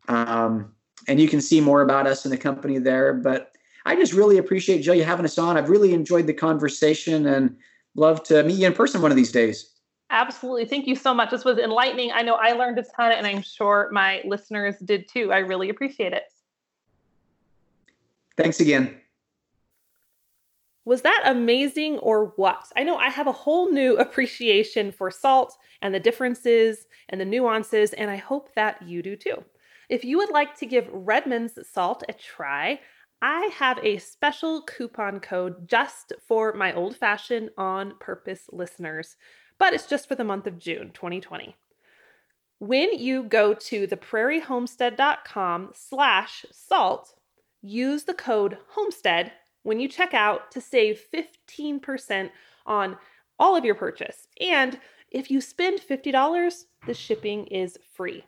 um, 0.08 0.72
and 1.08 1.20
you 1.20 1.28
can 1.28 1.40
see 1.40 1.60
more 1.60 1.82
about 1.82 2.06
us 2.06 2.24
and 2.24 2.32
the 2.32 2.38
company 2.38 2.78
there. 2.78 3.14
But 3.14 3.52
I 3.86 3.96
just 3.96 4.12
really 4.12 4.38
appreciate 4.38 4.82
Jill 4.82 4.94
you 4.94 5.04
having 5.04 5.24
us 5.24 5.38
on. 5.38 5.56
I've 5.56 5.70
really 5.70 5.94
enjoyed 5.94 6.26
the 6.26 6.34
conversation 6.34 7.26
and 7.26 7.56
love 7.94 8.22
to 8.24 8.42
meet 8.42 8.58
you 8.58 8.66
in 8.66 8.72
person 8.74 9.00
one 9.00 9.10
of 9.10 9.16
these 9.16 9.32
days. 9.32 9.75
Absolutely. 10.10 10.64
Thank 10.66 10.86
you 10.86 10.94
so 10.94 11.12
much. 11.12 11.30
This 11.30 11.44
was 11.44 11.58
enlightening. 11.58 12.12
I 12.12 12.22
know 12.22 12.34
I 12.34 12.52
learned 12.52 12.78
a 12.78 12.82
ton, 12.82 13.12
and 13.12 13.26
I'm 13.26 13.42
sure 13.42 13.88
my 13.92 14.22
listeners 14.24 14.76
did 14.78 15.08
too. 15.08 15.32
I 15.32 15.38
really 15.38 15.68
appreciate 15.68 16.12
it. 16.12 16.24
Thanks 18.36 18.60
again. 18.60 19.00
Was 20.84 21.02
that 21.02 21.22
amazing 21.24 21.98
or 21.98 22.32
what? 22.36 22.70
I 22.76 22.84
know 22.84 22.96
I 22.96 23.08
have 23.08 23.26
a 23.26 23.32
whole 23.32 23.72
new 23.72 23.96
appreciation 23.96 24.92
for 24.92 25.10
salt 25.10 25.56
and 25.82 25.92
the 25.92 25.98
differences 25.98 26.86
and 27.08 27.20
the 27.20 27.24
nuances, 27.24 27.92
and 27.92 28.08
I 28.08 28.16
hope 28.16 28.54
that 28.54 28.80
you 28.82 29.02
do 29.02 29.16
too. 29.16 29.42
If 29.88 30.04
you 30.04 30.18
would 30.18 30.30
like 30.30 30.56
to 30.58 30.66
give 30.66 30.88
Redmond's 30.92 31.58
salt 31.68 32.04
a 32.08 32.12
try, 32.12 32.78
I 33.20 33.50
have 33.54 33.80
a 33.82 33.98
special 33.98 34.62
coupon 34.62 35.18
code 35.18 35.68
just 35.68 36.12
for 36.28 36.52
my 36.52 36.72
old 36.72 36.96
fashioned 36.96 37.50
on 37.58 37.94
purpose 37.98 38.42
listeners 38.52 39.16
but 39.58 39.72
it's 39.72 39.86
just 39.86 40.08
for 40.08 40.14
the 40.14 40.24
month 40.24 40.46
of 40.46 40.58
June 40.58 40.90
2020. 40.92 41.56
When 42.58 42.98
you 42.98 43.22
go 43.22 43.54
to 43.54 43.86
theprairiehomestead.com 43.86 45.70
slash 45.74 46.46
salt, 46.50 47.14
use 47.62 48.04
the 48.04 48.14
code 48.14 48.58
homestead 48.68 49.32
when 49.62 49.80
you 49.80 49.88
check 49.88 50.14
out 50.14 50.50
to 50.52 50.60
save 50.60 51.02
15% 51.12 52.30
on 52.64 52.96
all 53.38 53.56
of 53.56 53.64
your 53.64 53.74
purchase. 53.74 54.28
And 54.40 54.78
if 55.10 55.30
you 55.30 55.40
spend 55.40 55.80
$50, 55.80 56.64
the 56.86 56.94
shipping 56.94 57.46
is 57.48 57.78
free. 57.94 58.24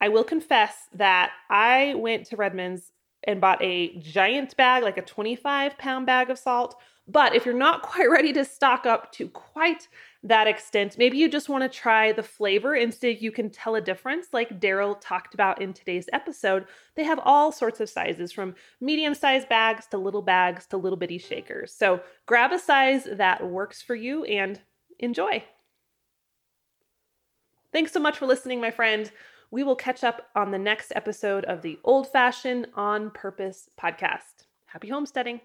I 0.00 0.08
will 0.08 0.24
confess 0.24 0.88
that 0.94 1.32
I 1.50 1.94
went 1.96 2.26
to 2.26 2.36
Redmond's 2.36 2.92
and 3.24 3.40
bought 3.40 3.62
a 3.62 3.98
giant 3.98 4.56
bag, 4.56 4.82
like 4.82 4.96
a 4.96 5.02
25 5.02 5.76
pound 5.76 6.06
bag 6.06 6.30
of 6.30 6.38
salt. 6.38 6.76
But 7.06 7.34
if 7.34 7.44
you're 7.44 7.54
not 7.54 7.82
quite 7.82 8.10
ready 8.10 8.32
to 8.32 8.44
stock 8.44 8.86
up 8.86 9.12
to 9.12 9.28
quite 9.28 9.88
that 10.22 10.46
extent. 10.46 10.98
Maybe 10.98 11.16
you 11.16 11.28
just 11.28 11.48
want 11.48 11.62
to 11.62 11.78
try 11.78 12.12
the 12.12 12.22
flavor 12.22 12.74
if 12.74 13.22
you 13.22 13.32
can 13.32 13.48
tell 13.48 13.74
a 13.74 13.80
difference, 13.80 14.28
like 14.32 14.60
Daryl 14.60 15.00
talked 15.00 15.32
about 15.32 15.62
in 15.62 15.72
today's 15.72 16.08
episode. 16.12 16.66
They 16.94 17.04
have 17.04 17.20
all 17.24 17.52
sorts 17.52 17.80
of 17.80 17.88
sizes 17.88 18.30
from 18.30 18.54
medium 18.80 19.14
sized 19.14 19.48
bags 19.48 19.86
to 19.88 19.98
little 19.98 20.22
bags 20.22 20.66
to 20.66 20.76
little 20.76 20.98
bitty 20.98 21.18
shakers. 21.18 21.72
So 21.72 22.02
grab 22.26 22.52
a 22.52 22.58
size 22.58 23.08
that 23.10 23.48
works 23.48 23.80
for 23.80 23.94
you 23.94 24.24
and 24.24 24.60
enjoy. 24.98 25.42
Thanks 27.72 27.92
so 27.92 28.00
much 28.00 28.18
for 28.18 28.26
listening, 28.26 28.60
my 28.60 28.70
friend. 28.70 29.10
We 29.50 29.62
will 29.62 29.76
catch 29.76 30.04
up 30.04 30.28
on 30.36 30.50
the 30.50 30.58
next 30.58 30.92
episode 30.94 31.44
of 31.44 31.62
the 31.62 31.78
Old 31.82 32.10
Fashioned 32.10 32.66
on 32.74 33.10
Purpose 33.10 33.70
podcast. 33.80 34.44
Happy 34.66 34.88
homesteading. 34.88 35.40